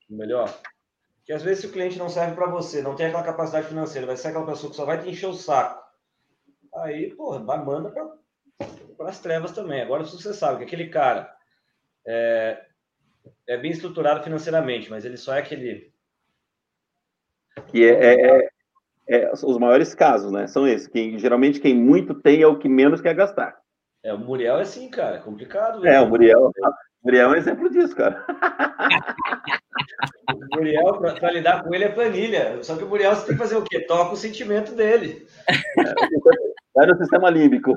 Melhor. 0.07 0.55
Que 1.25 1.33
às 1.33 1.41
vezes 1.41 1.61
se 1.61 1.65
o 1.65 1.71
cliente 1.71 1.97
não 1.97 2.09
serve 2.09 2.35
para 2.35 2.45
você, 2.45 2.79
não 2.79 2.95
tem 2.95 3.07
aquela 3.07 3.23
capacidade 3.23 3.69
financeira, 3.69 4.05
vai 4.05 4.17
ser 4.17 4.27
aquela 4.27 4.45
pessoa 4.45 4.69
que 4.69 4.77
só 4.77 4.85
vai 4.85 5.01
te 5.01 5.09
encher 5.09 5.29
o 5.29 5.33
saco. 5.33 5.83
Aí, 6.75 7.15
porra, 7.15 7.39
manda 7.39 7.89
para 7.89 9.09
as 9.09 9.19
trevas 9.19 9.51
também. 9.51 9.81
Agora, 9.81 10.05
se 10.05 10.15
você 10.15 10.31
sabe 10.31 10.59
que 10.59 10.65
aquele 10.65 10.89
cara 10.89 11.35
é, 12.07 12.61
é 13.45 13.57
bem 13.57 13.71
estruturado 13.71 14.23
financeiramente, 14.23 14.89
mas 14.89 15.03
ele 15.03 15.17
só 15.17 15.35
é 15.35 15.39
aquele. 15.39 15.91
Que 17.67 17.85
é, 17.85 17.89
é, 17.89 18.15
é, 18.15 18.49
é, 19.09 19.29
os 19.31 19.57
maiores 19.57 19.93
casos, 19.93 20.31
né? 20.31 20.47
São 20.47 20.65
esses. 20.65 20.87
Que 20.87 21.19
geralmente 21.19 21.59
quem 21.59 21.75
muito 21.75 22.13
tem 22.13 22.41
é 22.41 22.47
o 22.47 22.57
que 22.57 22.69
menos 22.69 23.01
quer 23.01 23.13
gastar. 23.13 23.59
É, 24.03 24.13
o 24.13 24.17
Muriel 24.17 24.59
é 24.59 24.61
assim, 24.61 24.89
cara, 24.89 25.17
é 25.17 25.19
complicado. 25.19 25.85
É, 25.85 25.99
o 25.99 26.07
Muriel, 26.07 26.49
Muriel 27.03 27.29
é 27.29 27.33
um 27.33 27.35
exemplo 27.35 27.69
disso, 27.69 27.93
cara. 27.95 28.25
o 30.33 30.55
Muriel, 30.55 30.97
para 30.99 31.31
lidar 31.31 31.63
com 31.63 31.73
ele, 31.73 31.83
é 31.83 31.89
planilha. 31.89 32.63
Só 32.63 32.77
que 32.77 32.85
o 32.85 32.87
Muriel, 32.87 33.13
você 33.13 33.25
tem 33.25 33.35
que 33.35 33.41
fazer 33.41 33.57
o 33.57 33.63
quê? 33.63 33.81
Toca 33.81 34.13
o 34.13 34.17
sentimento 34.17 34.73
dele. 34.73 35.27
Vai 36.73 36.85
no 36.85 36.97
sistema 36.97 37.29
límbico. 37.29 37.75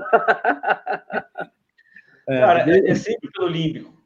Cara, 2.26 2.70
é, 2.70 2.90
é 2.90 2.94
sempre 2.94 3.28
pelo 3.32 3.48
límbico. 3.48 3.99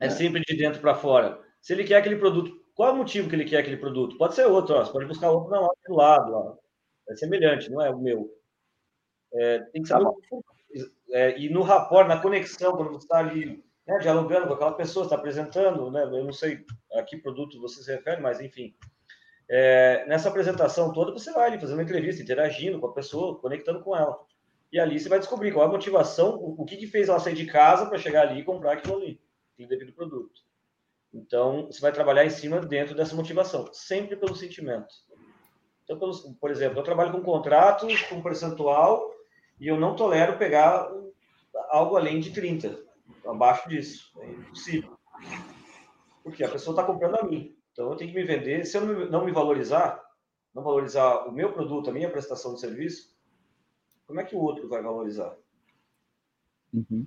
É 0.00 0.08
sempre 0.08 0.40
de 0.40 0.56
dentro 0.56 0.80
para 0.80 0.94
fora. 0.94 1.38
Se 1.60 1.74
ele 1.74 1.84
quer 1.84 1.96
aquele 1.96 2.16
produto, 2.16 2.58
qual 2.74 2.88
é 2.88 2.92
o 2.92 2.96
motivo 2.96 3.28
que 3.28 3.36
ele 3.36 3.44
quer 3.44 3.58
aquele 3.58 3.76
produto? 3.76 4.16
Pode 4.16 4.34
ser 4.34 4.46
outro, 4.46 4.74
ó. 4.74 4.84
você 4.84 4.92
pode 4.92 5.06
buscar 5.06 5.30
outro 5.30 5.50
não, 5.50 5.68
do 5.86 5.94
lado. 5.94 6.32
Ó. 6.32 6.56
É 7.10 7.16
semelhante, 7.16 7.70
não 7.70 7.82
é 7.82 7.90
o 7.90 7.98
meu. 7.98 8.30
É, 9.34 9.58
tem 9.72 9.82
que 9.82 9.88
saber. 9.88 10.04
Tá 10.04 10.10
é, 11.10 11.38
e 11.38 11.50
no 11.50 11.62
rapport, 11.62 12.08
na 12.08 12.20
conexão, 12.20 12.76
quando 12.76 12.92
você 12.92 13.04
está 13.04 13.18
ali 13.18 13.62
né, 13.86 13.98
dialogando 13.98 14.46
com 14.46 14.54
aquela 14.54 14.72
pessoa, 14.72 15.04
está 15.04 15.16
apresentando, 15.16 15.90
né, 15.90 16.04
eu 16.04 16.24
não 16.24 16.32
sei 16.32 16.64
a 16.94 17.02
que 17.02 17.16
produto 17.16 17.60
você 17.60 17.82
se 17.82 17.92
refere, 17.92 18.20
mas 18.20 18.40
enfim. 18.40 18.74
É, 19.48 20.06
nessa 20.06 20.28
apresentação 20.28 20.92
toda, 20.92 21.12
você 21.12 21.32
vai 21.32 21.48
ali 21.48 21.60
fazendo 21.60 21.76
uma 21.76 21.82
entrevista, 21.82 22.22
interagindo 22.22 22.78
com 22.78 22.86
a 22.86 22.94
pessoa, 22.94 23.38
conectando 23.40 23.82
com 23.82 23.96
ela. 23.96 24.16
E 24.72 24.78
ali 24.78 24.98
você 24.98 25.08
vai 25.08 25.18
descobrir 25.18 25.52
qual 25.52 25.66
é 25.66 25.68
a 25.68 25.72
motivação, 25.72 26.36
o, 26.36 26.62
o 26.62 26.64
que, 26.64 26.76
que 26.76 26.86
fez 26.86 27.08
ela 27.08 27.18
sair 27.18 27.34
de 27.34 27.46
casa 27.46 27.86
para 27.86 27.98
chegar 27.98 28.28
ali 28.28 28.40
e 28.40 28.44
comprar 28.44 28.74
aquilo 28.74 28.96
ali, 28.96 29.20
aquele 29.60 29.68
devido 29.68 29.92
produto. 29.92 30.40
Então, 31.12 31.66
você 31.66 31.80
vai 31.80 31.92
trabalhar 31.92 32.24
em 32.24 32.30
cima 32.30 32.60
dentro 32.60 32.94
dessa 32.94 33.16
motivação, 33.16 33.68
sempre 33.72 34.16
pelo 34.16 34.34
sentimento. 34.34 34.94
Então, 35.84 35.98
por 36.40 36.50
exemplo, 36.50 36.78
eu 36.78 36.84
trabalho 36.84 37.12
com 37.12 37.22
contratos, 37.22 38.00
com 38.02 38.22
percentual, 38.22 39.12
e 39.58 39.66
eu 39.66 39.78
não 39.78 39.96
tolero 39.96 40.38
pegar 40.38 40.88
algo 41.68 41.96
além 41.96 42.20
de 42.20 42.32
30, 42.32 42.80
abaixo 43.26 43.68
disso. 43.68 44.12
É 44.20 44.30
impossível. 44.30 44.96
Porque 46.22 46.44
a 46.44 46.48
pessoa 46.48 46.74
está 46.74 46.84
comprando 46.84 47.16
a 47.16 47.24
mim. 47.24 47.56
Então, 47.72 47.90
eu 47.90 47.96
tenho 47.96 48.12
que 48.12 48.16
me 48.16 48.24
vender. 48.24 48.64
Se 48.64 48.76
eu 48.76 49.10
não 49.10 49.24
me 49.24 49.32
valorizar, 49.32 50.00
não 50.54 50.62
valorizar 50.62 51.26
o 51.26 51.32
meu 51.32 51.52
produto, 51.52 51.90
a 51.90 51.92
minha 51.92 52.10
prestação 52.10 52.54
de 52.54 52.60
serviço, 52.60 53.18
como 54.06 54.20
é 54.20 54.24
que 54.24 54.36
o 54.36 54.40
outro 54.40 54.68
vai 54.68 54.82
valorizar? 54.82 55.36
Uhum. 56.72 57.06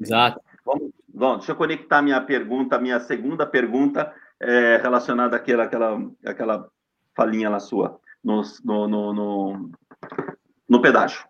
Exato. 0.00 0.40
Vamos, 0.64 0.90
vamos, 1.12 1.38
deixa 1.38 1.52
eu 1.52 1.56
conectar 1.56 2.02
minha 2.02 2.20
pergunta, 2.20 2.78
minha 2.78 3.00
segunda 3.00 3.46
pergunta 3.46 4.12
é, 4.38 4.76
relacionada 4.76 5.36
àquela, 5.36 5.64
àquela, 5.64 6.10
àquela 6.24 6.68
falinha 7.14 7.50
lá 7.50 7.60
sua, 7.60 7.98
no, 8.22 8.42
no, 8.64 8.88
no, 8.88 9.12
no, 9.12 9.70
no 10.68 10.82
pedágio. 10.82 11.24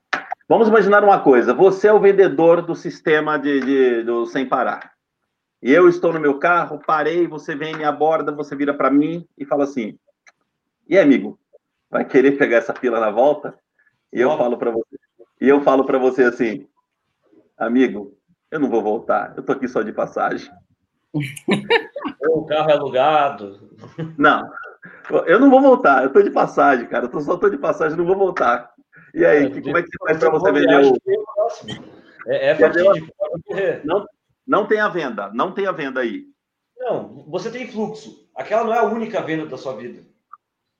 Vamos 0.48 0.68
imaginar 0.68 1.04
uma 1.04 1.20
coisa: 1.20 1.54
você 1.54 1.88
é 1.88 1.92
o 1.92 2.00
vendedor 2.00 2.62
do 2.62 2.74
sistema 2.74 3.38
de, 3.38 3.60
de 3.60 4.02
do 4.02 4.26
sem 4.26 4.46
parar. 4.46 4.92
E 5.62 5.70
eu 5.70 5.88
estou 5.88 6.12
no 6.12 6.20
meu 6.20 6.38
carro, 6.38 6.80
parei, 6.84 7.26
você 7.26 7.54
vem, 7.54 7.76
me 7.76 7.84
aborda, 7.84 8.32
você 8.32 8.56
vira 8.56 8.74
para 8.74 8.90
mim 8.90 9.26
e 9.36 9.44
fala 9.44 9.64
assim: 9.64 9.98
E 10.88 10.98
amigo, 10.98 11.38
vai 11.90 12.04
querer 12.04 12.32
pegar 12.32 12.56
essa 12.56 12.74
fila 12.74 12.98
na 12.98 13.10
volta? 13.10 13.56
E 14.12 14.20
eu 14.20 14.36
falo 14.36 14.58
para 14.58 14.70
você, 14.70 14.96
e 15.40 15.48
eu 15.48 15.60
falo 15.60 15.84
para 15.84 15.98
você 15.98 16.24
assim: 16.24 16.66
Amigo, 17.56 18.16
eu 18.50 18.60
não 18.60 18.68
vou 18.68 18.82
voltar, 18.82 19.34
eu 19.36 19.42
tô 19.42 19.52
aqui 19.52 19.68
só 19.68 19.82
de 19.82 19.92
passagem. 19.92 20.50
o 22.28 22.46
carro 22.46 22.70
é 22.70 22.72
alugado. 22.72 23.70
Não, 24.16 24.42
eu 25.26 25.38
não 25.38 25.50
vou 25.50 25.60
voltar, 25.60 26.04
eu 26.04 26.12
tô 26.12 26.22
de 26.22 26.30
passagem, 26.30 26.86
cara. 26.86 27.10
Eu 27.12 27.20
só 27.20 27.36
tô 27.36 27.48
de 27.48 27.58
passagem, 27.58 27.96
não 27.96 28.06
vou 28.06 28.16
voltar. 28.16 28.72
E 29.14 29.24
aí, 29.24 29.46
é, 29.46 29.50
que, 29.50 29.60
como 29.60 29.76
é 29.76 29.82
que 29.82 29.88
você 29.88 29.98
faz 29.98 30.18
para 30.18 30.30
você 30.30 30.52
vender 30.52 30.84
o. 30.84 30.96
É, 32.26 32.50
é 32.50 32.54
fatídico, 32.54 33.12
não, 33.84 34.06
não 34.46 34.66
tem 34.66 34.78
a 34.78 34.88
venda, 34.88 35.30
não 35.32 35.52
tem 35.52 35.66
a 35.66 35.72
venda 35.72 36.00
aí. 36.00 36.24
Não, 36.78 37.24
você 37.28 37.50
tem 37.50 37.70
fluxo. 37.70 38.28
Aquela 38.34 38.64
não 38.64 38.74
é 38.74 38.78
a 38.78 38.84
única 38.84 39.20
venda 39.22 39.46
da 39.46 39.56
sua 39.56 39.74
vida. 39.74 40.02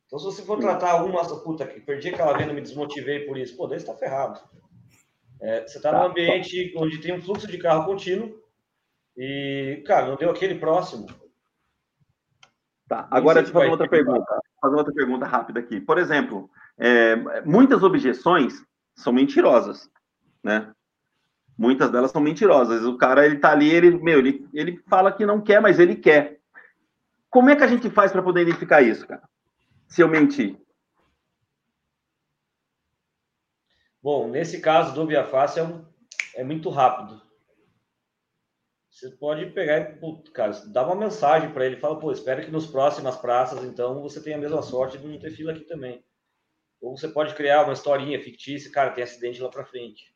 Então, 0.07 0.19
se 0.19 0.25
você 0.25 0.43
for 0.43 0.59
tratar 0.59 1.03
uma, 1.05 1.23
puta, 1.41 1.67
que 1.67 1.81
perdi 1.81 2.09
aquela 2.09 2.37
venda, 2.37 2.53
me 2.53 2.61
desmotivei 2.61 3.27
por 3.27 3.39
isso, 3.39 3.57
pô, 3.57 3.67
daí 3.67 3.79
você 3.79 3.87
tá 3.87 3.95
ferrado. 3.95 4.41
É, 5.41 5.67
você 5.67 5.79
está 5.79 5.91
tá, 5.91 5.99
num 5.99 6.07
ambiente 6.07 6.73
onde 6.77 7.01
tem 7.01 7.15
um 7.15 7.23
fluxo 7.23 7.47
de 7.47 7.59
carro 7.59 7.87
contínuo 7.87 8.39
e, 9.17 9.83
cara, 9.87 10.09
não 10.09 10.17
deu 10.17 10.31
aquele 10.31 10.55
próximo. 10.57 11.07
Tá, 12.89 13.07
agora 13.11 13.41
deixa 13.41 13.51
eu 13.51 13.61
fazer 13.61 13.71
outra 13.71 13.89
pergunta. 13.89 14.41
Fazer 14.61 14.77
outra 14.77 14.93
pergunta 14.93 15.27
rápida 15.27 15.61
aqui. 15.61 15.81
Por 15.81 15.97
exemplo, 15.97 16.51
é, 16.79 17.41
muitas 17.43 17.83
objeções 17.83 18.63
são 18.97 19.13
mentirosas, 19.13 19.89
né? 20.43 20.73
Muitas 21.57 21.91
delas 21.91 22.11
são 22.11 22.21
mentirosas. 22.21 22.85
O 22.85 22.97
cara, 22.97 23.25
ele 23.25 23.39
tá 23.39 23.53
ali, 23.53 23.71
ele, 23.71 23.91
meu, 23.91 24.19
ele, 24.19 24.49
ele 24.53 24.83
fala 24.89 25.13
que 25.13 25.25
não 25.25 25.41
quer, 25.41 25.61
mas 25.61 25.79
ele 25.79 25.95
quer. 25.95 26.39
Como 27.29 27.49
é 27.49 27.57
que 27.57 27.63
a 27.63 27.67
gente 27.67 27.89
faz 27.91 28.11
para 28.11 28.23
poder 28.23 28.43
identificar 28.43 28.83
isso, 28.83 29.07
cara? 29.07 29.23
Se 29.87 30.03
eu 30.03 30.09
mentir. 30.09 30.59
Bom, 34.03 34.29
nesse 34.29 34.61
caso 34.61 34.95
do 34.95 35.07
Via 35.07 35.25
Fácil 35.25 35.63
é, 35.63 35.67
um, 35.67 35.85
é 36.37 36.45
muito 36.45 36.71
rápido. 36.71 37.21
Você 38.91 39.11
pode 39.11 39.47
pegar 39.51 39.99
cara, 40.33 40.53
dá 40.67 40.85
uma 40.85 40.95
mensagem 40.95 41.53
para 41.53 41.67
ele, 41.67 41.77
fala, 41.77 41.99
pô, 41.99 42.11
espero 42.11 42.45
que 42.45 42.51
nos 42.51 42.67
próximas 42.67 43.17
praças, 43.17 43.63
então, 43.65 44.03
você 44.03 44.23
tenha 44.23 44.37
a 44.37 44.41
mesma 44.41 44.63
sorte 44.63 44.99
de 44.99 45.07
não 45.07 45.19
ter 45.19 45.31
fila 45.31 45.53
aqui 45.53 45.65
também. 45.65 46.05
Ou 46.81 46.97
você 46.97 47.09
pode 47.09 47.35
criar 47.35 47.65
uma 47.65 47.75
historinha 47.75 48.23
fictícia, 48.23 48.73
cara, 48.73 48.91
tem 48.91 49.05
acidente 49.05 49.41
lá 49.41 49.51
para 49.51 49.67
frente. 49.67 50.15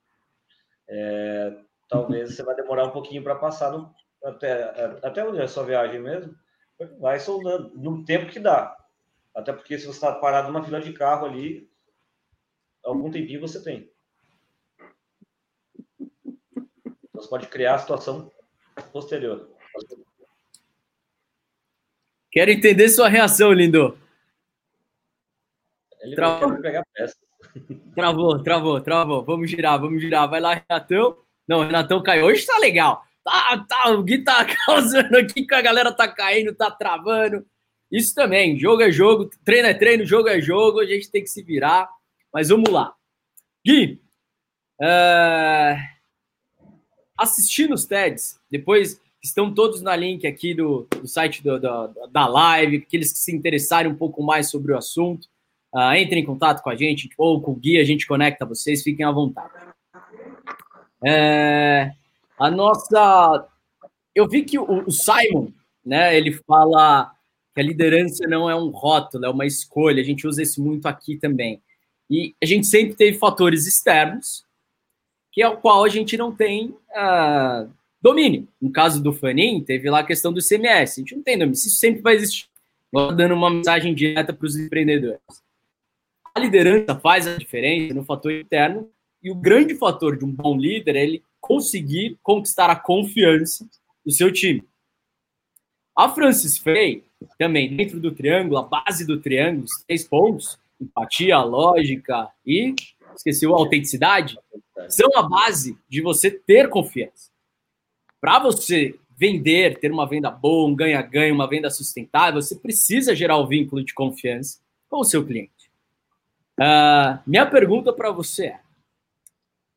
É, 0.89 1.55
talvez 1.89 2.35
você 2.35 2.43
vai 2.43 2.57
demorar 2.57 2.87
um 2.87 2.91
pouquinho 2.91 3.23
para 3.23 3.37
passar 3.37 3.71
no, 3.71 3.95
até, 4.25 4.63
até 5.03 5.25
onde 5.25 5.41
é 5.41 5.45
a 5.45 5.49
sua 5.49 5.65
viagem 5.65 6.01
mesmo. 6.01 6.35
Vai 6.99 7.21
soldando 7.21 7.77
no 7.77 8.05
tempo 8.05 8.31
que 8.31 8.41
dá. 8.41 8.77
Até 9.35 9.53
porque 9.53 9.79
se 9.79 9.87
você 9.87 9.93
está 9.93 10.13
parado 10.15 10.49
numa 10.49 10.65
fila 10.65 10.81
de 10.81 10.93
carro 10.93 11.27
ali, 11.27 11.71
algum 12.85 13.11
tempinho 13.11 13.41
você 13.41 13.63
tem. 13.63 13.91
Então, 16.01 17.23
você 17.23 17.29
pode 17.29 17.47
criar 17.49 17.77
a 17.77 17.79
situação 17.79 18.31
posterior. 18.93 19.51
Quero 22.31 22.51
entender 22.51 22.89
sua 22.89 23.09
reação, 23.09 23.53
lindo. 23.53 23.97
Ele 26.01 26.17
travou. 26.17 26.61
pegar 26.61 26.85
peça. 26.93 27.17
Travou, 27.95 28.43
travou, 28.43 28.81
travou. 28.81 29.25
Vamos 29.25 29.51
girar, 29.51 29.81
vamos 29.81 30.03
girar. 30.03 30.29
Vai 30.29 30.41
lá, 30.41 30.55
Renatão. 30.55 31.17
Não, 31.47 31.63
Renatão 31.63 32.03
caiu. 32.03 32.27
Hoje 32.27 32.45
tá 32.45 32.59
legal. 32.59 33.05
Tá, 33.23 33.65
tá, 33.67 33.91
o 33.91 34.03
Gui 34.03 34.23
tá 34.23 34.45
causando 34.67 35.17
aqui 35.17 35.47
que 35.47 35.55
a 35.55 35.63
galera 35.63 35.93
tá 35.93 36.07
caindo, 36.07 36.55
tá 36.55 36.71
travando. 36.71 37.47
Isso 37.91 38.15
também, 38.15 38.59
jogo 38.59 38.83
é 38.83 38.91
jogo, 38.91 39.31
treino 39.45 39.69
é 39.69 39.75
treino, 39.75 40.05
jogo 40.05 40.29
é 40.29 40.41
jogo, 40.41 40.81
a 40.81 40.87
gente 40.87 41.11
tem 41.11 41.23
que 41.23 41.31
se 41.31 41.43
virar. 41.43 41.89
Mas 42.35 42.49
vamos 42.49 42.69
lá. 42.69 42.93
Gui, 43.65 44.03
é... 44.83 45.77
assistindo 47.17 47.73
os 47.75 47.87
TEDs, 47.87 48.41
depois 48.51 49.01
estão 49.23 49.55
todos 49.55 49.81
na 49.81 49.95
link 49.95 50.27
aqui 50.27 50.53
do, 50.53 50.87
do 51.01 51.07
site 51.07 51.45
do, 51.45 51.61
do, 51.61 52.09
da 52.11 52.27
live, 52.27 52.79
aqueles 52.79 53.13
que 53.13 53.19
se 53.19 53.35
interessarem 53.35 53.91
um 53.91 53.95
pouco 53.95 54.21
mais 54.21 54.51
sobre 54.51 54.73
o 54.73 54.77
assunto, 54.77 55.29
uh, 55.73 55.95
entrem 55.95 56.25
em 56.25 56.27
contato 56.27 56.61
com 56.61 56.71
a 56.71 56.75
gente 56.75 57.09
ou 57.17 57.41
com 57.41 57.53
o 57.53 57.57
Gui, 57.57 57.79
a 57.79 57.85
gente 57.85 58.05
conecta 58.05 58.45
vocês, 58.45 58.83
fiquem 58.83 59.07
à 59.07 59.13
vontade. 59.13 59.55
É... 61.07 61.93
a 62.37 62.51
nossa. 62.51 63.49
Eu 64.13 64.29
vi 64.29 64.43
que 64.43 64.59
o, 64.59 64.85
o 64.87 64.91
Simon, 64.91 65.53
né, 65.87 66.17
ele 66.17 66.33
fala 66.33 67.13
que 67.55 67.61
a 67.61 67.65
liderança 67.65 68.27
não 68.27 68.51
é 68.51 68.57
um 68.57 68.71
rótulo, 68.71 69.25
é 69.25 69.31
uma 69.31 69.47
escolha. 69.47 70.03
A 70.03 70.05
gente 70.05 70.27
usa 70.27 70.43
isso 70.43 70.63
muito 70.63 70.87
aqui 70.87 71.17
também. 71.17 71.63
E 72.11 72.35
a 72.43 72.47
gente 72.47 72.67
sempre 72.67 72.95
teve 72.95 73.19
fatores 73.19 73.67
externos, 73.67 74.45
que 75.33 75.43
é 75.43 75.49
o 75.49 75.57
qual 75.57 75.85
a 75.85 75.89
gente 75.89 76.17
não 76.17 76.35
tem 76.35 76.69
uh, 76.69 77.71
domínio. 78.01 78.47
No 78.61 78.71
caso 78.71 79.03
do 79.03 79.13
Fanin, 79.13 79.63
teve 79.63 79.91
lá 79.91 80.01
a 80.01 80.07
questão 80.07 80.33
do 80.33 80.47
CMS. 80.47 80.99
A 80.99 81.01
gente 81.01 81.17
não 81.17 81.23
tem 81.23 81.39
domínio. 81.39 81.55
Isso 81.55 81.71
sempre 81.71 82.03
vai 82.03 82.15
existir. 82.15 82.47
Vou 82.93 83.15
dando 83.15 83.35
uma 83.35 83.51
mensagem 83.51 83.95
direta 83.95 84.33
para 84.33 84.47
os 84.47 84.57
empreendedores. 84.57 85.21
A 86.35 86.41
liderança 86.41 86.99
faz 86.99 87.27
a 87.27 87.37
diferença 87.37 87.95
no 87.95 88.05
fator 88.05 88.33
interno 88.33 88.89
e 89.23 89.31
o 89.31 89.35
grande 89.35 89.75
fator 89.75 90.17
de 90.17 90.25
um 90.25 90.31
bom 90.31 90.57
líder 90.57 90.97
é 90.97 91.03
ele 91.03 91.25
conseguir 91.41 92.19
conquistar 92.23 92.71
a 92.71 92.77
confiança 92.77 93.67
do 94.05 94.13
seu 94.13 94.31
time. 94.31 94.63
A 95.97 96.09
Francis 96.09 96.59
Frey, 96.59 97.05
também 97.39 97.75
dentro 97.75 97.99
do 97.99 98.13
triângulo, 98.13 98.59
a 98.59 98.63
base 98.63 99.07
do 99.07 99.21
triângulo, 99.21 99.65
os 99.65 99.83
três 99.85 100.05
pontos, 100.05 100.59
empatia, 100.85 101.39
lógica 101.39 102.29
e, 102.47 102.75
esqueceu, 103.15 103.55
a 103.55 103.59
autenticidade, 103.59 104.39
são 104.89 105.09
a 105.17 105.23
base 105.23 105.79
de 105.89 106.01
você 106.01 106.31
ter 106.31 106.69
confiança. 106.69 107.31
Para 108.21 108.39
você 108.39 108.99
vender, 109.17 109.79
ter 109.79 109.93
uma 109.93 110.09
venda 110.09 110.31
boa, 110.31 110.69
um 110.69 110.75
ganha-ganha, 110.75 111.33
uma 111.33 111.49
venda 111.49 111.71
sustentável, 111.71 112.41
você 112.41 112.57
precisa 112.57 113.15
gerar 113.15 113.37
o 113.39 113.47
vínculo 113.47 113.85
de 113.85 113.95
confiança 113.95 114.59
com 114.89 114.99
o 115.01 115.05
seu 115.05 115.25
cliente. 115.25 115.71
Uh, 116.59 117.19
minha 117.27 117.47
pergunta 117.47 117.93
para 117.93 118.11
você 118.11 118.47
é: 118.47 118.61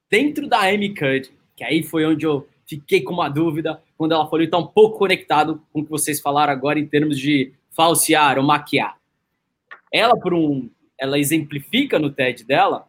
dentro 0.09 0.47
da 0.47 0.71
MCUD, 0.71 1.31
que 1.55 1.63
aí 1.63 1.83
foi 1.83 2.05
onde 2.05 2.25
eu 2.25 2.47
fiquei 2.67 3.01
com 3.01 3.13
uma 3.13 3.29
dúvida 3.29 3.81
quando 3.97 4.11
ela 4.11 4.27
falou, 4.27 4.43
está 4.43 4.57
um 4.57 4.67
pouco 4.67 4.99
conectado 4.99 5.61
com 5.73 5.79
o 5.81 5.83
que 5.83 5.89
vocês 5.89 6.19
falaram 6.19 6.53
agora 6.53 6.79
em 6.79 6.85
termos 6.85 7.17
de 7.17 7.51
falsear 7.71 8.37
ou 8.37 8.43
maquiar. 8.43 8.97
Ela, 9.91 10.15
por 10.19 10.33
um, 10.33 10.69
ela 10.99 11.19
exemplifica 11.19 11.99
no 11.99 12.11
TED 12.11 12.43
dela 12.43 12.87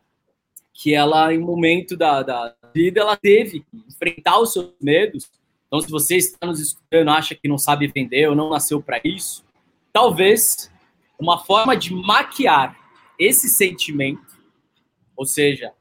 que 0.73 0.95
ela, 0.95 1.35
em 1.35 1.39
momento 1.39 1.97
da, 1.97 2.23
da 2.23 2.55
vida, 2.73 3.01
ela 3.01 3.17
teve 3.17 3.61
que 3.61 3.77
enfrentar 3.89 4.39
os 4.39 4.53
seus 4.53 4.73
medos. 4.81 5.29
Então, 5.67 5.81
se 5.81 5.91
você 5.91 6.17
está 6.17 6.47
nos 6.47 6.61
escutando, 6.61 7.11
acha 7.11 7.35
que 7.35 7.49
não 7.49 7.59
sabe 7.59 7.89
vender 7.89 8.29
ou 8.29 8.37
não 8.37 8.51
nasceu 8.51 8.81
para 8.81 9.01
isso, 9.05 9.45
talvez 9.93 10.71
uma 11.19 11.39
forma 11.45 11.77
de 11.77 11.93
maquiar 11.93 12.79
esse 13.19 13.49
sentimento, 13.49 14.39
ou 15.17 15.27
seja, 15.27 15.73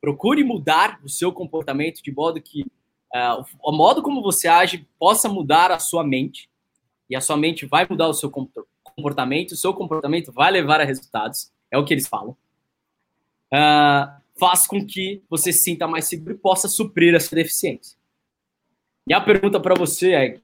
procure 0.00 0.42
mudar 0.42 0.98
o 1.04 1.08
seu 1.10 1.30
comportamento 1.30 2.02
de 2.02 2.10
modo 2.10 2.40
que 2.40 2.62
uh, 3.14 3.44
o 3.62 3.70
modo 3.70 4.02
como 4.02 4.22
você 4.22 4.48
age 4.48 4.88
possa 4.98 5.28
mudar 5.28 5.70
a 5.70 5.78
sua 5.78 6.02
mente, 6.02 6.48
e 7.10 7.16
a 7.16 7.20
sua 7.20 7.36
mente 7.36 7.66
vai 7.66 7.86
mudar 7.88 8.08
o 8.08 8.14
seu 8.14 8.30
comportamento, 8.82 9.52
o 9.52 9.56
seu 9.56 9.74
comportamento 9.74 10.32
vai 10.32 10.50
levar 10.50 10.80
a 10.80 10.84
resultados, 10.84 11.50
é 11.70 11.78
o 11.78 11.84
que 11.84 11.94
eles 11.94 12.08
falam. 12.08 12.36
Uh, 13.52 14.20
faz 14.38 14.66
com 14.66 14.84
que 14.84 15.22
você 15.28 15.52
se 15.52 15.60
sinta 15.60 15.86
mais 15.86 16.06
seguro 16.06 16.34
e 16.34 16.38
possa 16.38 16.68
suprir 16.68 17.14
essa 17.14 17.34
deficiência. 17.34 17.96
E 19.06 19.14
a 19.14 19.20
pergunta 19.20 19.58
para 19.58 19.74
você 19.74 20.12
é: 20.14 20.40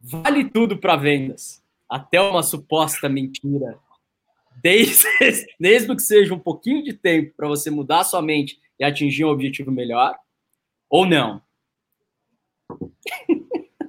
vale 0.00 0.48
tudo 0.48 0.78
para 0.78 0.96
vendas? 0.96 1.62
Até 1.88 2.20
uma 2.20 2.42
suposta 2.42 3.08
mentira 3.08 3.78
desde, 4.62 5.04
mesmo 5.58 5.96
que 5.96 6.02
seja 6.02 6.34
um 6.34 6.38
pouquinho 6.38 6.82
de 6.82 6.92
tempo 6.92 7.34
para 7.36 7.48
você 7.48 7.70
mudar 7.70 8.00
a 8.00 8.04
sua 8.04 8.22
mente 8.22 8.60
e 8.78 8.84
atingir 8.84 9.24
um 9.24 9.30
objetivo 9.30 9.70
melhor, 9.70 10.16
ou 10.88 11.06
não? 11.06 11.42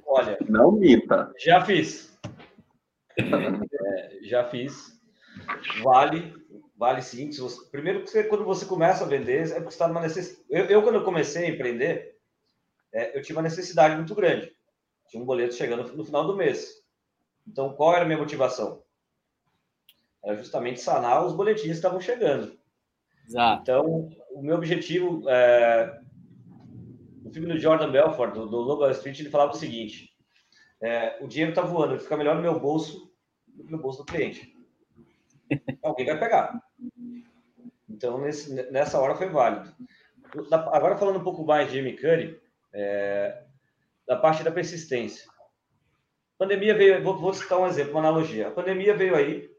Olha, 0.06 0.38
não 0.48 0.72
minta. 0.72 1.32
Já 1.38 1.64
fiz. 1.64 2.16
É, 3.16 4.18
já 4.22 4.44
fiz. 4.48 5.00
Vale, 5.82 6.34
vale 6.82 7.00
sim. 7.00 7.30
Você, 7.30 7.64
primeiro, 7.70 8.04
você, 8.04 8.24
quando 8.24 8.44
você 8.44 8.66
começa 8.66 9.04
a 9.04 9.06
vender, 9.06 9.42
é 9.52 9.54
porque 9.54 9.70
você 9.70 9.76
está 9.76 9.86
numa 9.86 10.00
necessidade. 10.00 10.44
Eu, 10.50 10.64
eu, 10.64 10.82
quando 10.82 10.96
eu 10.96 11.04
comecei 11.04 11.46
a 11.46 11.48
empreender, 11.48 12.18
é, 12.92 13.16
eu 13.16 13.22
tive 13.22 13.34
uma 13.38 13.42
necessidade 13.42 13.94
muito 13.94 14.16
grande. 14.16 14.52
Tinha 15.08 15.22
um 15.22 15.26
boleto 15.26 15.54
chegando 15.54 15.96
no 15.96 16.04
final 16.04 16.26
do 16.26 16.36
mês. 16.36 16.82
Então, 17.46 17.72
qual 17.72 17.94
era 17.94 18.02
a 18.02 18.04
minha 18.04 18.18
motivação? 18.18 18.82
Era 20.24 20.36
justamente 20.36 20.80
sanar 20.80 21.24
os 21.24 21.32
boletins 21.32 21.62
que 21.62 21.70
estavam 21.70 22.00
chegando. 22.00 22.58
Exato. 23.28 23.62
Então, 23.62 24.10
o 24.32 24.42
meu 24.42 24.56
objetivo, 24.56 25.22
é... 25.28 26.00
o 27.24 27.30
filme 27.30 27.46
do 27.46 27.60
Jordan 27.60 27.92
Belfort, 27.92 28.34
do, 28.34 28.46
do 28.46 28.56
Lobo 28.56 28.90
Street, 28.90 29.20
ele 29.20 29.30
falava 29.30 29.52
o 29.52 29.56
seguinte: 29.56 30.10
é, 30.82 31.16
o 31.22 31.28
dinheiro 31.28 31.52
está 31.52 31.62
voando, 31.62 31.92
ele 31.92 32.02
fica 32.02 32.16
melhor 32.16 32.34
no 32.34 32.42
meu 32.42 32.58
bolso 32.58 33.12
do 33.46 33.64
que 33.64 33.70
no 33.70 33.78
bolso 33.78 33.98
do 33.98 34.04
cliente. 34.04 34.52
Alguém 35.82 36.06
vai 36.06 36.18
pegar. 36.18 36.71
Então, 37.92 38.18
nesse, 38.18 38.52
nessa 38.70 38.98
hora 38.98 39.14
foi 39.14 39.28
válido. 39.28 39.72
Agora, 40.72 40.96
falando 40.96 41.18
um 41.18 41.24
pouco 41.24 41.44
mais 41.44 41.68
de 41.68 41.76
Jimmy 41.76 41.96
Curry, 41.96 42.40
é, 42.72 43.44
da 44.06 44.16
parte 44.16 44.42
da 44.42 44.50
persistência. 44.50 45.30
A 45.30 46.44
pandemia 46.44 46.74
veio, 46.74 47.02
vou, 47.02 47.18
vou 47.18 47.32
citar 47.34 47.58
um 47.58 47.66
exemplo, 47.66 47.92
uma 47.92 48.00
analogia. 48.00 48.48
A 48.48 48.50
pandemia 48.50 48.96
veio 48.96 49.14
aí, 49.14 49.52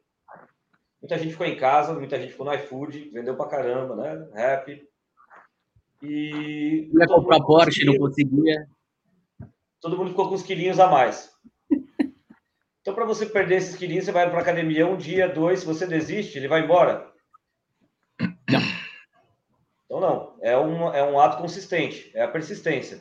Muita 1.03 1.17
gente 1.17 1.31
ficou 1.33 1.45
em 1.45 1.57
casa, 1.57 1.93
muita 1.93 2.17
gente 2.17 2.31
ficou 2.31 2.45
no 2.45 2.53
iFood, 2.53 3.09
vendeu 3.09 3.35
pra 3.35 3.49
caramba, 3.49 3.93
né? 3.93 4.25
Rap. 4.33 4.81
E. 6.01 6.89
Ia 6.97 7.07
comprar 7.07 7.41
Porsche, 7.41 7.83
não 7.83 7.97
conseguia. 7.97 8.65
Todo 9.81 9.97
mundo 9.97 10.11
ficou 10.11 10.29
com 10.29 10.35
uns 10.35 10.43
quilinhos 10.43 10.79
a 10.79 10.87
mais. 10.87 11.29
Então, 12.79 12.93
para 12.93 13.05
você 13.05 13.25
perder 13.25 13.55
esses 13.55 13.75
quilinhos, 13.75 14.05
você 14.05 14.11
vai 14.13 14.29
para 14.29 14.41
academia 14.41 14.87
um 14.87 14.97
dia, 14.97 15.27
dois, 15.27 15.61
se 15.61 15.65
você 15.65 15.85
desiste, 15.87 16.37
ele 16.37 16.49
vai 16.49 16.63
embora. 16.63 17.12
Então, 19.93 19.99
não. 20.01 20.35
É 20.41 20.57
um, 20.57 20.91
é 20.91 21.03
um 21.03 21.19
ato 21.19 21.37
consistente, 21.37 22.09
é 22.15 22.23
a 22.23 22.27
persistência. 22.27 22.99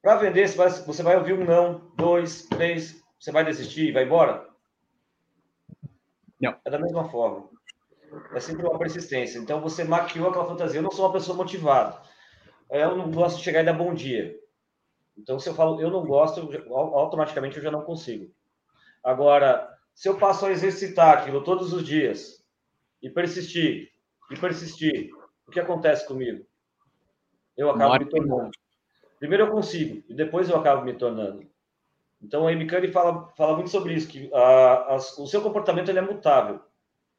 Para 0.00 0.16
vender, 0.16 0.48
você 0.48 0.56
vai, 0.56 0.70
você 0.70 1.02
vai 1.02 1.16
ouvir 1.18 1.34
um 1.34 1.44
não, 1.44 1.92
dois, 1.94 2.46
três, 2.46 3.04
você 3.20 3.30
vai 3.30 3.44
desistir 3.44 3.88
e 3.88 3.92
vai 3.92 4.04
embora? 4.04 4.48
Não. 6.40 6.56
É 6.64 6.70
da 6.70 6.78
mesma 6.78 7.10
forma. 7.10 7.50
É 8.32 8.40
sempre 8.40 8.66
uma 8.66 8.78
persistência. 8.78 9.38
Então 9.38 9.60
você 9.60 9.84
maquiou 9.84 10.30
aquela 10.30 10.46
fantasia. 10.46 10.78
Eu 10.78 10.82
não 10.82 10.90
sou 10.90 11.04
uma 11.04 11.12
pessoa 11.12 11.36
motivada. 11.36 12.00
Eu 12.70 12.96
não 12.96 13.10
gosto 13.10 13.36
de 13.36 13.44
chegar 13.44 13.60
e 13.60 13.66
dar 13.66 13.74
bom 13.74 13.92
dia. 13.92 14.34
Então, 15.18 15.38
se 15.38 15.48
eu 15.50 15.54
falo 15.54 15.80
eu 15.82 15.90
não 15.90 16.06
gosto, 16.06 16.50
automaticamente 16.72 17.58
eu 17.58 17.62
já 17.62 17.70
não 17.70 17.82
consigo. 17.82 18.32
Agora, 19.02 19.68
se 19.94 20.08
eu 20.08 20.16
passo 20.16 20.46
a 20.46 20.50
exercitar 20.50 21.18
aquilo 21.18 21.44
todos 21.44 21.74
os 21.74 21.84
dias 21.84 22.42
e 23.02 23.10
persistir, 23.10 23.92
e 24.30 24.36
persistir, 24.36 25.10
o 25.46 25.50
que 25.50 25.60
acontece 25.60 26.06
comigo? 26.06 26.46
Eu 27.56 27.70
acabo 27.70 27.98
me 27.98 28.06
tornando. 28.06 28.50
Primeiro 29.18 29.44
eu 29.44 29.50
consigo, 29.50 30.04
e 30.08 30.14
depois 30.14 30.48
eu 30.48 30.56
acabo 30.56 30.84
me 30.84 30.94
tornando. 30.94 31.46
Então, 32.20 32.46
a 32.46 32.50
Amy 32.50 32.66
Curry 32.66 32.90
fala, 32.90 33.28
fala 33.36 33.54
muito 33.54 33.70
sobre 33.70 33.94
isso, 33.94 34.08
que 34.08 34.30
a, 34.32 34.94
a, 34.94 34.96
o 34.96 35.26
seu 35.26 35.42
comportamento 35.42 35.88
ele 35.90 35.98
é 35.98 36.02
mutável. 36.02 36.60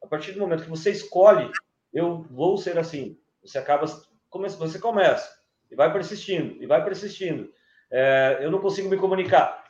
A 0.04 0.08
partir 0.08 0.32
do 0.32 0.40
momento 0.40 0.64
que 0.64 0.70
você 0.70 0.92
escolhe, 0.92 1.50
eu 1.94 2.24
vou 2.30 2.58
ser 2.58 2.78
assim, 2.78 3.18
você 3.42 3.58
acaba, 3.58 3.86
você 3.86 4.80
começa, 4.80 5.40
e 5.70 5.76
vai 5.76 5.92
persistindo, 5.94 6.62
e 6.62 6.66
vai 6.66 6.84
persistindo. 6.84 7.52
É, 7.92 8.40
eu 8.42 8.52
não 8.52 8.60
consigo 8.60 8.90
me 8.90 8.98
comunicar. 8.98 9.64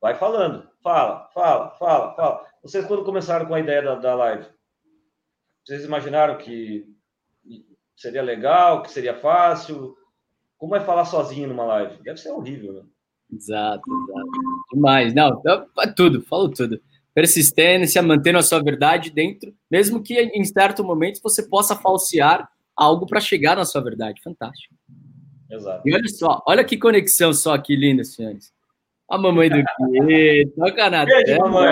Vai 0.00 0.14
falando, 0.14 0.68
fala, 0.82 1.28
fala, 1.32 1.70
fala, 1.70 2.14
fala. 2.14 2.46
Vocês, 2.62 2.84
quando 2.84 3.04
começaram 3.04 3.46
com 3.46 3.54
a 3.54 3.60
ideia 3.60 3.80
da, 3.80 3.94
da 3.94 4.14
live, 4.14 4.46
vocês 5.64 5.84
imaginaram 5.84 6.36
que 6.36 6.84
seria 7.96 8.22
legal, 8.22 8.82
que 8.82 8.90
seria 8.90 9.14
fácil? 9.14 9.96
Como 10.58 10.76
é 10.76 10.80
falar 10.80 11.04
sozinho 11.04 11.48
numa 11.48 11.64
live? 11.64 12.02
Deve 12.02 12.18
ser 12.18 12.30
horrível, 12.30 12.72
né? 12.74 12.82
Exato, 13.32 13.82
exato. 13.82 14.30
Demais. 14.72 15.14
Não, 15.14 15.42
tudo, 15.96 16.22
falou 16.22 16.48
tudo. 16.48 16.80
Persistência, 17.12 18.02
mantendo 18.02 18.38
a 18.38 18.42
sua 18.42 18.62
verdade 18.62 19.10
dentro, 19.10 19.52
mesmo 19.70 20.02
que 20.02 20.14
em 20.14 20.44
certo 20.44 20.84
momento 20.84 21.20
você 21.22 21.42
possa 21.42 21.74
falsear 21.74 22.48
algo 22.76 23.06
para 23.06 23.20
chegar 23.20 23.56
na 23.56 23.64
sua 23.64 23.82
verdade. 23.82 24.22
Fantástico. 24.22 24.74
Exato. 25.50 25.88
E 25.88 25.94
olha 25.94 26.08
só, 26.08 26.42
olha 26.46 26.64
que 26.64 26.76
conexão 26.76 27.32
só 27.32 27.54
aqui 27.54 27.74
linda, 27.74 28.04
senhores. 28.04 28.52
A 29.08 29.16
mamãe 29.16 29.48
do 29.48 29.56
quê? 29.56 30.44
Toca 30.56 30.90
na 30.90 31.04
Beijo, 31.04 31.38
mamãe. 31.38 31.68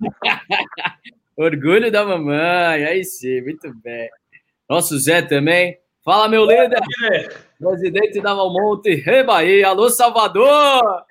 Orgulho 1.36 1.92
da 1.92 2.04
mamãe. 2.04 2.84
Aí 2.84 3.04
sim, 3.04 3.42
muito 3.42 3.72
bem. 3.82 4.08
Nosso 4.68 4.98
Zé 4.98 5.22
também. 5.22 5.78
Fala, 6.04 6.28
meu 6.28 6.44
líder! 6.44 6.80
Presidente 7.58 8.20
da 8.20 8.34
Valmonte, 8.34 8.94
Rei 8.96 9.24
Bahia. 9.24 9.68
Alô, 9.68 9.88
Salvador! 9.88 11.04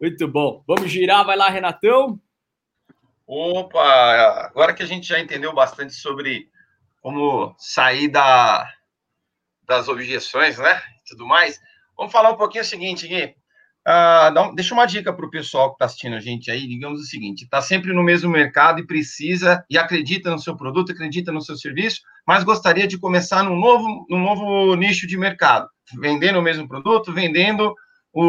Muito 0.00 0.28
bom. 0.28 0.62
Vamos 0.66 0.90
girar, 0.90 1.24
vai 1.24 1.36
lá, 1.36 1.48
Renatão. 1.50 2.20
Opa, 3.26 4.46
agora 4.46 4.72
que 4.74 4.82
a 4.82 4.86
gente 4.86 5.06
já 5.06 5.20
entendeu 5.20 5.52
bastante 5.54 5.94
sobre 5.94 6.48
como 7.00 7.54
sair 7.58 8.08
da, 8.08 8.68
das 9.66 9.88
objeções, 9.88 10.58
né? 10.58 10.80
Tudo 11.06 11.26
mais. 11.26 11.60
Vamos 11.96 12.12
falar 12.12 12.32
um 12.32 12.36
pouquinho 12.36 12.62
o 12.62 12.66
seguinte, 12.66 13.06
Gui. 13.06 13.34
ah, 13.84 14.32
um, 14.36 14.54
deixa 14.54 14.74
uma 14.74 14.86
dica 14.86 15.12
para 15.12 15.24
o 15.24 15.30
pessoal 15.30 15.68
que 15.68 15.74
está 15.74 15.84
assistindo 15.84 16.16
a 16.16 16.20
gente 16.20 16.50
aí, 16.50 16.66
digamos 16.66 17.00
o 17.00 17.04
seguinte: 17.04 17.44
está 17.44 17.60
sempre 17.60 17.92
no 17.92 18.02
mesmo 18.02 18.30
mercado 18.30 18.80
e 18.80 18.86
precisa 18.86 19.64
e 19.70 19.78
acredita 19.78 20.30
no 20.30 20.38
seu 20.38 20.56
produto, 20.56 20.92
acredita 20.92 21.30
no 21.30 21.40
seu 21.40 21.56
serviço, 21.56 22.00
mas 22.30 22.44
gostaria 22.44 22.86
de 22.86 22.96
começar 22.96 23.42
num 23.42 23.58
novo, 23.58 24.06
num 24.08 24.20
novo 24.20 24.76
nicho 24.76 25.04
de 25.04 25.16
mercado, 25.16 25.68
vendendo 25.98 26.38
o 26.38 26.42
mesmo 26.42 26.68
produto, 26.68 27.12
vendendo 27.12 27.74
o, 28.12 28.22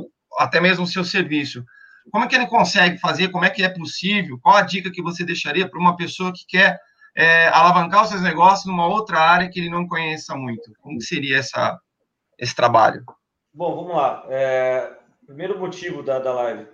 o 0.00 0.10
até 0.40 0.60
mesmo 0.60 0.82
o 0.82 0.88
seu 0.88 1.04
serviço. 1.04 1.64
Como 2.10 2.24
é 2.24 2.26
que 2.26 2.34
ele 2.34 2.48
consegue 2.48 2.98
fazer? 2.98 3.28
Como 3.28 3.44
é 3.44 3.50
que 3.50 3.62
é 3.62 3.68
possível? 3.68 4.40
Qual 4.42 4.56
a 4.56 4.62
dica 4.62 4.90
que 4.90 5.00
você 5.00 5.24
deixaria 5.24 5.70
para 5.70 5.78
uma 5.78 5.96
pessoa 5.96 6.32
que 6.32 6.44
quer 6.48 6.80
é, 7.16 7.46
alavancar 7.46 8.02
os 8.02 8.08
seus 8.08 8.22
negócios 8.22 8.66
numa 8.66 8.88
outra 8.88 9.20
área 9.20 9.48
que 9.48 9.60
ele 9.60 9.70
não 9.70 9.86
conheça 9.86 10.34
muito? 10.34 10.72
Como 10.80 11.00
seria 11.00 11.38
essa, 11.38 11.78
esse 12.36 12.56
trabalho? 12.56 13.04
Bom, 13.52 13.76
vamos 13.76 13.94
lá. 13.94 14.26
É, 14.30 14.96
primeiro 15.24 15.60
motivo 15.60 16.02
da, 16.02 16.18
da 16.18 16.32
live. 16.32 16.66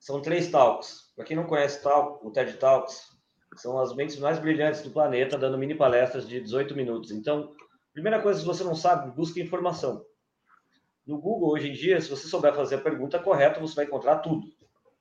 São 0.00 0.22
três 0.22 0.50
talks. 0.50 1.12
Para 1.14 1.26
quem 1.26 1.36
não 1.36 1.44
conhece 1.44 1.82
talk, 1.82 2.26
o 2.26 2.30
TED 2.30 2.54
Talks, 2.54 3.11
são 3.56 3.78
as 3.78 3.94
mentes 3.94 4.18
mais 4.18 4.38
brilhantes 4.38 4.82
do 4.82 4.90
planeta 4.90 5.38
dando 5.38 5.58
mini 5.58 5.74
palestras 5.74 6.26
de 6.26 6.40
18 6.40 6.74
minutos. 6.74 7.10
Então, 7.10 7.54
primeira 7.92 8.20
coisa, 8.20 8.40
se 8.40 8.46
você 8.46 8.64
não 8.64 8.74
sabe, 8.74 9.14
busque 9.14 9.40
informação. 9.40 10.04
No 11.06 11.18
Google, 11.20 11.52
hoje 11.52 11.68
em 11.70 11.72
dia, 11.72 12.00
se 12.00 12.08
você 12.08 12.28
souber 12.28 12.54
fazer 12.54 12.76
a 12.76 12.80
pergunta 12.80 13.18
correta, 13.18 13.60
você 13.60 13.74
vai 13.74 13.84
encontrar 13.84 14.18
tudo. 14.18 14.46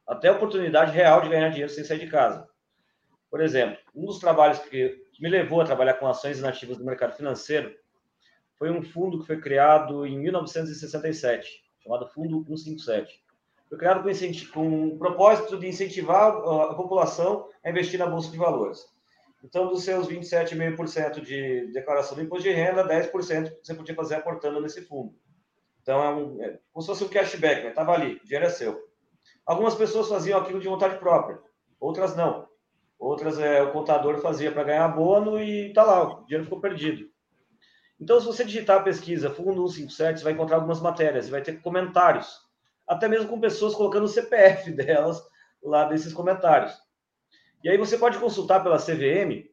Até 0.08 0.30
a 0.30 0.34
oportunidade 0.34 0.92
real 0.92 1.22
de 1.22 1.30
ganhar 1.30 1.50
dinheiro 1.50 1.72
sem 1.72 1.84
sair 1.84 2.00
de 2.00 2.08
casa. 2.08 2.48
Por 3.30 3.40
exemplo, 3.40 3.78
um 3.96 4.06
dos 4.06 4.20
trabalhos 4.20 4.60
que 4.60 4.98
me 5.20 5.30
levou 5.30 5.62
a 5.62 5.66
trabalhar 5.66 5.94
com 5.94 6.08
ações 6.08 6.40
inativas 6.40 6.78
no 6.78 6.86
mercado 6.86 7.16
financeiro 7.16 7.74
foi 8.58 8.70
um 8.70 8.82
fundo 8.82 9.20
que 9.20 9.28
foi 9.28 9.40
criado 9.40 10.06
em 10.06 10.20
1967, 10.20 11.64
chamado 11.84 12.08
Fundo 12.08 12.44
157. 12.46 13.24
Foi 13.72 13.78
criado 13.78 14.04
com, 14.04 14.52
com 14.52 14.88
o 14.90 14.98
propósito 14.98 15.58
de 15.58 15.66
incentivar 15.66 16.36
a 16.36 16.76
população 16.76 17.48
a 17.64 17.70
investir 17.70 17.98
na 17.98 18.06
Bolsa 18.06 18.30
de 18.30 18.38
Valores. 18.38 18.86
Então, 19.42 19.70
dos 19.70 19.86
seus 19.86 20.10
27,5% 20.10 21.22
de 21.22 21.68
declaração 21.72 22.18
do 22.18 22.22
imposto 22.22 22.44
de 22.44 22.52
renda, 22.54 22.86
10% 22.86 23.50
você 23.64 23.74
podia 23.74 23.96
fazer 23.96 24.16
aportando 24.16 24.60
nesse 24.60 24.82
fundo. 24.82 25.16
Então, 25.82 26.04
é, 26.04 26.14
um, 26.14 26.44
é 26.44 26.60
como 26.74 26.82
se 26.82 26.88
fosse 26.88 27.06
um 27.06 27.08
cashback, 27.08 27.66
estava 27.66 27.94
ali, 27.94 28.16
o 28.16 28.26
dinheiro 28.26 28.46
é 28.46 28.50
seu. 28.50 28.78
Algumas 29.46 29.74
pessoas 29.74 30.10
faziam 30.10 30.42
aquilo 30.42 30.60
de 30.60 30.68
vontade 30.68 31.00
própria, 31.00 31.40
outras 31.80 32.14
não. 32.14 32.50
Outras 33.00 33.40
é, 33.40 33.64
o 33.64 33.72
contador 33.72 34.20
fazia 34.20 34.52
para 34.52 34.66
ganhar 34.66 34.90
bônus 34.90 35.40
e 35.40 35.68
está 35.70 35.84
lá, 35.84 36.04
o 36.04 36.26
dinheiro 36.26 36.44
ficou 36.44 36.60
perdido. 36.60 37.10
Então, 37.98 38.20
se 38.20 38.26
você 38.26 38.44
digitar 38.44 38.82
a 38.82 38.84
pesquisa 38.84 39.30
Fundo 39.30 39.66
157, 39.66 40.20
você 40.20 40.24
vai 40.26 40.34
encontrar 40.34 40.58
algumas 40.58 40.82
matérias, 40.82 41.30
vai 41.30 41.42
ter 41.42 41.62
comentários, 41.62 42.51
até 42.92 43.08
mesmo 43.08 43.30
com 43.30 43.40
pessoas 43.40 43.74
colocando 43.74 44.04
o 44.04 44.10
CPF 44.10 44.70
delas 44.76 45.26
lá 45.64 45.90
nesses 45.90 46.12
comentários. 46.12 46.78
E 47.64 47.70
aí 47.70 47.78
você 47.78 47.98
pode 47.98 48.20
consultar 48.20 48.62
pela 48.62 48.78
CVM, 48.78 49.50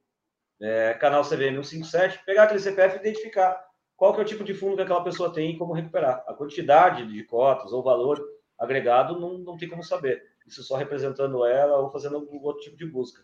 é, 0.61 0.95
canal 0.95 1.23
CVM 1.23 1.63
157, 1.63 2.25
pegar 2.25 2.45
aquele 2.45 2.59
CPF 2.59 2.97
e 2.97 3.01
identificar 3.01 3.65
qual 3.97 4.13
que 4.13 4.19
é 4.19 4.23
o 4.25 4.27
tipo 4.27 4.43
de 4.43 4.55
fundo 4.55 4.75
que 4.75 4.83
aquela 4.83 5.05
pessoa 5.05 5.33
tem 5.33 5.53
e 5.53 5.57
como 5.57 5.73
recuperar. 5.73 6.25
A 6.27 6.35
quantidade 6.35 7.07
de 7.07 7.23
cotas 7.25 7.73
ou 7.73 7.81
valor 7.81 8.21
agregado 8.59 9.21
não, 9.21 9.39
não 9.39 9.57
tem 9.57 9.69
como 9.69 9.85
saber. 9.85 10.21
Isso 10.45 10.65
só 10.65 10.75
representando 10.77 11.47
ela 11.47 11.79
ou 11.79 11.93
fazendo 11.93 12.17
algum 12.17 12.43
outro 12.43 12.63
tipo 12.63 12.77
de 12.77 12.87
busca. 12.87 13.23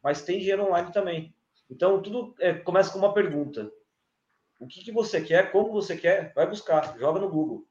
Mas 0.00 0.22
tem 0.22 0.38
dinheiro 0.38 0.64
online 0.64 0.92
também. 0.92 1.34
Então, 1.68 2.00
tudo 2.00 2.36
é, 2.38 2.54
começa 2.54 2.92
com 2.92 3.00
uma 3.00 3.12
pergunta. 3.12 3.68
O 4.60 4.68
que, 4.68 4.84
que 4.84 4.92
você 4.92 5.20
quer, 5.20 5.50
como 5.50 5.72
você 5.72 5.96
quer, 5.96 6.32
vai 6.34 6.46
buscar, 6.46 6.96
joga 6.98 7.18
no 7.18 7.28
Google. 7.28 7.66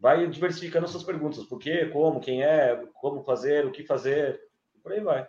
Vai 0.00 0.26
diversificando 0.26 0.86
as 0.86 0.90
suas 0.90 1.04
perguntas. 1.04 1.44
Por 1.44 1.58
quê, 1.58 1.86
como, 1.92 2.20
quem 2.20 2.42
é, 2.42 2.82
como 2.94 3.22
fazer, 3.22 3.66
o 3.66 3.70
que 3.70 3.84
fazer, 3.84 4.40
por 4.82 4.92
aí 4.92 5.00
vai. 5.00 5.28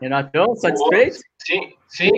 Renatão, 0.00 0.54
satisfeito? 0.56 1.18
Sim, 1.38 1.76
sim, 1.88 2.10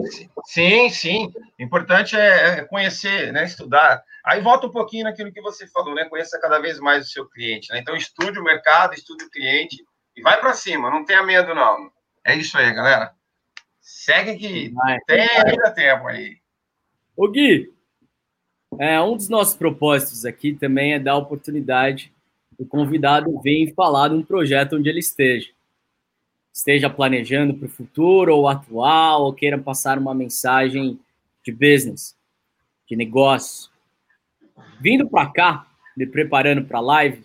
sim, 0.45 0.89
sim. 0.91 1.33
Importante 1.59 2.17
é, 2.17 2.59
é 2.59 2.65
conhecer, 2.65 3.33
né, 3.33 3.45
estudar. 3.45 4.03
Aí 4.25 4.41
volta 4.41 4.67
um 4.67 4.71
pouquinho 4.71 5.05
naquilo 5.05 5.33
que 5.33 5.41
você 5.41 5.67
falou, 5.67 5.95
né? 5.95 6.05
Conheça 6.07 6.41
cada 6.41 6.59
vez 6.59 6.79
mais 6.79 7.07
o 7.07 7.11
seu 7.11 7.29
cliente. 7.29 7.73
Né? 7.73 7.79
Então 7.81 7.97
estude 7.97 8.39
o 8.39 8.45
mercado, 8.45 8.95
estude 8.95 9.25
o 9.25 9.31
cliente 9.31 9.85
e 10.17 10.23
vai 10.23 10.41
para 10.41 10.55
cima. 10.55 10.91
Não 10.91 11.05
tenha 11.05 11.23
medo, 11.23 11.55
não. 11.55 11.91
É 12.25 12.35
isso 12.35 12.57
aí, 12.57 12.73
galera. 12.73 13.13
Segue 13.81 14.37
que 14.37 14.71
vai, 14.71 14.99
tem 15.07 15.27
vai. 15.27 15.51
ainda 15.51 15.71
tempo 15.73 16.07
aí. 16.07 16.39
Ô 17.15 17.31
Gui, 17.31 17.74
é, 18.79 19.01
um 19.01 19.17
dos 19.17 19.29
nossos 19.29 19.55
propósitos 19.55 20.25
aqui 20.25 20.55
também 20.55 20.95
é 20.95 20.99
dar 20.99 21.17
oportunidade 21.17 22.13
do 22.59 22.65
convidado 22.65 23.41
vir 23.43 23.75
falar 23.75 24.09
de 24.09 24.15
um 24.15 24.23
projeto 24.23 24.77
onde 24.77 24.89
ele 24.89 25.01
esteja. 25.01 25.51
Esteja 26.53 26.89
planejando 26.89 27.55
para 27.55 27.67
o 27.67 27.71
futuro 27.71 28.37
ou 28.37 28.49
atual, 28.49 29.25
ou 29.25 29.33
queira 29.33 29.59
passar 29.59 29.99
uma 29.99 30.15
mensagem 30.15 30.99
de 31.45 31.53
business, 31.53 32.17
de 32.89 32.95
negócio. 32.95 33.71
Vindo 34.81 35.09
para 35.09 35.27
cá, 35.31 35.67
me 35.97 36.07
preparando 36.07 36.65
para 36.65 36.79
a 36.79 36.83
live, 36.83 37.25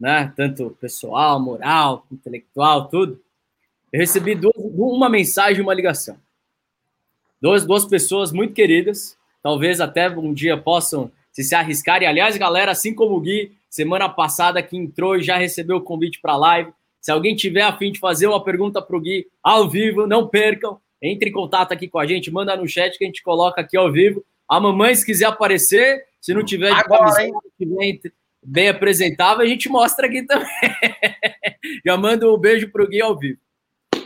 né, 0.00 0.32
tanto 0.34 0.76
pessoal, 0.80 1.38
moral, 1.38 2.06
intelectual, 2.10 2.88
tudo, 2.88 3.20
eu 3.92 4.00
recebi 4.00 4.34
duas, 4.34 4.54
uma 4.56 5.08
mensagem 5.08 5.58
e 5.58 5.62
uma 5.62 5.74
ligação. 5.74 6.16
Duas, 7.40 7.66
duas 7.66 7.84
pessoas 7.84 8.32
muito 8.32 8.54
queridas, 8.54 9.18
talvez 9.42 9.80
até 9.80 10.08
um 10.08 10.32
dia 10.32 10.56
possam 10.56 11.10
se, 11.32 11.42
se 11.42 11.54
arriscar. 11.54 12.02
E, 12.02 12.06
aliás, 12.06 12.36
galera, 12.36 12.70
assim 12.70 12.94
como 12.94 13.16
o 13.16 13.20
Gui, 13.20 13.52
semana 13.68 14.08
passada 14.08 14.62
que 14.62 14.76
entrou 14.76 15.16
e 15.16 15.22
já 15.22 15.36
recebeu 15.36 15.78
o 15.78 15.82
convite 15.82 16.20
para 16.20 16.32
a 16.32 16.36
live, 16.36 16.72
se 17.00 17.10
alguém 17.10 17.34
tiver 17.34 17.62
a 17.62 17.76
fim 17.76 17.90
de 17.90 17.98
fazer 17.98 18.28
uma 18.28 18.42
pergunta 18.42 18.80
para 18.80 18.96
o 18.96 19.00
Gui 19.00 19.26
ao 19.42 19.68
vivo, 19.68 20.06
não 20.06 20.28
percam. 20.28 20.78
Entre 21.02 21.30
em 21.30 21.32
contato 21.32 21.72
aqui 21.72 21.88
com 21.88 21.98
a 21.98 22.06
gente, 22.06 22.30
manda 22.30 22.56
no 22.56 22.68
chat 22.68 22.96
que 22.96 23.02
a 23.02 23.06
gente 23.08 23.22
coloca 23.22 23.60
aqui 23.60 23.76
ao 23.76 23.90
vivo. 23.90 24.24
A 24.48 24.60
mamãe, 24.60 24.94
se 24.94 25.04
quiser 25.04 25.24
aparecer, 25.24 26.04
se 26.20 26.32
não 26.32 26.44
tiver 26.44 26.72
de 26.72 26.80
Agora, 26.80 27.12
camiseta, 27.58 28.12
bem 28.40 28.68
apresentável, 28.68 29.44
a 29.44 29.48
gente 29.48 29.68
mostra 29.68 30.06
aqui 30.06 30.22
também. 30.22 30.46
Já 31.84 31.96
manda 31.96 32.30
um 32.30 32.38
beijo 32.38 32.70
para 32.70 32.84
o 32.84 32.88
Gui 32.88 33.00
ao 33.00 33.18
vivo. 33.18 33.40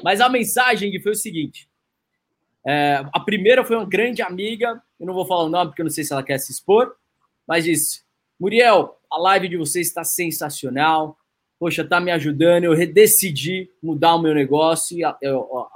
Mas 0.03 0.21
a 0.21 0.29
mensagem 0.31 0.99
foi 1.03 1.13
o 1.13 1.17
seguinte: 1.17 1.69
é, 2.67 3.05
a 3.13 3.21
primeira 3.21 3.63
foi 3.63 3.77
uma 3.77 3.85
grande 3.85 4.23
amiga, 4.23 4.81
eu 4.99 5.07
não 5.07 5.15
vou 5.15 5.27
falar 5.27 5.45
o 5.45 5.49
nome 5.49 5.71
porque 5.71 5.83
eu 5.83 5.85
não 5.85 5.91
sei 5.91 6.05
se 6.05 6.13
ela 6.13 6.23
quer 6.23 6.39
se 6.39 6.53
expor, 6.53 6.95
mas 7.47 7.65
disse: 7.65 8.03
Muriel, 8.39 8.99
a 9.11 9.19
live 9.19 9.49
de 9.49 9.57
vocês 9.57 9.87
está 9.87 10.05
sensacional. 10.05 11.17
Poxa, 11.59 11.85
tá 11.85 11.99
me 11.99 12.11
ajudando. 12.11 12.65
Eu 12.65 12.93
decidi 12.93 13.71
mudar 13.83 14.15
o 14.15 14.21
meu 14.21 14.35
negócio. 14.35 14.99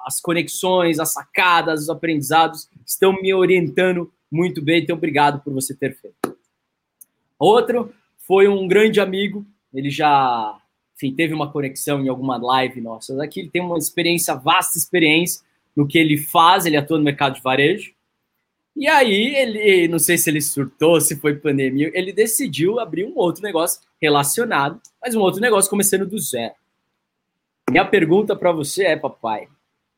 As 0.04 0.20
conexões, 0.20 0.98
as 0.98 1.12
sacadas, 1.12 1.82
os 1.82 1.90
aprendizados 1.90 2.68
estão 2.86 3.14
me 3.14 3.32
orientando 3.32 4.12
muito 4.30 4.60
bem. 4.60 4.82
Então, 4.82 4.96
obrigado 4.96 5.42
por 5.42 5.52
você 5.54 5.74
ter 5.74 5.96
feito. 5.96 6.36
Outro 7.38 7.94
foi 8.18 8.46
um 8.46 8.68
grande 8.68 9.00
amigo. 9.00 9.46
Ele 9.72 9.88
já 9.88 10.60
enfim, 11.00 11.14
teve 11.14 11.32
uma 11.32 11.50
conexão 11.50 12.04
em 12.04 12.08
alguma 12.08 12.36
live 12.36 12.78
nossa 12.82 13.24
aqui, 13.24 13.40
ele 13.40 13.48
tem 13.48 13.62
uma 13.62 13.78
experiência, 13.78 14.34
vasta 14.34 14.76
experiência 14.76 15.42
no 15.74 15.86
que 15.86 15.96
ele 15.96 16.18
faz, 16.18 16.66
ele 16.66 16.76
atua 16.76 16.98
no 16.98 17.04
mercado 17.04 17.36
de 17.36 17.40
varejo. 17.40 17.94
E 18.76 18.86
aí, 18.86 19.34
ele, 19.34 19.88
não 19.88 19.98
sei 19.98 20.16
se 20.16 20.30
ele 20.30 20.40
surtou, 20.40 21.00
se 21.00 21.16
foi 21.16 21.34
pandemia, 21.34 21.90
ele 21.92 22.12
decidiu 22.12 22.78
abrir 22.78 23.04
um 23.04 23.16
outro 23.16 23.42
negócio 23.42 23.80
relacionado, 24.00 24.80
mas 25.02 25.14
um 25.14 25.20
outro 25.20 25.40
negócio 25.40 25.68
começando 25.68 26.06
do 26.06 26.18
zero. 26.18 26.54
Minha 27.68 27.84
pergunta 27.84 28.34
para 28.34 28.52
você 28.52 28.84
é, 28.84 28.96
papai, 28.96 29.48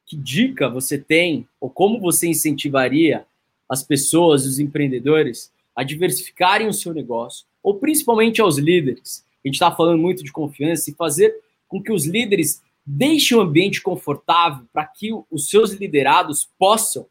que 0.05 0.17
dica 0.17 0.69
você 0.69 0.99
tem, 0.99 1.47
ou 1.61 1.71
como 1.71 2.01
você 2.01 2.27
incentivaria 2.27 3.25
as 3.69 3.83
pessoas, 3.83 4.45
os 4.45 4.59
empreendedores, 4.59 5.53
a 5.75 5.83
diversificarem 5.83 6.69
o 6.69 6.73
seu 6.73 6.93
negócio, 6.93 7.47
ou 7.63 7.77
principalmente 7.77 8.41
aos 8.41 8.59
líderes, 8.59 9.25
a 9.43 9.49
gente 9.49 9.55
está 9.55 9.71
falando 9.71 9.99
muito 9.99 10.23
de 10.23 10.33
confiança 10.33 10.91
e 10.91 10.95
fazer 10.95 11.35
com 11.67 11.83
que 11.83 11.93
os 11.93 12.05
líderes 12.05 12.63
deixem 12.85 13.37
um 13.37 13.41
ambiente 13.41 13.81
confortável 13.81 14.67
para 14.73 14.85
que 14.85 15.11
os 15.31 15.49
seus 15.49 15.73
liderados 15.73 16.49
possam, 16.59 17.07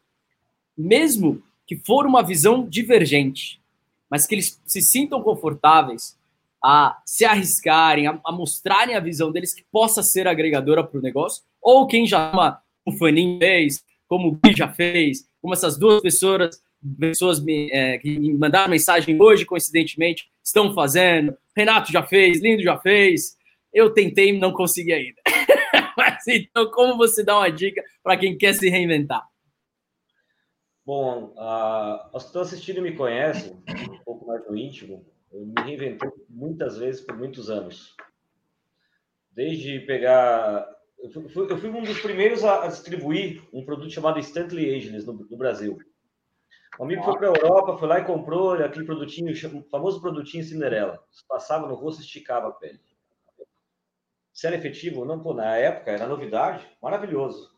mesmo 0.76 1.42
que 1.72 1.86
for 1.86 2.04
uma 2.04 2.22
visão 2.22 2.68
divergente, 2.68 3.58
mas 4.10 4.26
que 4.26 4.34
eles 4.34 4.60
se 4.66 4.82
sintam 4.82 5.22
confortáveis 5.22 6.18
a 6.62 7.00
se 7.06 7.24
arriscarem, 7.24 8.06
a, 8.06 8.20
a 8.26 8.30
mostrarem 8.30 8.94
a 8.94 9.00
visão 9.00 9.32
deles 9.32 9.54
que 9.54 9.64
possa 9.72 10.02
ser 10.02 10.28
agregadora 10.28 10.84
para 10.84 10.98
o 10.98 11.02
negócio, 11.02 11.42
ou 11.62 11.86
quem 11.86 12.06
já 12.06 12.30
uma, 12.30 12.60
o 12.84 12.92
Fanin 12.92 13.38
fez, 13.38 13.82
como 14.06 14.28
o 14.28 14.32
Gui 14.32 14.54
já 14.54 14.68
fez, 14.68 15.26
como 15.40 15.54
essas 15.54 15.78
duas 15.78 16.02
pessoas, 16.02 16.62
pessoas 17.00 17.42
me, 17.42 17.70
é, 17.72 17.96
que 17.96 18.18
me 18.18 18.34
mandaram 18.34 18.70
mensagem 18.70 19.20
hoje, 19.20 19.46
coincidentemente, 19.46 20.28
estão 20.44 20.74
fazendo. 20.74 21.34
Renato 21.56 21.90
já 21.90 22.02
fez, 22.02 22.42
Lindo 22.42 22.62
já 22.62 22.78
fez. 22.78 23.34
Eu 23.72 23.94
tentei 23.94 24.38
não 24.38 24.52
consegui 24.52 24.92
ainda. 24.92 25.22
Mas 25.96 26.26
então, 26.28 26.70
como 26.70 26.98
você 26.98 27.24
dá 27.24 27.38
uma 27.38 27.50
dica 27.50 27.82
para 28.02 28.18
quem 28.18 28.36
quer 28.36 28.52
se 28.52 28.68
reinventar? 28.68 29.26
Bom, 30.84 31.32
as 32.12 32.24
que 32.24 32.28
estão 32.28 32.42
assistindo 32.42 32.82
me 32.82 32.96
conhecem, 32.96 33.52
um 33.90 34.04
pouco 34.04 34.26
mais 34.26 34.44
no 34.48 34.56
íntimo. 34.56 35.06
Eu 35.30 35.46
me 35.46 35.62
reinventei 35.62 36.10
muitas 36.28 36.76
vezes 36.76 37.00
por 37.00 37.16
muitos 37.16 37.48
anos. 37.48 37.96
Desde 39.30 39.80
pegar. 39.80 40.68
Eu 40.98 41.28
fui, 41.30 41.50
eu 41.50 41.56
fui 41.56 41.70
um 41.70 41.82
dos 41.82 42.00
primeiros 42.00 42.44
a, 42.44 42.66
distribuir 42.66 43.42
um 43.52 43.64
produto 43.64 43.90
chamado 43.90 44.18
Instantly 44.18 44.74
Ageless 44.74 45.06
no, 45.06 45.14
no 45.14 45.36
Brasil. 45.36 45.78
Um 46.78 46.84
amigo 46.84 47.02
foi 47.02 47.16
para 47.16 47.28
a 47.28 47.32
Europa, 47.32 47.78
foi 47.78 47.88
lá 47.88 48.00
e 48.00 48.04
comprou 48.04 48.54
aquele 48.54 48.84
produtinho, 48.84 49.32
o 49.32 49.62
famoso 49.64 50.00
produtinho 50.00 50.44
Cinderela. 50.44 51.02
Passava 51.28 51.66
no 51.66 51.74
rosto 51.74 52.02
esticava 52.02 52.48
a 52.48 52.52
pele. 52.52 52.80
Se 54.32 54.46
era 54.46 54.56
efetivo 54.56 55.04
não, 55.04 55.22
pô, 55.22 55.34
na 55.34 55.56
época 55.56 55.90
era 55.90 56.06
novidade, 56.06 56.66
maravilhoso. 56.80 57.51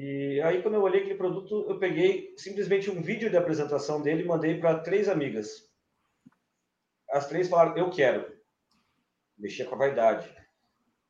E 0.00 0.40
aí, 0.42 0.62
quando 0.62 0.74
eu 0.74 0.82
olhei 0.82 1.00
aquele 1.00 1.16
produto, 1.16 1.66
eu 1.68 1.76
peguei 1.76 2.32
simplesmente 2.36 2.88
um 2.88 3.02
vídeo 3.02 3.28
de 3.28 3.36
apresentação 3.36 4.00
dele 4.00 4.22
e 4.22 4.26
mandei 4.26 4.56
para 4.56 4.78
três 4.78 5.08
amigas. 5.08 5.68
As 7.10 7.26
três 7.26 7.48
falaram, 7.48 7.76
eu 7.76 7.90
quero. 7.90 8.32
Mexia 9.36 9.64
com 9.64 9.74
a 9.74 9.78
vaidade. 9.78 10.32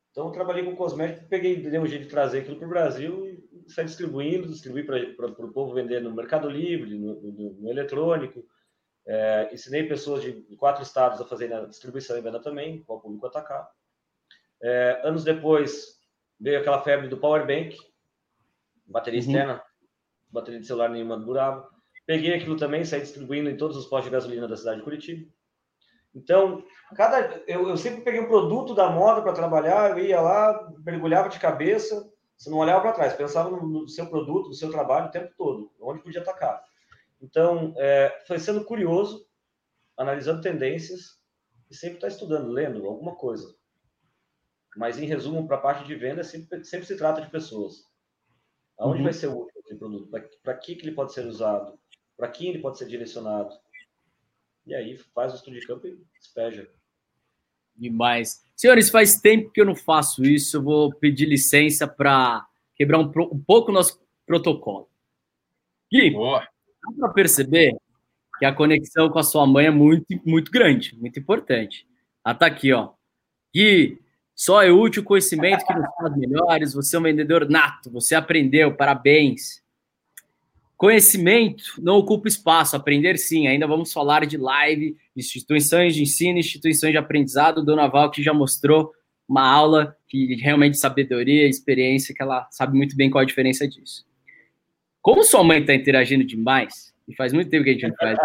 Então, 0.09 0.25
eu 0.25 0.31
trabalhei 0.31 0.65
com 0.65 0.75
cosmético, 0.75 1.29
peguei, 1.29 1.57
dei 1.57 1.79
um 1.79 1.85
jeito 1.85 2.05
de 2.05 2.09
trazer 2.09 2.39
aquilo 2.39 2.57
para 2.57 2.65
o 2.65 2.69
Brasil 2.71 3.27
e 3.27 3.71
saí 3.71 3.85
distribuindo, 3.85 4.47
distribuí 4.47 4.83
para 4.83 5.27
o 5.27 5.53
povo 5.53 5.75
vender 5.75 6.01
no 6.01 6.15
Mercado 6.15 6.49
Livre, 6.49 6.97
no, 6.97 7.21
no, 7.21 7.53
no 7.61 7.69
eletrônico. 7.69 8.43
É, 9.05 9.53
ensinei 9.53 9.87
pessoas 9.87 10.23
de 10.23 10.41
quatro 10.57 10.81
estados 10.81 11.21
a 11.21 11.25
fazerem 11.25 11.55
a 11.55 11.65
distribuição 11.65 12.17
e 12.17 12.21
venda 12.21 12.41
também, 12.41 12.81
com 12.81 12.95
o 12.95 12.99
público 12.99 13.27
atacar. 13.27 13.69
É, 14.63 15.01
anos 15.03 15.23
depois, 15.23 16.01
veio 16.39 16.59
aquela 16.59 16.81
febre 16.81 17.07
do 17.07 17.19
Power 17.19 17.45
Bank, 17.45 17.77
bateria 18.89 19.19
uhum. 19.19 19.25
externa, 19.25 19.63
bateria 20.29 20.59
de 20.59 20.67
celular 20.67 20.89
nenhuma 20.89 21.17
durava. 21.17 21.69
Peguei 22.05 22.33
aquilo 22.33 22.57
também, 22.57 22.83
saí 22.83 23.01
distribuindo 23.01 23.49
em 23.49 23.57
todos 23.57 23.77
os 23.77 23.85
postos 23.85 24.05
de 24.05 24.11
gasolina 24.11 24.47
da 24.47 24.57
cidade 24.57 24.77
de 24.77 24.83
Curitiba. 24.83 25.31
Então, 26.13 26.63
cada 26.95 27.43
eu, 27.47 27.69
eu 27.69 27.77
sempre 27.77 28.01
peguei 28.01 28.19
um 28.19 28.27
produto 28.27 28.73
da 28.73 28.89
moda 28.89 29.21
para 29.21 29.33
trabalhar, 29.33 29.91
eu 29.91 29.99
ia 30.03 30.19
lá, 30.19 30.71
mergulhava 30.83 31.29
de 31.29 31.39
cabeça, 31.39 32.11
você 32.35 32.49
não 32.49 32.57
olhava 32.57 32.81
para 32.81 32.93
trás, 32.93 33.13
pensava 33.13 33.49
no, 33.49 33.67
no, 33.67 33.87
seu 33.87 34.07
produto, 34.07 34.47
no 34.47 34.55
seu 34.55 34.71
trabalho 34.71 35.07
o 35.07 35.11
tempo 35.11 35.31
todo, 35.37 35.71
onde 35.79 36.01
podia 36.01 36.21
atacar. 36.21 36.63
Então, 37.21 37.73
é, 37.77 38.23
foi 38.25 38.39
sendo 38.39 38.63
curioso, 38.63 39.27
analisando 39.97 40.41
tendências 40.41 41.19
e 41.69 41.75
sempre 41.75 41.97
está 41.97 42.07
estudando, 42.07 42.49
lendo 42.49 42.87
alguma 42.87 43.15
coisa. 43.15 43.53
Mas, 44.75 44.97
em 44.97 45.05
resumo, 45.05 45.45
para 45.47 45.57
a 45.57 45.61
parte 45.61 45.85
de 45.85 45.95
venda, 45.95 46.23
sempre, 46.23 46.63
sempre 46.63 46.87
se 46.87 46.97
trata 46.97 47.21
de 47.21 47.29
pessoas. 47.29 47.88
Aonde 48.79 48.99
uhum. 48.99 49.03
vai 49.03 49.13
ser 49.13 49.27
útil 49.27 49.61
esse 49.65 49.75
produto? 49.75 50.09
Para 50.41 50.57
que, 50.57 50.75
que 50.75 50.85
ele 50.85 50.95
pode 50.95 51.13
ser 51.13 51.27
usado? 51.27 51.77
Para 52.17 52.29
quem 52.29 52.49
ele 52.49 52.59
pode 52.59 52.77
ser 52.77 52.87
direcionado? 52.87 53.53
E 54.65 54.73
aí 54.73 54.97
faz 55.13 55.33
o 55.33 55.35
estudo 55.35 55.59
de 55.59 55.67
campo 55.67 55.85
e 55.87 55.99
despeja. 56.17 56.69
Demais. 57.75 58.43
Senhores, 58.55 58.89
faz 58.89 59.19
tempo 59.19 59.51
que 59.51 59.61
eu 59.61 59.65
não 59.65 59.75
faço 59.75 60.23
isso. 60.23 60.57
Eu 60.57 60.63
vou 60.63 60.93
pedir 60.93 61.25
licença 61.25 61.87
para 61.87 62.45
quebrar 62.75 62.99
um, 62.99 63.11
um, 63.31 63.39
pouco 63.39 63.71
o 63.71 63.73
nosso 63.73 64.01
protocolo. 64.25 64.89
Gui, 65.91 66.11
Boa. 66.11 66.41
dá 66.41 66.97
para 66.99 67.13
perceber 67.13 67.75
que 68.37 68.45
a 68.45 68.53
conexão 68.53 69.09
com 69.09 69.19
a 69.19 69.23
sua 69.23 69.45
mãe 69.45 69.65
é 69.65 69.71
muito, 69.71 70.05
muito 70.25 70.51
grande, 70.51 70.95
muito 70.97 71.19
importante. 71.19 71.87
Ela 72.25 72.35
tá 72.35 72.45
aqui, 72.45 72.71
ó. 72.71 72.91
Gui, 73.53 73.99
só 74.39 74.63
é 74.63 74.71
útil 74.71 75.01
o 75.01 75.05
conhecimento 75.05 75.65
que 75.65 75.73
nos 75.73 75.85
faz 75.97 76.15
melhores. 76.15 76.73
Você 76.73 76.95
é 76.95 76.99
um 76.99 77.03
vendedor 77.03 77.49
nato, 77.49 77.91
você 77.91 78.15
aprendeu, 78.15 78.73
parabéns. 78.73 79.61
Conhecimento 80.77 81.73
não 81.79 81.97
ocupa 81.97 82.29
espaço, 82.29 82.73
aprender 82.73 83.17
sim. 83.17 83.47
Ainda 83.49 83.67
vamos 83.67 83.91
falar 83.91 84.25
de 84.25 84.37
live, 84.37 84.95
instituições 85.13 85.93
de 85.93 86.03
ensino, 86.03 86.39
instituições 86.39 86.93
de 86.93 86.97
aprendizado. 86.97 87.65
Dona 87.65 87.87
Val 87.87 88.09
que 88.09 88.23
já 88.23 88.33
mostrou 88.33 88.93
uma 89.27 89.45
aula 89.45 89.97
que 90.07 90.35
realmente 90.35 90.77
sabedoria, 90.77 91.45
experiência, 91.45 92.15
que 92.15 92.23
ela 92.23 92.47
sabe 92.49 92.77
muito 92.77 92.95
bem 92.95 93.09
qual 93.09 93.21
a 93.21 93.25
diferença 93.25 93.67
disso. 93.67 94.05
Como 95.01 95.21
sua 95.21 95.43
mãe 95.43 95.59
está 95.59 95.75
interagindo 95.75 96.23
demais, 96.23 96.93
e 97.09 97.13
faz 97.13 97.33
muito 97.33 97.49
tempo 97.49 97.65
que 97.65 97.71
a 97.71 97.73
gente 97.73 97.89
não 97.89 97.95
faz, 97.97 98.17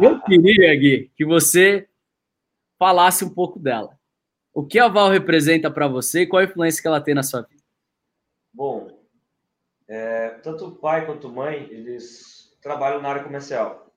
eu 0.00 0.18
queria, 0.22 0.74
Gui, 0.76 1.10
que 1.14 1.26
você 1.26 1.86
falasse 2.78 3.22
um 3.22 3.34
pouco 3.34 3.58
dela. 3.58 3.96
O 4.56 4.66
que 4.66 4.78
a 4.78 4.88
Val 4.88 5.10
representa 5.10 5.70
para 5.70 5.86
você 5.86 6.22
e 6.22 6.26
qual 6.26 6.40
a 6.40 6.44
influência 6.44 6.80
que 6.80 6.88
ela 6.88 6.98
tem 6.98 7.14
na 7.14 7.22
sua 7.22 7.42
vida? 7.42 7.62
Bom, 8.54 8.88
é, 9.86 10.30
tanto 10.42 10.68
o 10.68 10.76
pai 10.76 11.04
quanto 11.04 11.26
a 11.26 11.30
mãe, 11.30 11.68
eles 11.70 12.56
trabalham 12.62 13.02
na 13.02 13.10
área 13.10 13.22
comercial. 13.22 13.94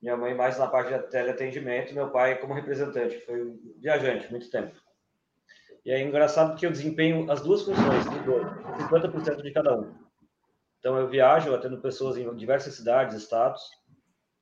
Minha 0.00 0.16
mãe 0.16 0.32
mais 0.32 0.56
na 0.60 0.68
parte 0.68 0.96
de 0.96 1.10
teleatendimento, 1.10 1.92
meu 1.92 2.08
pai 2.08 2.38
como 2.38 2.54
representante, 2.54 3.18
foi 3.26 3.48
um 3.48 3.74
viajante 3.78 4.30
muito 4.30 4.48
tempo. 4.48 4.76
E 5.84 5.90
é 5.90 6.00
engraçado 6.00 6.56
que 6.56 6.64
eu 6.64 6.70
desempenho 6.70 7.28
as 7.28 7.40
duas 7.40 7.62
funções, 7.62 8.04
50% 8.04 9.42
de 9.42 9.50
cada 9.50 9.76
um. 9.76 9.92
Então 10.78 10.96
eu 10.96 11.08
viajo, 11.08 11.52
atendo 11.52 11.82
pessoas 11.82 12.16
em 12.16 12.32
diversas 12.36 12.76
cidades, 12.76 13.16
estados, 13.16 13.60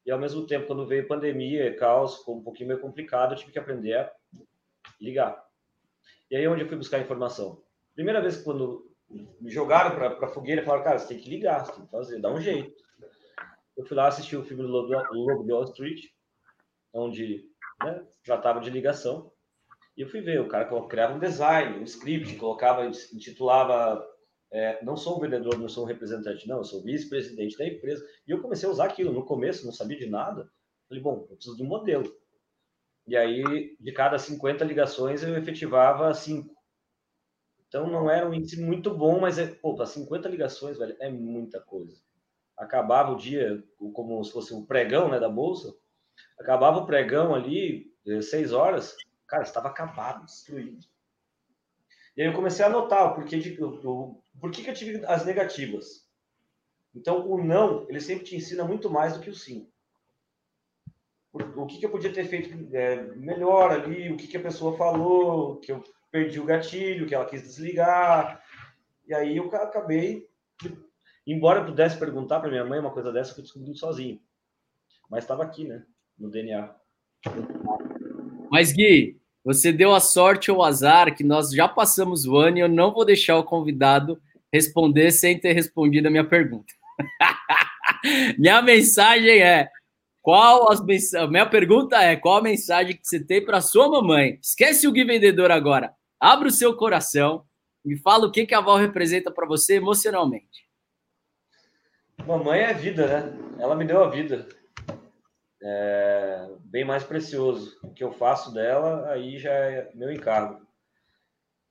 e 0.04 0.10
ao 0.10 0.18
mesmo 0.18 0.46
tempo, 0.46 0.66
quando 0.66 0.86
veio 0.86 1.08
pandemia, 1.08 1.74
caos, 1.74 2.18
ficou 2.18 2.36
um 2.36 2.42
pouquinho 2.42 2.68
meio 2.68 2.80
complicado, 2.80 3.32
eu 3.32 3.38
tive 3.38 3.50
que 3.50 3.58
aprender 3.58 4.12
ligar. 5.00 5.44
E 6.30 6.36
aí 6.36 6.44
é 6.44 6.48
onde 6.48 6.62
eu 6.62 6.68
fui 6.68 6.76
buscar 6.76 7.00
informação. 7.00 7.62
Primeira 7.94 8.20
vez 8.20 8.36
que 8.38 8.44
quando 8.44 8.90
me 9.40 9.50
jogaram 9.50 9.94
para 9.94 10.26
a 10.26 10.32
fogueira, 10.32 10.64
falaram, 10.64 10.84
cara, 10.84 10.98
você 10.98 11.08
tem 11.08 11.18
que 11.18 11.30
ligar, 11.30 11.64
você 11.64 11.72
tem 11.72 11.84
que 11.84 11.90
fazer, 11.90 12.20
dá 12.20 12.32
um 12.32 12.40
jeito. 12.40 12.74
Eu 13.76 13.84
fui 13.84 13.96
lá 13.96 14.08
assistir 14.08 14.36
o 14.36 14.44
filme 14.44 14.62
do 14.62 14.68
Lobo 14.68 15.44
de 15.44 15.52
Wall 15.52 15.64
Street, 15.64 16.06
onde 16.92 17.44
né, 17.84 18.04
tratava 18.24 18.60
de 18.60 18.70
ligação. 18.70 19.30
E 19.96 20.00
eu 20.02 20.08
fui 20.08 20.20
ver, 20.20 20.40
o 20.40 20.48
cara 20.48 20.68
criava 20.88 21.14
um 21.14 21.18
design, 21.18 21.78
um 21.78 21.84
script, 21.84 22.36
colocava, 22.36 22.86
intitulava 22.86 24.04
é, 24.50 24.82
não 24.84 24.96
sou 24.96 25.16
um 25.16 25.20
vendedor, 25.20 25.58
não 25.58 25.68
sou 25.68 25.84
um 25.84 25.86
representante, 25.86 26.46
não, 26.46 26.58
eu 26.58 26.64
sou 26.64 26.82
vice-presidente 26.82 27.56
da 27.58 27.66
empresa. 27.66 28.06
E 28.26 28.30
eu 28.30 28.40
comecei 28.40 28.68
a 28.68 28.72
usar 28.72 28.84
aquilo. 28.84 29.12
No 29.12 29.24
começo, 29.24 29.64
não 29.64 29.72
sabia 29.72 29.98
de 29.98 30.06
nada. 30.06 30.50
Falei, 30.88 31.02
bom, 31.02 31.26
eu 31.30 31.36
preciso 31.36 31.56
de 31.56 31.62
um 31.62 31.66
modelo. 31.66 32.10
E 33.06 33.16
aí, 33.16 33.76
de 33.78 33.92
cada 33.92 34.18
50 34.18 34.64
ligações, 34.64 35.22
eu 35.22 35.36
efetivava 35.36 36.12
5. 36.12 36.54
Então, 37.68 37.88
não 37.88 38.10
era 38.10 38.28
um 38.28 38.34
índice 38.34 38.60
muito 38.60 38.92
bom, 38.92 39.20
mas, 39.20 39.38
é, 39.38 39.46
pô, 39.46 39.76
para 39.76 39.86
50 39.86 40.28
ligações, 40.28 40.76
velho, 40.76 40.96
é 41.00 41.08
muita 41.08 41.60
coisa. 41.60 41.96
Acabava 42.56 43.12
o 43.12 43.16
dia, 43.16 43.62
como 43.92 44.22
se 44.24 44.32
fosse 44.32 44.52
o 44.52 44.58
um 44.58 44.66
pregão 44.66 45.08
né, 45.08 45.20
da 45.20 45.28
Bolsa, 45.28 45.72
acabava 46.38 46.78
o 46.78 46.86
pregão 46.86 47.34
ali, 47.34 47.94
6 48.22 48.52
horas, 48.52 48.96
cara, 49.26 49.42
estava 49.42 49.68
acabado, 49.68 50.24
destruído. 50.24 50.84
E 52.16 52.22
aí 52.22 52.28
eu 52.28 52.34
comecei 52.34 52.64
a 52.64 52.68
anotar 52.68 53.12
o 53.12 53.14
porquê, 53.14 53.38
de, 53.38 53.54
que 53.54 53.62
eu 53.62 54.74
tive 54.74 55.04
as 55.04 55.24
negativas. 55.24 56.08
Então, 56.94 57.28
o 57.28 57.42
não, 57.44 57.86
ele 57.88 58.00
sempre 58.00 58.24
te 58.24 58.34
ensina 58.34 58.64
muito 58.64 58.90
mais 58.90 59.14
do 59.14 59.20
que 59.20 59.30
o 59.30 59.34
sim 59.34 59.70
o 61.56 61.66
que, 61.66 61.78
que 61.78 61.86
eu 61.86 61.90
podia 61.90 62.12
ter 62.12 62.24
feito 62.26 62.74
é, 62.74 63.02
melhor 63.16 63.70
ali, 63.70 64.10
o 64.10 64.16
que, 64.16 64.26
que 64.26 64.36
a 64.36 64.42
pessoa 64.42 64.76
falou, 64.76 65.56
que 65.56 65.72
eu 65.72 65.82
perdi 66.10 66.40
o 66.40 66.44
gatilho, 66.44 67.06
que 67.06 67.14
ela 67.14 67.26
quis 67.26 67.42
desligar. 67.42 68.42
E 69.06 69.14
aí 69.14 69.36
eu 69.36 69.46
acabei, 69.54 70.26
embora 71.26 71.60
eu 71.60 71.66
pudesse 71.66 71.98
perguntar 71.98 72.40
para 72.40 72.50
minha 72.50 72.64
mãe 72.64 72.80
uma 72.80 72.90
coisa 72.90 73.12
dessa, 73.12 73.30
eu 73.30 73.34
fui 73.34 73.42
descobrindo 73.42 73.76
sozinho. 73.76 74.20
Mas 75.10 75.24
estava 75.24 75.42
aqui, 75.42 75.64
né, 75.64 75.84
no 76.18 76.30
DNA. 76.30 76.74
Mas 78.50 78.72
Gui, 78.72 79.20
você 79.44 79.72
deu 79.72 79.94
a 79.94 80.00
sorte 80.00 80.50
ou 80.50 80.62
azar 80.62 81.14
que 81.14 81.22
nós 81.22 81.50
já 81.50 81.68
passamos 81.68 82.26
o 82.26 82.36
ano 82.36 82.58
e 82.58 82.60
eu 82.60 82.68
não 82.68 82.92
vou 82.92 83.04
deixar 83.04 83.38
o 83.38 83.44
convidado 83.44 84.20
responder 84.52 85.10
sem 85.10 85.38
ter 85.38 85.52
respondido 85.52 86.08
a 86.08 86.10
minha 86.10 86.26
pergunta. 86.26 86.72
minha 88.38 88.62
mensagem 88.62 89.38
é: 89.40 89.68
qual 90.26 90.72
as 90.72 90.80
a 91.14 91.28
minha 91.28 91.48
pergunta 91.48 92.02
é: 92.02 92.16
qual 92.16 92.38
a 92.38 92.42
mensagem 92.42 92.96
que 92.96 93.06
você 93.06 93.24
tem 93.24 93.44
para 93.44 93.60
sua 93.60 93.88
mamãe? 93.88 94.40
Esquece 94.42 94.88
o 94.88 94.90
Gui 94.90 95.04
Vendedor 95.04 95.52
agora. 95.52 95.94
Abra 96.18 96.48
o 96.48 96.50
seu 96.50 96.76
coração 96.76 97.46
e 97.84 97.96
fala 97.96 98.26
o 98.26 98.32
que, 98.32 98.44
que 98.44 98.52
a 98.52 98.58
avó 98.58 98.74
representa 98.74 99.30
para 99.30 99.46
você 99.46 99.76
emocionalmente. 99.76 100.68
Mamãe 102.26 102.58
é 102.58 102.74
vida, 102.74 103.06
né? 103.06 103.38
Ela 103.60 103.76
me 103.76 103.84
deu 103.84 104.02
a 104.02 104.10
vida. 104.10 104.48
É 105.62 106.48
bem 106.64 106.84
mais 106.84 107.04
precioso. 107.04 107.78
O 107.84 107.92
que 107.92 108.02
eu 108.02 108.10
faço 108.10 108.52
dela, 108.52 109.08
aí 109.08 109.38
já 109.38 109.52
é 109.52 109.92
meu 109.94 110.10
encargo. 110.10 110.60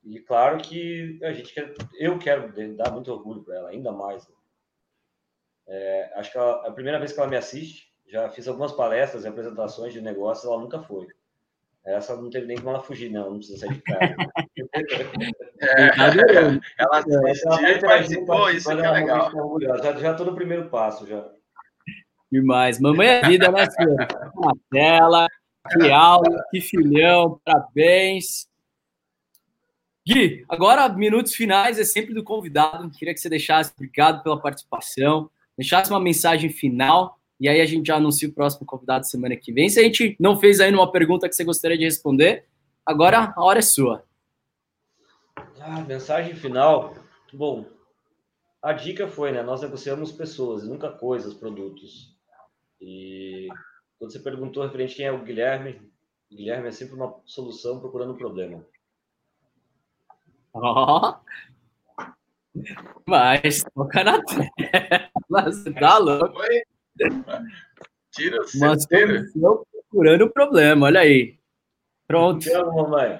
E 0.01 0.18
claro 0.22 0.60
que 0.60 1.20
a 1.24 1.34
gente 1.34 1.53
quer, 1.53 1.74
eu 1.99 2.18
quero 2.18 2.53
dar 2.78 2.89
muito 2.89 3.12
orgulho 3.12 3.43
para 3.43 3.56
ela, 3.58 3.70
ainda 3.72 3.91
mais. 3.91 4.26
É, 5.68 6.14
acho 6.16 6.32
que 6.32 6.38
ela, 6.38 6.66
a 6.66 6.72
primeira 6.72 6.99
vez 6.99 7.12
que 7.12 7.20
ela 7.20 7.30
me 7.30 7.36
assiste, 7.36 7.93
já 8.16 8.30
fiz 8.30 8.47
algumas 8.47 8.72
palestras 8.72 9.26
e 9.26 9.28
apresentações 9.28 9.91
de 9.91 9.99
negócios, 9.99 10.45
ela 10.49 10.61
nunca 10.61 10.82
foi. 10.82 11.05
Essa 11.86 12.16
não 12.16 12.30
teve 12.30 12.47
nem 12.47 12.55
como 12.55 12.70
ela 12.70 12.80
fugir, 12.80 13.11
não, 13.11 13.32
não 13.32 13.38
precisa 13.38 13.68
sair 13.68 13.74
de 13.74 13.82
casa. 13.82 14.16
é, 15.59 15.91
ela 16.80 16.97
assistiu 16.97 17.68
e 17.68 17.80
participou, 17.82 18.49
isso 18.49 18.70
que 18.70 18.82
é 18.82 18.89
legal. 18.89 19.32
Já, 19.59 19.97
já 19.97 20.13
tô 20.13 20.24
no 20.24 20.34
primeiro 20.34 20.70
passo, 20.70 21.05
já. 21.05 21.30
Demais. 22.32 22.80
Mamãe 22.80 23.07
é 23.07 23.28
vida, 23.28 23.51
né, 23.51 23.70
senhora? 23.70 24.07
Na 24.34 24.51
tela. 24.72 25.28
Que 25.74 25.91
aula, 25.91 26.45
que 26.51 26.61
filhão, 26.61 27.39
parabéns. 27.43 28.47
Gui, 30.07 30.45
agora, 30.47 30.88
minutos 30.88 31.34
finais 31.34 31.78
é 31.78 31.84
sempre 31.84 32.13
do 32.13 32.24
convidado. 32.24 32.89
Queria 32.91 33.13
que 33.13 33.20
você 33.20 33.30
deixasse, 33.30 33.74
obrigado 33.76 34.24
pela 34.24 34.39
participação, 34.39 35.30
deixasse 35.57 35.91
uma 35.91 35.99
mensagem 35.99 36.49
final 36.49 37.20
e 37.40 37.50
aí 37.50 37.60
a 37.60 37.66
gente 37.66 37.88
já 37.88 37.98
anuncia 37.98 38.30
o 38.30 38.34
próximo 38.34 38.66
convidado 38.66 39.06
semana 39.06 39.36
que 39.36 39.52
vem. 39.52 39.70
Se 39.70 39.80
a 39.80 39.84
gente 39.84 40.16
não 40.20 40.38
fez 40.38 40.60
ainda 40.60 40.78
uma 40.78 40.92
pergunta 40.92 41.28
que 41.28 41.36
você 41.36 41.44
gostaria 41.44 41.78
de 41.78 41.84
responder, 41.84 42.46
agora 42.86 43.34
a 43.36 43.44
hora 43.44 43.60
é 43.60 43.62
sua. 43.62 44.06
Ah, 45.60 45.82
mensagem 45.82 46.36
final. 46.36 46.96
Bom, 47.34 47.66
a 48.62 48.72
dica 48.72 49.08
foi, 49.08 49.32
né? 49.32 49.44
Nós 49.44 49.62
negociamos 49.62 50.12
pessoas, 50.12 50.68
nunca 50.68 50.90
coisas, 50.90 51.34
produtos. 51.34 52.16
E 52.80 53.48
quando 54.00 54.12
você 54.12 54.20
perguntou 54.20 54.64
referente 54.64 54.96
quem 54.96 55.06
é 55.06 55.12
o 55.12 55.24
Guilherme, 55.24 55.82
o 56.32 56.36
Guilherme 56.36 56.68
é 56.68 56.72
sempre 56.72 56.96
uma 56.96 57.20
solução 57.26 57.80
procurando 57.80 58.14
um 58.14 58.18
problema. 58.18 58.66
Ó. 60.54 61.12
Oh. 61.12 62.06
Mas 63.06 63.64
toca 63.76 64.04
na 64.04 64.24
tela. 64.24 65.12
Você 65.46 65.74
tá 65.74 65.98
louco. 65.98 66.42
Tira 68.12 68.38
o 68.38 68.46
Uma 68.56 68.80
solução 68.80 69.66
procurando 69.72 70.30
problema, 70.30 70.88
olha 70.88 71.02
aí. 71.02 71.38
Pronto. 72.08 72.39
Te 72.39 72.54
amo, 72.54 72.84
mamãe. 72.84 73.20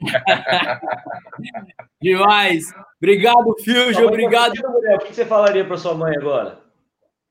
Demais. 2.00 2.64
Obrigado, 3.02 3.54
Fusion. 3.64 4.06
Obrigado. 4.06 4.52
O 4.52 4.98
que 4.98 5.14
você 5.14 5.24
falaria 5.24 5.64
para 5.64 5.76
sua 5.76 5.94
mãe 5.94 6.16
agora? 6.16 6.60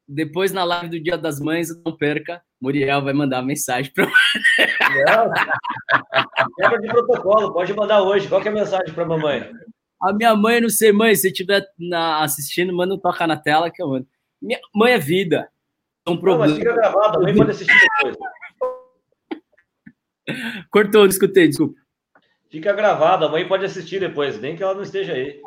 Depois, 0.07 0.53
na 0.53 0.63
live 0.63 0.89
do 0.89 0.99
Dia 0.99 1.17
das 1.17 1.39
Mães, 1.39 1.69
não 1.85 1.95
perca. 1.95 2.41
Muriel 2.61 3.03
vai 3.03 3.13
mandar 3.13 3.41
mensagem 3.41 3.91
para 3.93 4.05
Não. 4.05 5.31
Quebra 6.55 6.79
de 6.79 6.87
protocolo. 6.87 7.53
Pode 7.53 7.73
mandar 7.73 8.01
hoje. 8.01 8.27
Qual 8.27 8.41
é 8.41 8.47
a 8.47 8.51
mensagem 8.51 8.93
para 8.93 9.03
a 9.03 9.07
mamãe? 9.07 9.51
A 10.01 10.13
minha 10.13 10.35
mãe, 10.35 10.61
não 10.61 10.69
sei, 10.69 10.91
mãe, 10.91 11.13
se 11.15 11.27
estiver 11.27 11.65
assistindo, 12.19 12.73
manda 12.73 12.93
um 12.93 12.99
toca 12.99 13.27
na 13.27 13.35
tela 13.35 13.69
que 13.69 13.81
eu 13.81 13.87
mando. 13.87 14.07
Minha 14.41 14.59
mãe 14.73 14.93
é 14.93 14.97
vida. 14.97 15.49
Um 16.07 16.17
problema. 16.17 16.47
Não, 16.47 16.53
mas 16.53 16.57
fica 16.57 16.73
gravado. 16.73 17.17
A 17.17 17.21
mãe 17.21 17.35
pode 17.35 17.51
assistir 17.51 17.75
depois. 18.01 18.17
Cortou, 20.71 21.01
não 21.01 21.09
escutei, 21.09 21.47
desculpa. 21.47 21.75
Fica 22.49 22.73
gravado, 22.73 23.25
a 23.25 23.29
mãe 23.29 23.47
pode 23.47 23.65
assistir 23.65 23.99
depois, 23.99 24.39
nem 24.39 24.55
que 24.55 24.63
ela 24.63 24.73
não 24.73 24.81
esteja 24.81 25.13
aí. 25.13 25.41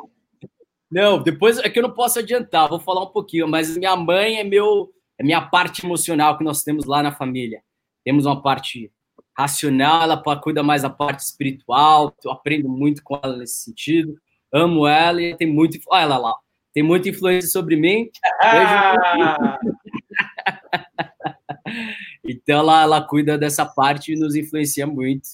Não, 0.89 1.21
depois 1.21 1.57
é 1.57 1.69
que 1.69 1.79
eu 1.79 1.83
não 1.83 1.91
posso 1.91 2.19
adiantar, 2.19 2.69
vou 2.69 2.79
falar 2.79 3.03
um 3.03 3.11
pouquinho, 3.11 3.47
mas 3.47 3.75
minha 3.75 3.95
mãe 3.95 4.39
é 4.39 4.43
meu 4.43 4.91
é 5.17 5.23
minha 5.23 5.41
parte 5.41 5.85
emocional 5.85 6.37
que 6.37 6.43
nós 6.43 6.63
temos 6.63 6.85
lá 6.85 7.01
na 7.01 7.11
família. 7.11 7.61
Temos 8.03 8.25
uma 8.25 8.41
parte 8.41 8.91
racional, 9.37 10.03
ela 10.03 10.39
cuida 10.39 10.63
mais 10.63 10.81
da 10.81 10.89
parte 10.89 11.19
espiritual, 11.19 12.13
eu 12.23 12.31
aprendo 12.31 12.67
muito 12.67 13.03
com 13.03 13.19
ela 13.21 13.37
nesse 13.37 13.63
sentido. 13.63 14.15
Amo 14.51 14.87
ela 14.87 15.21
e 15.21 15.35
tem 15.35 15.47
muito, 15.47 15.79
olha 15.87 16.03
ela 16.03 16.17
lá, 16.17 16.35
tem 16.73 16.83
muita 16.83 17.09
influência 17.09 17.49
sobre 17.49 17.75
mim. 17.75 18.09
Ah! 18.41 19.59
então 22.23 22.59
ela, 22.59 22.83
ela 22.83 23.01
cuida 23.01 23.37
dessa 23.37 23.65
parte 23.65 24.13
e 24.13 24.19
nos 24.19 24.35
influencia 24.35 24.85
muito. 24.85 25.27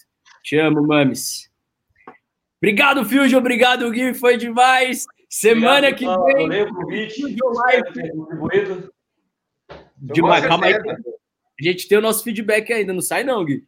Te 0.43 0.57
amo, 0.57 0.85
mames. 0.85 1.51
Obrigado, 2.61 3.05
Fusion. 3.05 3.37
Obrigado, 3.37 3.89
Gui. 3.91 4.13
Foi 4.13 4.37
demais. 4.37 5.05
Semana 5.29 5.89
obrigado, 5.89 6.25
que 6.25 6.33
vem. 6.33 6.47
Valeu, 6.47 6.73
convite. 6.73 7.21
Live. 7.21 8.89
Demais. 9.97 10.45
Calma 10.45 10.67
aí. 10.67 10.73
A 10.75 11.63
gente 11.63 11.87
tem 11.87 11.97
o 11.97 12.01
nosso 12.01 12.23
feedback 12.23 12.71
ainda. 12.71 12.93
Não 12.93 13.01
sai, 13.01 13.23
não, 13.23 13.43
Gui. 13.43 13.65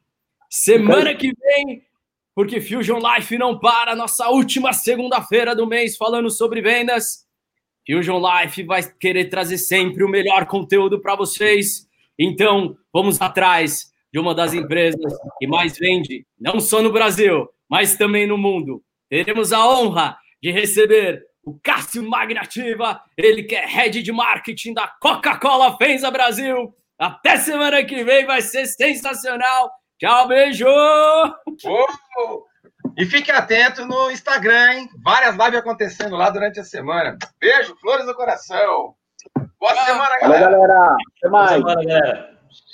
Semana 0.50 1.14
que 1.14 1.32
vem, 1.34 1.84
porque 2.34 2.62
Fusion 2.62 3.00
Life 3.00 3.38
não 3.38 3.60
para. 3.60 3.96
Nossa 3.96 4.30
última 4.30 4.74
segunda-feira 4.74 5.56
do 5.56 5.68
mês 5.68 5.96
falando 5.96 6.30
sobre 6.30 6.62
vendas. 6.62 7.28
Fusion 7.90 8.22
Life 8.22 8.64
vai 8.64 8.84
querer 8.84 9.26
trazer 9.26 9.58
sempre 9.58 10.04
o 10.04 10.10
melhor 10.10 10.46
conteúdo 10.46 11.00
para 11.00 11.16
vocês. 11.16 11.88
Então, 12.18 12.78
vamos 12.94 13.20
atrás 13.20 13.92
de 14.14 14.20
uma 14.20 14.36
das 14.36 14.54
empresas 14.54 15.14
que 15.40 15.48
mais 15.48 15.78
vende, 15.78 16.26
não 16.40 16.60
só 16.60 16.82
no 16.82 16.92
Brasil, 16.92 17.48
mas 17.68 17.96
também 17.96 18.28
no 18.28 18.38
mundo. 18.38 18.84
Teremos 19.10 19.52
a 19.52 19.68
honra 19.68 20.18
de 20.42 20.52
receber 20.52 21.24
o 21.44 21.60
Cássio 21.64 22.08
Magnativa, 22.08 23.02
ele 23.18 23.44
que 23.44 23.56
é 23.56 23.66
head 23.66 24.04
de 24.04 24.12
marketing 24.12 24.74
da 24.74 24.88
Coca-Cola 24.88 25.76
Fenza 25.78 26.12
Brasil. 26.12 26.74
Até 26.98 27.38
semana 27.38 27.84
que 27.84 28.04
vem, 28.04 28.26
vai 28.26 28.42
ser 28.42 28.68
sensacional. 28.68 29.72
Tchau, 29.98 30.28
beijo! 30.28 30.68
Oh! 30.68 32.49
E 33.00 33.06
fique 33.06 33.32
atento 33.32 33.86
no 33.86 34.12
Instagram, 34.12 34.74
hein? 34.74 34.90
Várias 35.02 35.34
lives 35.38 35.58
acontecendo 35.58 36.18
lá 36.18 36.30
durante 36.30 36.60
a 36.60 36.66
semana. 36.66 37.18
Beijo, 37.40 37.74
flores 37.78 38.06
no 38.06 38.14
coração. 38.14 38.94
Boa 39.58 39.74
semana, 39.86 40.20
galera. 40.20 40.46
Valeu, 40.46 40.62
galera. 40.62 40.96
Até 41.18 41.30
mais. 41.30 41.62
Boa 41.62 41.80
semana, 41.80 41.86
galera. 41.86 42.39